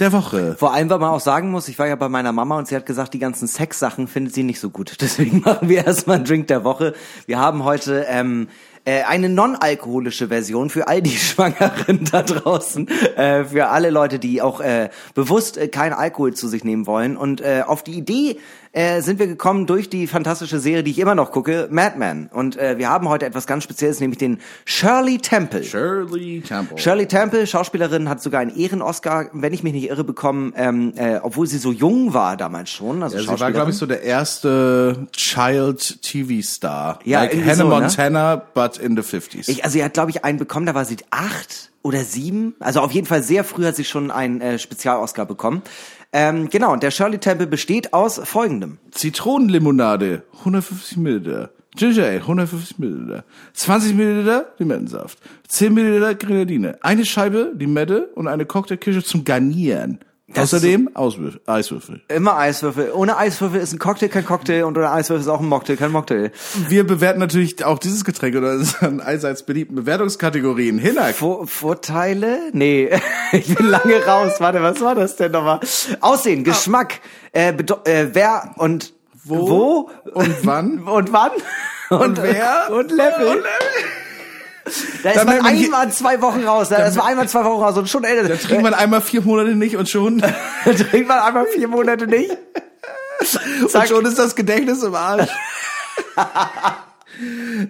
[0.00, 0.56] der Woche.
[0.58, 2.76] Vor allem, weil man auch sagen muss, ich war ja bei meiner Mama und sie
[2.76, 4.96] hat gesagt, die ganzen Sexsachen findet sie nicht so gut.
[5.00, 6.94] Deswegen machen wir erstmal einen Drink der Woche.
[7.26, 8.48] Wir haben heute ähm,
[8.84, 14.42] äh, eine non-alkoholische Version für all die Schwangeren da draußen, äh, für alle Leute, die
[14.42, 17.16] auch äh, bewusst äh, keinen Alkohol zu sich nehmen wollen.
[17.16, 18.38] Und äh, auf die Idee
[18.72, 22.30] äh, sind wir gekommen durch die fantastische Serie, die ich immer noch gucke, Mad Men.
[22.32, 25.64] Und äh, wir haben heute etwas ganz Spezielles, nämlich den Shirley Temple.
[25.64, 26.78] Shirley Temple.
[26.78, 31.18] Shirley Temple, Schauspielerin, hat sogar einen Ehren-Oscar, wenn ich mich nicht irre, bekommen, ähm, äh,
[31.20, 33.02] obwohl sie so jung war damals schon.
[33.02, 37.00] Also Ja, sie war, glaube ich, so der erste Child-TV-Star.
[37.04, 37.70] Ja, like Hannah so, ne?
[37.70, 39.48] Montana, but in the 50s.
[39.48, 42.54] Ich, also sie hat, glaube ich, einen bekommen, da war sie acht oder sieben.
[42.60, 45.62] Also auf jeden Fall sehr früh hat sie schon einen äh, Spezial-Oscar bekommen.
[46.12, 48.78] Ähm, genau, und der Shirley Temple besteht aus folgendem.
[48.90, 51.50] Zitronenlimonade, 150 Milliliter.
[51.76, 53.24] Ginger Ale, 150 Milliliter.
[53.52, 55.18] 20 Milliliter Limettensaft.
[55.46, 56.78] 10 Milliliter Grenadine.
[56.82, 60.00] Eine Scheibe Limette und eine Cocktailkirsche zum Garnieren.
[60.32, 62.02] Das Außerdem Auswürfel, Eiswürfel.
[62.08, 62.92] Immer Eiswürfel.
[62.92, 65.90] Ohne Eiswürfel ist ein Cocktail kein Cocktail und ohne Eiswürfel ist auch ein Mocktail kein
[65.90, 66.30] Mocktail.
[66.68, 70.78] Wir bewerten natürlich auch dieses Getränk oder unseren allseits beliebten Bewertungskategorien.
[70.78, 71.16] Hinak.
[71.16, 72.50] Vor Vorteile?
[72.52, 72.90] Nee,
[73.32, 74.34] ich bin lange raus.
[74.38, 75.60] Warte, was war das denn nochmal?
[76.00, 77.00] Aussehen, Geschmack,
[77.32, 80.78] äh, äh, wer und wo, wo Und wann?
[80.88, 81.32] und wann
[81.90, 82.68] und, wer?
[82.70, 83.42] und Level.
[85.02, 86.68] Da ist man einmal zwei Wochen raus.
[86.68, 88.28] Da ist man einmal zwei Wochen raus und schon älter.
[88.28, 90.18] Dann trinkt man einmal vier Monate nicht und schon,
[90.64, 92.36] Dann trinkt man einmal vier Monate nicht.
[93.74, 95.28] und schon ist das Gedächtnis im Arsch.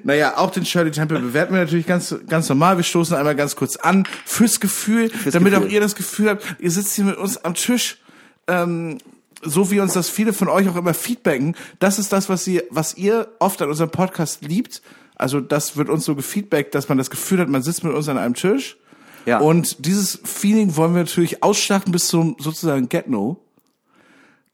[0.05, 2.77] Naja, auch den Shirley Temple bewerten wir natürlich ganz, ganz normal.
[2.77, 5.57] Wir stoßen einmal ganz kurz an fürs Gefühl, damit Gefühl.
[5.57, 7.99] auch ihr das Gefühl habt, ihr sitzt hier mit uns am Tisch,
[8.47, 8.99] ähm,
[9.43, 11.57] so wie uns das viele von euch auch immer feedbacken.
[11.79, 14.83] Das ist das, was ihr, was ihr oft an unserem Podcast liebt.
[15.21, 18.09] Also das wird uns so gefeedbackt, dass man das Gefühl hat, man sitzt mit uns
[18.09, 18.79] an einem Tisch.
[19.27, 19.39] Ja.
[19.39, 23.39] Und dieses Feeling wollen wir natürlich ausschlachten bis zum sozusagen Get-No.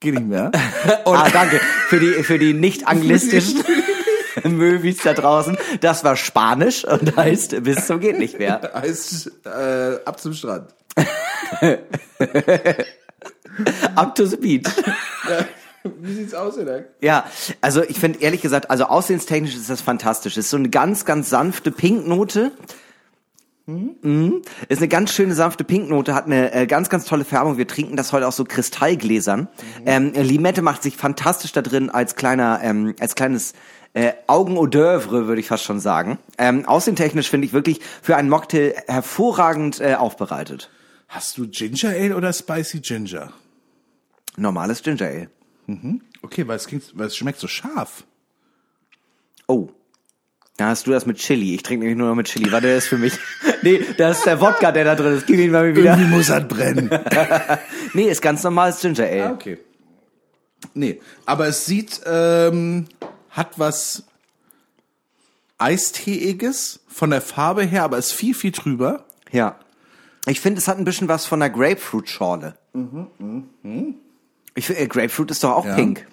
[0.00, 0.50] Geht nicht mehr.
[1.04, 3.62] ah, danke für die für die nicht anglistischen
[4.44, 5.56] Movies da draußen.
[5.80, 8.72] Das war Spanisch und heißt bis zum geht nicht mehr.
[8.74, 10.74] heißt äh, ab zum Strand.
[13.94, 14.68] Up to the beach.
[16.01, 16.89] Wie sieht's aus, Enak?
[17.01, 17.24] Ja,
[17.61, 20.37] also ich finde ehrlich gesagt, also aussehenstechnisch ist das fantastisch.
[20.37, 22.53] Ist so eine ganz, ganz sanfte Pinknote.
[23.66, 24.43] Mhm.
[24.68, 27.59] Ist eine ganz schöne sanfte Pinknote, hat eine äh, ganz, ganz tolle Färbung.
[27.59, 29.49] Wir trinken das heute aus so Kristallgläsern.
[29.84, 33.55] Ähm, Limette macht sich fantastisch da drin als kleiner, ähm, als kleines
[33.95, 36.18] äh, Augen d'oeuvre, würde ich fast schon sagen.
[36.39, 40.70] Ähm, aussehentechnisch finde ich wirklich für einen Mocktail hervorragend äh, aufbereitet.
[41.09, 43.32] Hast du Ginger Ale oder Spicy Ginger?
[44.37, 45.30] Normales Ginger Ale.
[46.22, 48.04] Okay, weil es, klingt, weil es schmeckt so scharf.
[49.46, 49.68] Oh.
[50.56, 51.54] Da hast du das mit Chili.
[51.54, 52.50] Ich trinke nämlich nur noch mit Chili.
[52.50, 53.14] Warte, das ist für mich.
[53.62, 55.26] Nee, das ist der Wodka, der da drin ist.
[55.26, 55.96] Gib ihn mal wieder.
[55.96, 56.88] Irgendwie muss das brennen.
[57.94, 59.32] Nee, ist ganz normales Ginger Ale.
[59.32, 59.58] okay.
[60.74, 62.86] Nee, aber es sieht, ähm,
[63.30, 64.04] hat was
[65.58, 69.04] Eisteeiges von der Farbe her, aber ist viel, viel drüber.
[69.32, 69.58] Ja.
[70.26, 72.54] Ich finde, es hat ein bisschen was von der Grapefruit-Schorle.
[74.57, 75.74] Ich äh, Grapefruit ist doch auch Ja.
[75.76, 76.07] pink.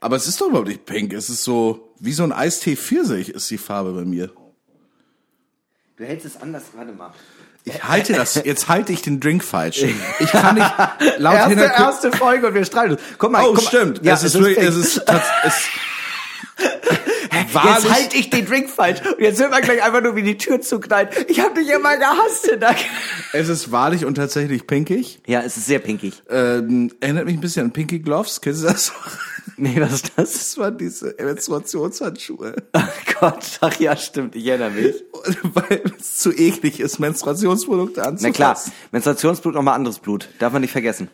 [0.00, 1.12] Aber es ist doch überhaupt nicht pink.
[1.12, 4.30] Es ist so, wie so ein Eistee Pfirsich ist die Farbe bei mir.
[5.96, 6.64] Du hältst es anders.
[6.74, 7.12] Warte mal.
[7.64, 9.82] Ich halte das, jetzt halte ich den Drink falsch.
[10.18, 10.66] Ich kann nicht,
[11.18, 13.02] laut Erste, Hintergrund, erste Folge und wir streiten uns.
[13.18, 13.42] Guck mal.
[13.42, 13.62] Oh, guck mal.
[13.62, 14.02] stimmt.
[14.02, 14.68] Ja, es ist, wirklich, pink.
[14.70, 14.96] es ist,
[15.44, 15.68] es,
[16.58, 16.99] Jetzt
[17.52, 19.00] wahrlich- halte ich den Drink falsch.
[19.06, 21.26] Und jetzt hört man gleich einfach nur, wie die Tür zuknallt.
[21.28, 22.76] Ich habe dich immer gehasst, Hinak.
[23.32, 25.20] es ist wahrlich und tatsächlich pinkig.
[25.26, 26.22] Ja, es ist sehr pinkig.
[26.30, 28.40] Ähm, erinnert mich ein bisschen an Pinky Gloves.
[28.40, 28.92] Kennst du das?
[29.56, 30.32] Nee, was ist das?
[30.32, 32.56] Das waren diese Menstruationshandschuhe.
[32.72, 32.80] Oh
[33.20, 34.94] Gott, ach ja, stimmt, ich erinnere mich.
[35.42, 38.32] Weil es zu eklig ist, Menstruationsprodukte Na anzufassen.
[38.32, 38.58] klar,
[38.92, 40.28] Menstruationsblut nochmal anderes Blut.
[40.38, 41.10] Darf man nicht vergessen.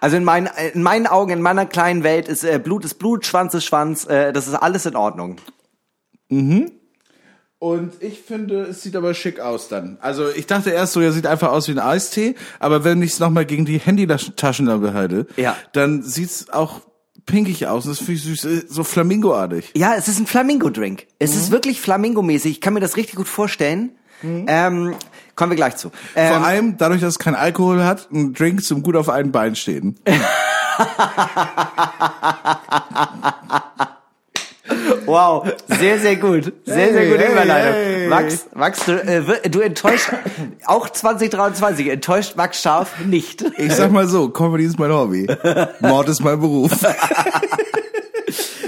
[0.00, 3.26] Also in meinen, in meinen Augen, in meiner kleinen Welt ist äh, Blut ist Blut,
[3.26, 5.36] Schwanz ist Schwanz, äh, das ist alles in Ordnung.
[7.60, 9.98] Und ich finde, es sieht aber schick aus dann.
[10.00, 13.12] Also ich dachte erst so, er sieht einfach aus wie ein Eistee, aber wenn ich
[13.12, 15.56] es nochmal gegen die Handytaschenlampe halte, Ja.
[15.72, 16.82] dann sieht's auch
[17.26, 17.84] pinkig aus.
[17.84, 19.72] Und das finde ich süß, so Flamingo-artig.
[19.76, 21.06] Ja, es ist ein Flamingo-Drink.
[21.18, 22.52] Es ist wirklich Flamingo-mäßig.
[22.52, 23.90] Ich kann mir das richtig gut vorstellen.
[24.22, 24.94] Ähm,
[25.38, 25.92] kommen wir gleich zu.
[26.16, 29.32] Ähm, Vor allem, dadurch, dass es kein Alkohol hat, ein Drink zum gut auf einen
[29.32, 29.98] Bein stehen.
[35.06, 36.52] Wow, sehr, sehr gut.
[36.66, 37.72] Sehr, sehr gute hey, Überleitung.
[37.72, 38.08] hey.
[38.08, 40.10] Max, Max, du, äh, du enttäuscht,
[40.66, 43.42] auch 2023, enttäuscht Max Scharf nicht.
[43.56, 45.26] Ich sag mal so, Comedy ist mein Hobby.
[45.80, 46.72] Mord ist mein Beruf.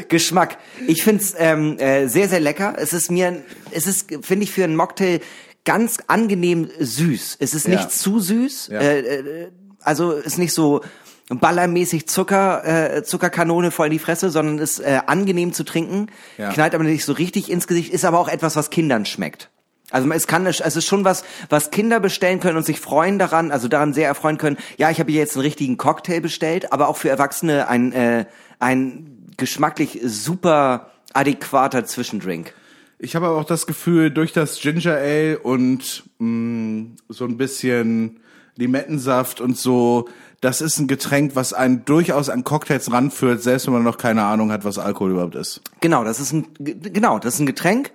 [0.08, 0.56] Geschmack.
[0.86, 2.74] Ich find's ähm, äh, sehr, sehr lecker.
[2.78, 5.20] Es ist mir, es ist, finde ich, für einen Mocktail
[5.64, 7.36] ganz angenehm süß.
[7.40, 7.76] Es ist Ja.
[7.76, 8.68] nicht zu süß.
[8.72, 8.80] Ja.
[8.80, 9.48] Äh, äh,
[9.82, 10.82] also ist nicht so
[11.28, 16.08] ballermäßig Zucker, äh, Zuckerkanone voll in die Fresse, sondern ist äh, angenehm zu trinken.
[16.38, 16.50] Ja.
[16.52, 19.50] Knallt aber nicht so richtig ins Gesicht, ist aber auch etwas, was Kindern schmeckt.
[19.92, 23.50] Also es kann, es ist schon was, was Kinder bestellen können und sich freuen daran,
[23.50, 24.56] also daran sehr erfreuen können.
[24.76, 28.26] Ja, ich habe hier jetzt einen richtigen Cocktail bestellt, aber auch für Erwachsene ein, äh,
[28.60, 32.54] ein geschmacklich super adäquater Zwischendrink.
[33.02, 38.20] Ich habe auch das Gefühl, durch das Ginger Ale und mh, so ein bisschen
[38.56, 40.06] Limettensaft und so,
[40.42, 44.24] das ist ein Getränk, was einen durchaus an Cocktails ranführt, selbst wenn man noch keine
[44.24, 45.62] Ahnung hat, was Alkohol überhaupt ist.
[45.80, 47.90] Genau, das ist ein, genau, das ist ein Getränk.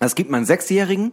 [0.00, 1.12] Das gibt man Sechsjährigen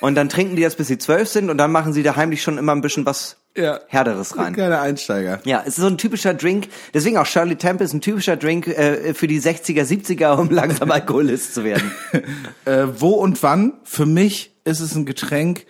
[0.00, 2.42] und dann trinken die das, bis sie zwölf sind und dann machen sie da heimlich
[2.42, 3.80] schon immer ein bisschen was Ja.
[3.88, 4.54] Härteres rein.
[4.54, 5.40] Kleiner Einsteiger.
[5.44, 6.68] Ja, es ist so ein typischer Drink.
[6.94, 10.90] Deswegen auch Shirley Temple ist ein typischer Drink äh, für die 60er, 70er, um langsam
[10.92, 11.90] Alkoholist zu werden.
[12.66, 13.72] Äh, wo und wann?
[13.84, 15.66] Für mich ist es ein Getränk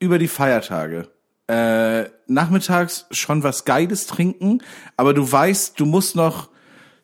[0.00, 1.08] über die Feiertage.
[1.46, 4.62] Äh, nachmittags schon was Geiles trinken,
[4.96, 6.48] aber du weißt, du musst noch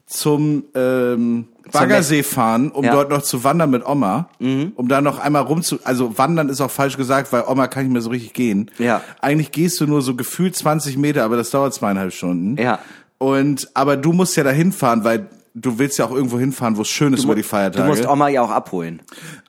[0.06, 2.92] zum ähm, Baggersee fahren, um Ja.
[2.92, 5.78] dort noch zu wandern mit Oma, um da noch einmal rumzu...
[5.82, 8.70] Also wandern ist auch falsch gesagt, weil Oma kann nicht mehr so richtig gehen.
[8.78, 9.00] Ja.
[9.20, 12.56] Eigentlich gehst du nur so gefühlt 20 Meter, aber das dauert zweieinhalb Stunden.
[12.60, 12.78] Ja.
[13.18, 16.82] Und aber du musst ja da hinfahren, weil du willst ja auch irgendwo hinfahren, wo
[16.82, 17.82] es schön ist über die Feiertage.
[17.82, 19.00] Du musst Oma ja auch abholen.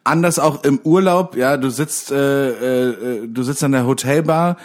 [0.04, 2.50] Anders auch im Urlaub, ja, du sitzt, äh,
[2.88, 4.56] äh, du sitzt an der Hotelbar,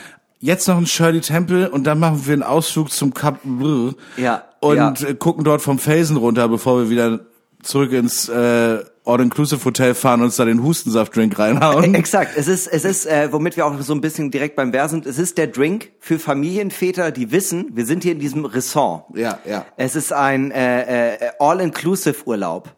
[0.43, 4.45] jetzt noch ein Shirley Temple und dann machen wir einen Ausflug zum Kap Brr Ja,
[4.61, 5.09] und ja.
[5.09, 7.21] äh, gucken dort vom Felsen runter, bevor wir wieder
[7.63, 11.95] zurück ins äh, All-Inclusive-Hotel fahren und uns da den Hustensaftdrink reinhauen.
[11.95, 12.33] Exakt.
[12.37, 15.07] Es ist, es ist, äh, womit wir auch so ein bisschen direkt beim Wer sind.
[15.07, 19.05] Es ist der Drink für Familienväter, die wissen, wir sind hier in diesem Ressort.
[19.17, 19.65] Ja, ja.
[19.77, 22.69] Es ist ein äh, äh, All-Inclusive-Urlaub.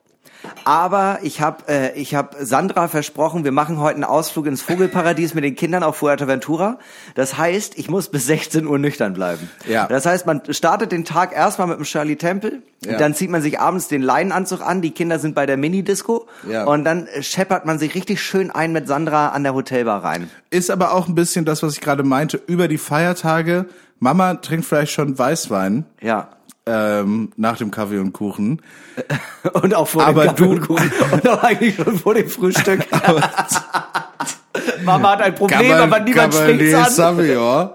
[0.65, 5.35] Aber ich habe äh, ich hab Sandra versprochen, wir machen heute einen Ausflug ins Vogelparadies
[5.35, 6.79] mit den Kindern auf Fuerteventura.
[7.15, 9.51] Das heißt, ich muss bis 16 Uhr nüchtern bleiben.
[9.69, 9.87] Ja.
[9.87, 12.99] Das heißt, man startet den Tag erstmal mit dem Shirley Temple, Ja.
[12.99, 16.65] dann zieht man sich abends den Leinenanzug an, die Kinder sind bei der Mini-Disco Ja.
[16.65, 20.31] und dann scheppert man sich richtig schön ein mit Sandra an der Hotelbar rein.
[20.51, 23.67] Ist aber auch ein bisschen das, was ich gerade meinte, über die Feiertage.
[24.01, 26.29] Mama trinkt vielleicht schon Weißwein Ja.
[26.67, 28.63] Ähm, nach dem Kaffee und Kuchen.
[29.53, 30.93] Und auch vor Aber dem Kaffee du- und Kuchen.
[31.13, 32.81] und auch eigentlich schon vor dem Frühstück.
[34.85, 36.91] Mama hat ein Problem, aber niemand spricht's an.
[36.91, 37.71] Sauvignon.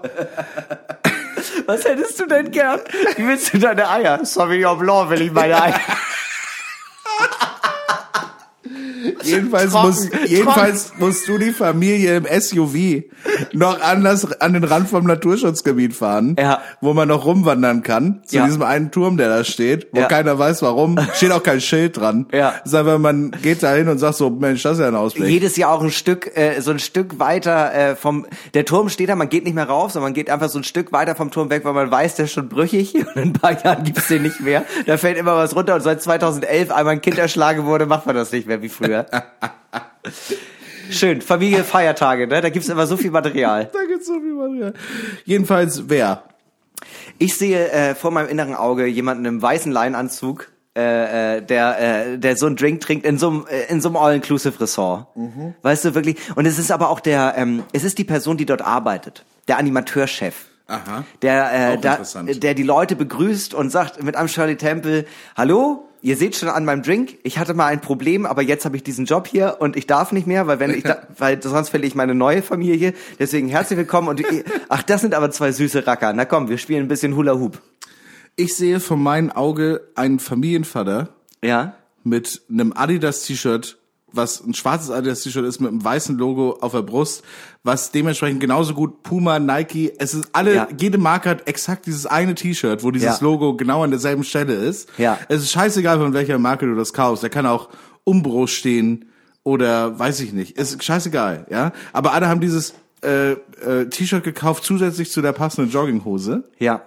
[1.66, 2.80] Was hättest du denn gern?
[3.16, 4.24] Wie willst du deine Eier?
[4.24, 5.80] Sauvignon Blanc will ich meine Eier.
[9.22, 13.02] Jedenfalls, Trocken, musst, jedenfalls musst du die Familie im SUV
[13.52, 16.60] noch anders an den Rand vom Naturschutzgebiet fahren, Ja.
[16.80, 18.46] wo man noch rumwandern kann, zu Ja.
[18.46, 20.06] diesem einen Turm, der da steht, wo Ja.
[20.06, 22.26] keiner weiß warum, steht auch kein Schild dran.
[22.32, 22.54] Ja.
[22.64, 25.28] Ist einfach, man geht da hin und sagt so, Mensch, das ist ja ein Ausblick.
[25.28, 29.08] Jedes Jahr auch ein Stück, äh, so ein Stück weiter äh, vom, der Turm steht
[29.08, 31.30] da, man geht nicht mehr rauf, sondern man geht einfach so ein Stück weiter vom
[31.30, 34.08] Turm weg, weil man weiß, der ist schon brüchig und in ein paar Jahren gibt's
[34.08, 34.64] den nicht mehr.
[34.86, 38.14] Da fällt immer was runter und seit 2011 einmal ein Kind erschlagen wurde, macht man
[38.14, 38.99] das nicht mehr wie früher.
[40.90, 42.40] Schön, Familie, Feiertage, ne?
[42.40, 43.70] Da gibt's immer so viel Material.
[43.72, 44.74] da gibt's so viel Material.
[45.24, 46.24] Jedenfalls, wer?
[47.18, 52.18] Ich sehe äh, vor meinem inneren Auge jemanden im weißen Leinenanzug, äh, äh, der, äh,
[52.18, 55.06] der so einen Drink trinkt in so einem äh, in so einem All-Inclusive-Ressort.
[55.62, 56.16] Weißt du wirklich?
[56.34, 59.58] Und es ist aber auch der, ähm, es ist die Person, die dort arbeitet, der
[59.58, 60.46] Animateurchef.
[60.68, 61.04] Aha.
[61.22, 65.04] Der, äh, da, der die Leute begrüßt und sagt mit einem Shirley Temple,
[65.36, 68.76] hallo, ihr seht schon an meinem Drink, ich hatte mal ein Problem, aber jetzt habe
[68.76, 71.70] ich diesen Job hier und ich darf nicht mehr, weil wenn ich da, weil sonst
[71.70, 72.94] verliere ich meine neue Familie.
[73.18, 74.22] Deswegen herzlich willkommen und
[74.68, 76.12] ach, das sind aber zwei süße Racker.
[76.12, 77.60] Na komm, wir spielen ein bisschen Hula Hoop.
[78.36, 81.10] Ich sehe von meinem Auge einen Familienvater
[81.44, 81.74] Ja?
[82.04, 83.76] mit einem Adidas-T-Shirt
[84.12, 87.22] was ein schwarzes Adidas T-Shirt ist mit einem weißen Logo auf der Brust,
[87.62, 90.68] was dementsprechend genauso gut Puma, Nike, es ist alle, Ja.
[90.78, 93.24] jede Marke hat exakt dieses eine T-Shirt, wo dieses Ja.
[93.24, 94.88] Logo genau an derselben Stelle ist.
[94.98, 95.18] Ja.
[95.28, 97.22] Es ist scheißegal, von welcher Marke du das kaufst.
[97.22, 97.68] Da kann auch
[98.04, 99.06] Umbro stehen
[99.42, 100.58] oder weiß ich nicht.
[100.58, 101.72] Es ist scheißegal, ja.
[101.92, 106.44] Aber alle haben dieses äh, äh, T-Shirt gekauft zusätzlich zu der passenden Jogginghose.
[106.58, 106.82] Ja.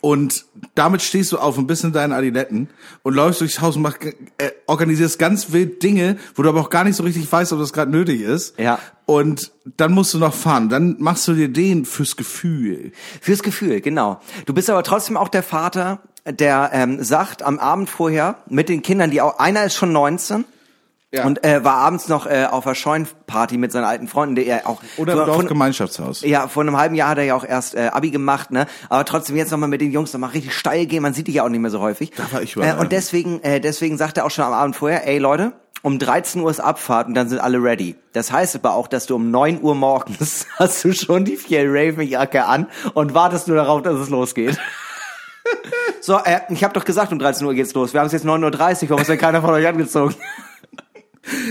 [0.00, 2.68] Und damit stehst du auf ein bisschen deinen Adiletten
[3.02, 3.96] und läufst durchs Haus und mach,
[4.38, 7.58] äh, organisierst ganz wild Dinge, wo du aber auch gar nicht so richtig weißt, ob
[7.58, 8.58] das gerade nötig ist.
[8.58, 8.78] Ja.
[9.06, 10.68] Und dann musst du noch fahren.
[10.68, 12.92] Dann machst du dir den fürs Gefühl.
[13.20, 14.20] Fürs Gefühl, genau.
[14.46, 18.82] Du bist aber trotzdem auch der Vater, der ähm, sagt am Abend vorher mit den
[18.82, 20.44] Kindern, die auch, einer ist schon 19
[21.14, 21.24] Ja.
[21.24, 24.66] und äh, war abends noch äh, auf einer Scheunenparty mit seinen alten Freunden, der er
[24.68, 26.22] auch Oder von- Dorfgemeinschaftshaus.
[26.22, 28.66] Ja, vor einem halben Jahr hat er ja auch erst äh, Abi gemacht, ne?
[28.88, 31.02] Aber trotzdem jetzt nochmal mit den Jungs nochmal richtig steil gehen.
[31.02, 32.10] Man sieht die ja auch nicht mehr so häufig.
[32.16, 32.74] Da war ich äh.
[32.74, 36.40] Und deswegen, äh, deswegen sagt er auch schon am Abend vorher, ey Leute, um 13
[36.40, 37.94] Uhr ist Abfahrt und dann sind alle ready.
[38.12, 41.66] Das heißt aber auch, dass du um 9 Uhr morgens hast du schon die Fjell
[41.68, 44.58] Raven Jacke an und wartest nur darauf, dass es losgeht.
[46.00, 47.92] so, äh, ich habe doch gesagt, um 13 Uhr geht's los.
[47.92, 50.14] Wir haben es jetzt 9.30 Uhr, warum ist denn keiner von euch angezogen?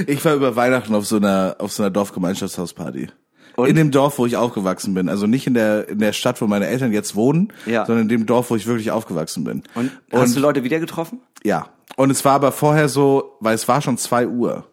[0.08, 3.08] Ich war über Weihnachten auf so einer, auf so einer Dorfgemeinschaftshausparty.
[3.56, 3.68] Und?
[3.68, 5.10] In dem Dorf, wo ich aufgewachsen bin.
[5.10, 7.86] Also nicht in der, in der Stadt, wo meine Eltern jetzt wohnen, Ja.
[7.86, 9.62] sondern in dem Dorf, wo ich wirklich aufgewachsen bin.
[9.76, 11.20] Und, hast du Leute wieder getroffen?
[11.44, 11.68] Ja.
[11.95, 14.66] Und es war aber vorher so, weil es war schon zwei Uhr,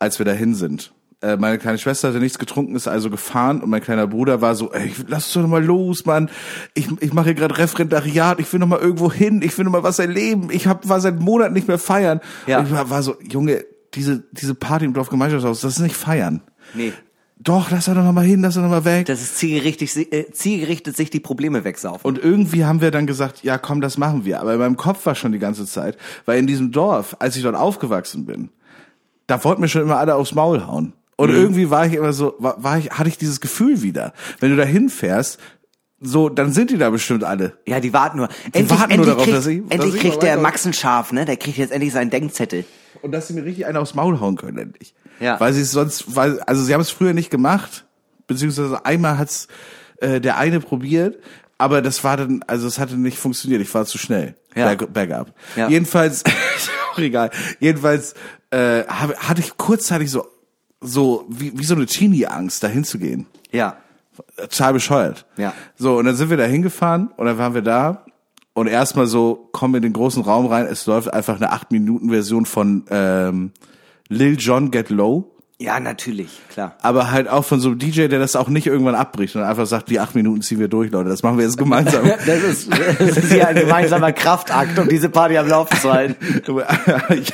[0.00, 0.92] als wir dahin sind.
[1.20, 4.54] Äh, meine kleine Schwester hatte nichts getrunken, ist also gefahren und mein kleiner Bruder war
[4.54, 6.30] so, ey, lass doch noch mal los, Mann.
[6.74, 9.72] Ich, ich mache hier gerade Referendariat, ich will noch mal irgendwo hin, ich will noch
[9.72, 10.48] mal was erleben.
[10.52, 12.20] Ich hab, war seit Monaten nicht mehr feiern.
[12.46, 12.60] Ja.
[12.60, 16.40] Und ich war, war so, Junge, diese, diese Party im Dorfgemeinschaftshaus, das ist nicht feiern.
[16.74, 16.92] Nee.
[17.40, 19.06] Doch, lass doch noch mal hin, lass doch noch mal weg.
[19.06, 22.00] Das ist zielgerichtet, äh, zielgerichtet sich die Probleme wegsaufen.
[22.04, 24.40] Und irgendwie haben wir dann gesagt, ja komm, das machen wir.
[24.40, 27.42] Aber in meinem Kopf war schon die ganze Zeit, weil in diesem Dorf, als ich
[27.44, 28.48] dort aufgewachsen bin,
[29.28, 30.94] da wollten mir schon immer alle aufs Maul hauen.
[31.16, 34.12] Und irgendwie war ich immer so, war, war ich, hatte ich dieses Gefühl wieder.
[34.40, 35.38] Wenn du da hinfährst,
[36.00, 37.58] so, dann sind die da bestimmt alle.
[37.66, 38.28] Ja, die warten nur.
[38.52, 41.10] endlich warten nur endlich darauf, kriegt, dass ich- dass endlich ich kriegt der Maxen scharf,
[41.12, 41.24] ne?
[41.24, 42.64] Der kriegt jetzt endlich seinen Denkzettel.
[43.02, 44.94] Und dass sie mir richtig einen aufs Maul hauen können, endlich.
[45.20, 45.38] Ja.
[45.40, 47.86] Weil sie es sonst, weil, also sie haben es früher nicht gemacht,
[48.26, 49.48] beziehungsweise einmal hat's
[50.00, 51.18] äh, der eine probiert,
[51.58, 54.36] aber das war dann, also es hatte nicht funktioniert, ich war zu schnell.
[54.54, 54.66] Ja.
[54.66, 55.34] Berg, bergab.
[55.56, 55.68] Ja.
[55.68, 56.22] Jedenfalls,
[56.92, 57.30] auch egal.
[57.58, 58.14] Jedenfalls
[58.50, 60.26] äh, hab, hatte ich kurzzeitig so,
[60.80, 63.26] so wie, wie so eine Teenie-Angst, da hinzugehen.
[63.50, 63.76] Ja.
[64.36, 65.26] Total bescheuert.
[65.36, 65.52] Ja.
[65.76, 68.04] So, und dann sind wir da hingefahren und dann waren wir da
[68.58, 72.46] und erstmal so, kommen wir in den großen Raum rein, es läuft einfach eine 8-Minuten-Version
[72.46, 73.52] von ähm,
[74.08, 75.30] Lil Jon Get Low,
[75.60, 76.76] Ja, natürlich, klar.
[76.82, 79.66] aber halt auch von so einem DJ, der das auch nicht irgendwann abbricht und einfach
[79.66, 82.04] sagt, die 8 Minuten ziehen wir durch, Leute, das machen wir jetzt gemeinsam.
[82.26, 86.16] Das ist, das ist hier ein gemeinsamer Kraftakt, um diese Party am Laufen zu halten.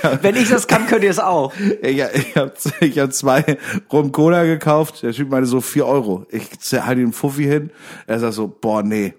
[0.03, 1.53] hab, Wenn ich das kann, könnt ihr es auch.
[1.83, 3.57] ich, ich hab, ich hab zwei
[3.93, 6.27] Rum Cola gekauft, der Typ meinte so 4 Euro.
[6.31, 7.71] Ich halte ihm einen Fuffi hin,
[8.07, 9.15] er sagt so, boah, nee,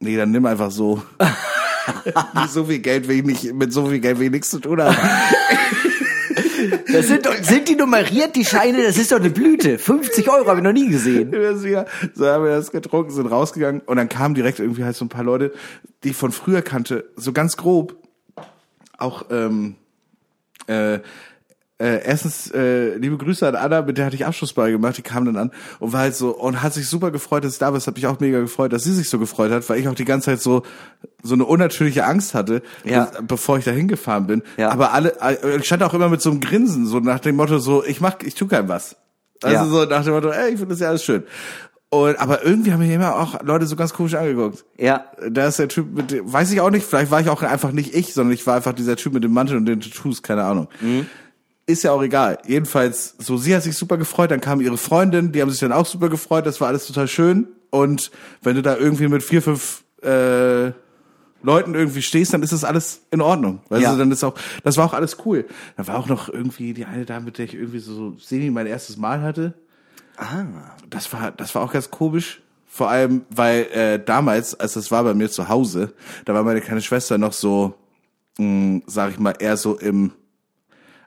[0.00, 1.02] nee, dann nimm einfach so.
[2.34, 4.58] Nicht so viel Geld will ich nicht, mit so viel Geld will ich nichts zu
[4.58, 4.96] tun haben.
[6.90, 8.84] Das sind, sind die nummeriert, die Scheine?
[8.84, 9.78] Das ist doch eine Blüte.
[9.78, 11.32] 50 Euro habe ich noch nie gesehen.
[12.14, 15.08] So haben wir das getrunken, sind rausgegangen und dann kamen direkt irgendwie halt so ein
[15.08, 15.52] paar Leute,
[16.02, 17.96] die ich von früher kannte, so ganz grob.
[18.96, 19.76] Auch ähm,
[20.66, 21.00] äh,
[21.78, 25.24] äh, erstens äh, liebe Grüße an Anna, mit der hatte ich Abschlussball gemacht, die kam
[25.24, 27.78] dann an und war halt so und hat sich super gefreut, dass ich da war.
[27.78, 29.94] Es hat mich auch mega gefreut, dass sie sich so gefreut hat, weil ich auch
[29.94, 30.62] die ganze Zeit so
[31.22, 33.06] so eine unnatürliche Angst hatte, Ja.
[33.06, 34.42] bis- bevor ich da hingefahren bin.
[34.56, 34.70] Ja.
[34.70, 37.58] Aber alle, äh, ich stand auch immer mit so einem Grinsen, so nach dem Motto,
[37.58, 38.96] so ich mach, ich tu kein was.
[39.42, 39.64] Also Ja.
[39.66, 41.24] so nach dem Motto, ey, ich finde das ja alles schön.
[41.90, 44.64] Und, aber irgendwie haben mir immer auch Leute so ganz komisch angeguckt.
[44.78, 45.06] Ja.
[45.30, 47.70] Da ist der Typ mit dem, weiß ich auch nicht, vielleicht war ich auch einfach
[47.72, 50.42] nicht ich, sondern ich war einfach dieser Typ mit dem Mantel und den Tattoos, keine
[50.44, 50.68] Ahnung.
[51.66, 52.38] Ist ja auch egal.
[52.46, 55.72] Jedenfalls, so sie hat sich super gefreut, dann kam ihre Freundin, die haben sich dann
[55.72, 57.48] auch super gefreut, das war alles total schön.
[57.70, 58.10] Und
[58.42, 60.72] wenn du da irgendwie mit vier, fünf äh,
[61.42, 63.60] Leuten irgendwie stehst, dann ist das alles in Ordnung.
[63.70, 63.92] Weißt Ja.
[63.92, 65.46] du, dann ist auch, das war auch alles cool.
[65.76, 68.66] Da war auch noch irgendwie die eine Dame, mit der ich irgendwie so semi mein
[68.66, 69.54] erstes Mal hatte.
[70.16, 70.44] Ah.
[70.90, 72.42] Das war, das war auch ganz komisch.
[72.66, 76.60] Vor allem, weil äh, damals, als das war bei mir zu Hause, da war meine
[76.60, 77.74] kleine Schwester noch so,
[78.38, 80.12] mh, sag ich mal, eher so im,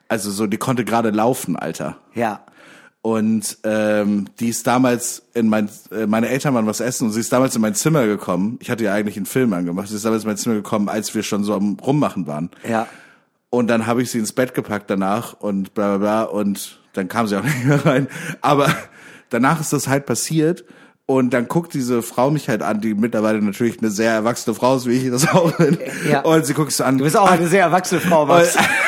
[0.08, 1.98] also so, die konnte gerade laufen, Alter.
[2.14, 2.40] Ja.
[3.00, 7.20] Und ähm, die ist damals in mein, äh, meine Eltern waren was essen und sie
[7.20, 8.58] ist damals in mein Zimmer gekommen.
[8.60, 9.88] Ich hatte ja eigentlich einen Film angemacht.
[9.88, 12.50] Sie ist damals in mein Zimmer gekommen, als wir schon so am Rummachen waren.
[12.68, 12.88] Ja.
[13.50, 17.08] Und dann habe ich sie ins Bett gepackt danach und bla bla bla und dann
[17.08, 18.08] kam sie auch nicht mehr rein.
[18.40, 18.68] Aber
[19.30, 20.64] danach ist das halt passiert
[21.06, 24.76] und dann guckt diese Frau mich halt an, die mittlerweile natürlich eine sehr erwachsene Frau
[24.76, 25.78] ist, wie ich das auch bin.
[26.10, 26.20] Ja.
[26.20, 26.98] Und sie guckt so an.
[26.98, 28.58] Du bist auch eine sehr erwachsene Frau, Max.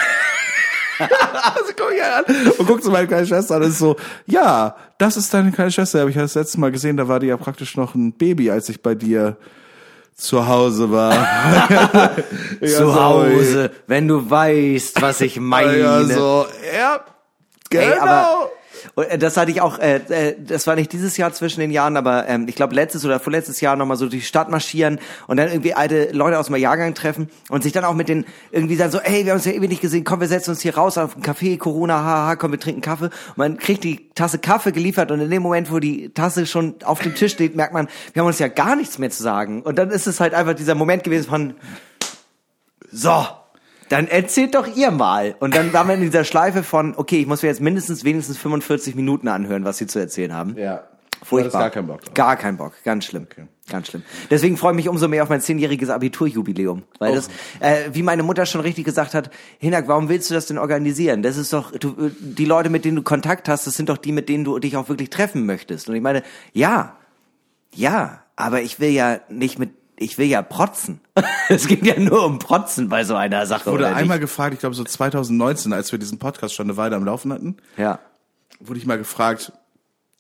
[1.01, 3.97] also guck ich an und guck zu meiner kleinen Schwester und ist so,
[4.27, 6.01] ja, das ist deine kleine Schwester.
[6.01, 8.69] Habe ich das letzte Mal gesehen, da war die ja praktisch noch ein Baby, als
[8.69, 9.37] ich bei dir
[10.15, 11.13] zu Hause war.
[12.63, 15.79] Zu Hause, wenn du weißt, was ich meine.
[15.79, 16.47] Ja, so,
[16.77, 17.01] ja,
[17.71, 17.83] genau.
[17.83, 18.51] Ey, aber
[18.95, 21.71] und, äh, das hatte ich auch, äh, äh, das war nicht dieses Jahr zwischen den
[21.71, 24.99] Jahren, aber ähm, ich glaube letztes oder vorletztes Jahr nochmal so durch die Stadt marschieren
[25.27, 28.25] und dann irgendwie alte Leute aus dem Jahrgang treffen und sich dann auch mit den
[28.51, 30.61] irgendwie sagen so, ey, wir haben uns ja ewig nicht gesehen, komm, wir setzen uns
[30.61, 33.07] hier raus auf einen Café, Corona, haha, komm, wir trinken Kaffee.
[33.07, 36.77] Und man kriegt die Tasse Kaffee geliefert und in dem Moment, wo die Tasse schon
[36.85, 39.63] auf dem Tisch steht, merkt man, wir haben uns ja gar nichts mehr zu sagen.
[39.63, 41.55] Und dann ist es halt einfach dieser Moment gewesen von,
[42.93, 43.25] so,
[43.91, 45.35] dann erzählt doch ihr mal.
[45.41, 48.39] Und dann waren wir in dieser Schleife von, okay, ich muss mir jetzt mindestens wenigstens
[48.39, 50.57] 45 Minuten anhören, was sie zu erzählen haben.
[50.57, 50.85] Ja.
[51.23, 51.61] Furchtbar.
[51.61, 52.15] Gar keinen Bock drauf.
[52.15, 52.73] Gar keinen Bock.
[52.83, 53.27] Ganz schlimm.
[53.69, 54.03] Ganz schlimm.
[54.31, 56.85] Deswegen freue ich mich umso mehr auf mein zehnjähriges Abiturjubiläum.
[56.99, 57.15] Weil Oh.
[57.17, 57.29] das,
[57.61, 61.23] äh, wie meine Mutter schon richtig gesagt hat, Hinak, warum willst du das denn organisieren?
[61.23, 63.99] Das ist doch, du, äh, die Leute, mit denen du Kontakt hast, das sind doch
[63.99, 65.91] die, mit denen du dich auch wirklich treffen möchtest.
[65.91, 66.23] Und ich meine,
[66.55, 66.97] ja,
[67.75, 69.71] ja, aber ich will ja nicht mit,
[70.01, 71.01] ich will ja protzen.
[71.49, 73.67] es geht ja nur um Protzen bei so einer Sache.
[73.67, 74.23] wurde oder einmal nicht?
[74.29, 77.57] gefragt, ich glaube so 2019, als wir diesen Podcast schon eine Weile am Laufen hatten,
[77.77, 77.99] Ja.
[78.61, 79.53] wurde ich mal gefragt,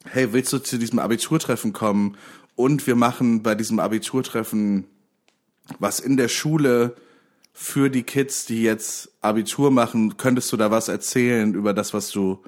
[0.05, 2.17] hey, willst du zu diesem Abiturtreffen kommen?
[2.57, 4.85] Und wir machen bei diesem Abiturtreffen
[5.79, 6.97] was in der Schule
[7.53, 10.17] für die Kids, die jetzt Abitur machen.
[10.17, 12.43] Könntest du da was erzählen über das, was du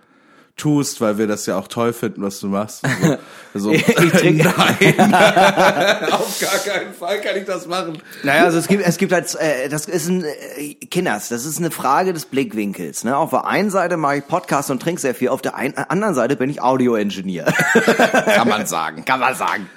[0.57, 2.83] tust, weil wir das ja auch toll finden, was du machst?
[3.03, 3.19] So,
[3.59, 4.95] so, Ich trinke- nein,
[6.13, 7.99] auf gar keinen Fall kann ich das machen.
[8.23, 11.59] Naja, also es gibt, es gibt halt, äh, das ist ein, äh, Kinders, das ist
[11.59, 13.05] eine Frage des Blickwinkels.
[13.05, 13.17] Ne?
[13.17, 16.15] Auf der einen Seite mache ich Podcast und trinke sehr viel, auf der ein, anderen
[16.15, 17.45] Seite bin ich Audio-Engineer.
[17.47, 19.05] Kann man sagen.
[19.05, 19.69] Kann man sagen.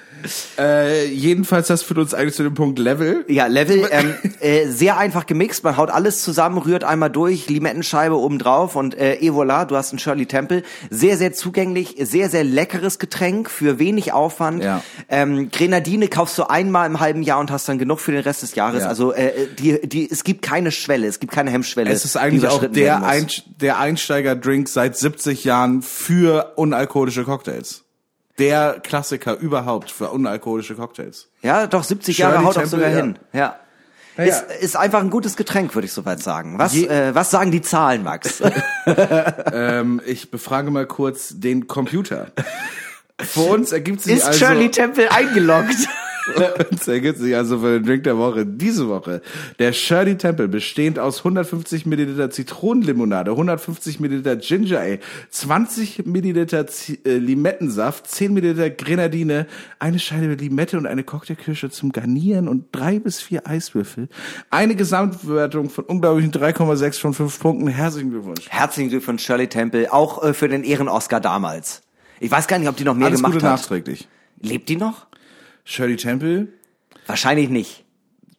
[0.58, 3.24] Äh, jedenfalls, das führt uns eigentlich zu dem Punkt Level.
[3.28, 8.16] Ja, Level, ähm, äh, sehr einfach gemixt, man haut alles zusammen, rührt einmal durch, Limettenscheibe
[8.16, 10.62] oben drauf und äh, et voilà, du hast einen Shirley Temple.
[10.90, 14.62] Sehr, sehr zugänglich, sehr, sehr leckeres Getränk für wenig Aufwand.
[14.62, 14.82] Ja.
[15.08, 18.42] Ähm, Grenadine kaufst du einmal im halben Jahr und hast dann genug für den Rest
[18.42, 18.82] des Jahres.
[18.82, 18.88] Ja.
[18.88, 21.90] Also äh, die, die, es gibt keine Schwelle, es gibt keine Hemmschwelle.
[21.90, 23.06] Es ist eigentlich auch der.
[23.06, 23.26] Ein,
[23.60, 27.85] der Einsteiger-Drink seit 70 Jahren für unalkoholische Cocktails.
[28.38, 31.28] Der Klassiker überhaupt für unalkoholische Cocktails.
[31.42, 32.96] Ja, doch, 70 Shirley Jahre haut auch Temple, sogar ja.
[32.96, 33.18] hin.
[33.32, 33.56] Ja.
[34.18, 36.58] Ja, Ist, ist einfach ein gutes Getränk, würde ich soweit sagen.
[36.58, 38.42] Was, Je- äh, was sagen die Zahlen, Max?
[39.52, 42.28] Ähm, ich befrage mal kurz den Computer.
[43.20, 45.76] Für uns ergibt sich ist also, Shirley Temple eingeloggt?
[46.70, 49.22] Uns ergibt sich also für den Drink der Woche diese Woche
[49.58, 54.98] der Shirley Temple bestehend aus 150 Milliliter Zitronenlimonade, 150 Milliliter Ginger Ale,
[55.30, 59.46] 20 Milliliter Zi äh, Limettensaft, 10 Milliliter Grenadine,
[59.78, 64.08] eine Scheibe Limette und eine Cocktailkirsche zum Garnieren und drei bis vier Eiswürfel.
[64.50, 67.68] Eine Gesamtbewertung von unglaublichen 3,6 von 5 Punkten.
[67.68, 68.48] Herzlichen Glückwunsch.
[68.48, 71.82] Herzlichen Glückwunsch, Shirley Temple, auch äh, für den Ehren-Oscar damals.
[72.20, 73.60] Ich weiß gar nicht, ob die noch mehr Alles gemacht Gute hat.
[73.60, 74.08] nachträglich.
[74.40, 75.05] Lebt die noch?
[75.66, 76.48] Shirley Temple,
[77.06, 77.84] Wahrscheinlich nicht.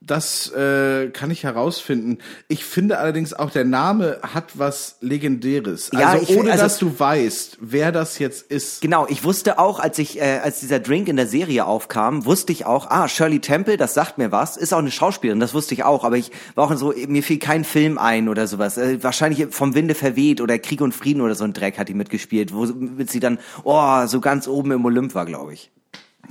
[0.01, 2.19] Das äh, kann ich herausfinden.
[2.47, 5.89] Ich finde allerdings auch, der Name hat was Legendäres.
[5.91, 8.79] Ja, Also ohne also- dass du weißt, wer das jetzt ist.
[8.81, 12.53] Genau, ich wusste auch, als ich, äh, als dieser Drink in der Serie aufkam, wusste
[12.53, 15.73] ich auch, ah, Shirley Temple, das sagt mir was, ist auch eine Schauspielerin, das wusste
[15.73, 18.77] ich auch, aber ich war auch so, mir fiel kein Film ein oder sowas.
[18.77, 21.93] Äh, wahrscheinlich vom Winde verweht oder Krieg und Frieden oder so ein Dreck hat die
[21.93, 25.69] mitgespielt, womit sie dann, oh, so ganz oben im Olymp war, glaube ich.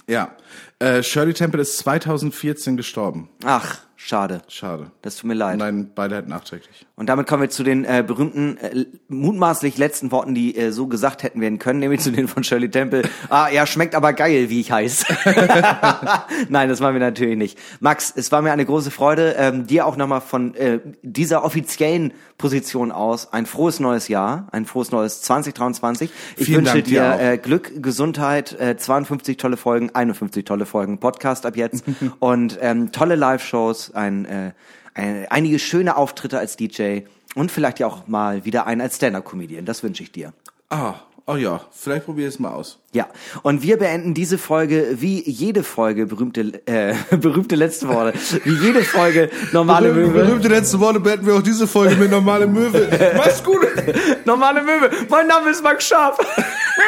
[0.06, 0.36] Ja.
[0.78, 3.28] Äh, Shirley Temple ist 2014 gestorben.
[3.44, 4.43] Ach, schade.
[4.48, 4.90] Schade.
[5.02, 5.59] Das tut mir leid.
[5.59, 6.86] Nein, Beileid nachträglich.
[6.97, 10.86] Und damit kommen wir zu den äh, berühmten, äh, mutmaßlich letzten Worten, die äh, so
[10.86, 13.02] gesagt hätten werden können, nämlich zu denen von Shirley Temple.
[13.28, 15.06] Ah, ja, schmeckt aber geil, wie ich heiß.
[16.48, 17.59] Nein, das waren wir natürlich nicht.
[17.81, 22.12] Max, es war mir eine große Freude, ähm, dir auch nochmal von äh, dieser offiziellen
[22.39, 26.10] Position aus ein frohes neues Jahr, ein frohes neues 2023.
[26.36, 30.66] Ich Vielen wünsche Dank dir dir äh, Glück, Gesundheit, äh, 52 tolle Folgen, 51 tolle
[30.66, 31.85] Folgen Podcast ab jetzt
[32.18, 34.52] und ähm, tolle Live-Shows, ein, äh,
[34.94, 37.01] ein, einige schöne Auftritte als DJ
[37.35, 39.64] und vielleicht ja auch mal wieder einen als Stand-Up-Comedian.
[39.64, 40.32] Das wünsche ich dir.
[40.70, 40.94] Ah,
[41.27, 42.78] oh ja, vielleicht probier es mal aus.
[42.97, 43.09] Ja,
[43.43, 48.82] und wir beenden diese Folge wie jede Folge, berühmte, äh, berühmte letzte Worte, wie jede
[48.82, 50.24] Folge normale Möwe.
[50.24, 52.89] Berühmte letzte Worte beenden wir auch diese Folge mit normale Möwe.
[53.14, 53.66] Mach's gut.
[54.24, 54.90] Normale Möwe.
[55.10, 56.16] Mein Name ist Max Scharf.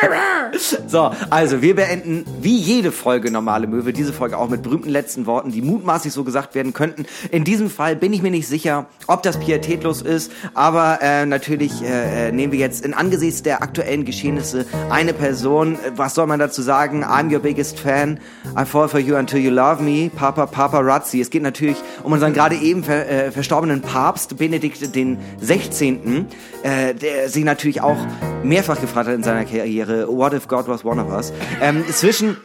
[0.87, 5.27] so, also wir beenden wie jede Folge Normale Möwe, diese Folge auch mit berühmten letzten
[5.27, 7.05] Worten, die mutmaßlich so gesagt werden könnten.
[7.31, 11.83] In diesem Fall bin ich mir nicht sicher, ob das pietätlos ist, aber äh, natürlich
[11.83, 16.27] äh, äh, nehmen wir jetzt in angesichts der aktuellen Geschehnisse eine Person, äh, was soll
[16.27, 17.05] man dazu sagen?
[17.05, 18.21] I'm your biggest fan.
[18.57, 20.11] I fall for you until you love me.
[20.15, 21.21] Papa Paparazzi.
[21.21, 26.27] Es geht natürlich um unseren gerade eben ver, äh, verstorbenen Papst Benedikt den 16.,
[26.63, 27.99] äh, der sich natürlich auch
[28.43, 31.33] mehrfach gefragt hat in seiner Karriere, what if God was one of us?
[31.61, 32.37] Ähm, zwischen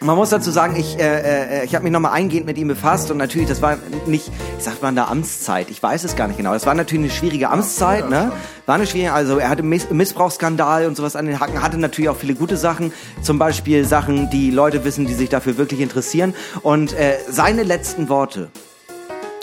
[0.00, 3.10] man muss dazu sagen, ich, äh, äh, ich habe mich nochmal eingehend mit ihm befasst
[3.10, 5.70] und natürlich, das war nicht, ich sag mal, eine Amtszeit.
[5.70, 6.52] Ich weiß es gar nicht genau.
[6.52, 8.30] Das war natürlich eine schwierige Amtszeit, ne?
[8.66, 12.10] War eine schwierige, also er hatte Miss Missbrauchsskandal und sowas an den Hacken, hatte natürlich
[12.10, 12.92] auch viele gute Sachen,
[13.22, 16.34] zum Beispiel Sachen, die Leute wissen, die sich dafür wirklich interessieren.
[16.62, 18.50] Und äh, seine letzten Worte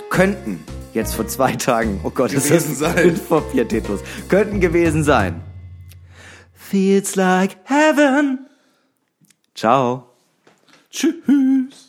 [0.09, 0.63] könnten
[0.93, 3.19] jetzt vor zwei Tagen, oh Gott, ist das sein.
[3.27, 5.41] vor vier Titels, könnten gewesen sein.
[6.53, 8.47] Feels like heaven.
[9.55, 10.12] Ciao.
[10.93, 11.82] Tschüss.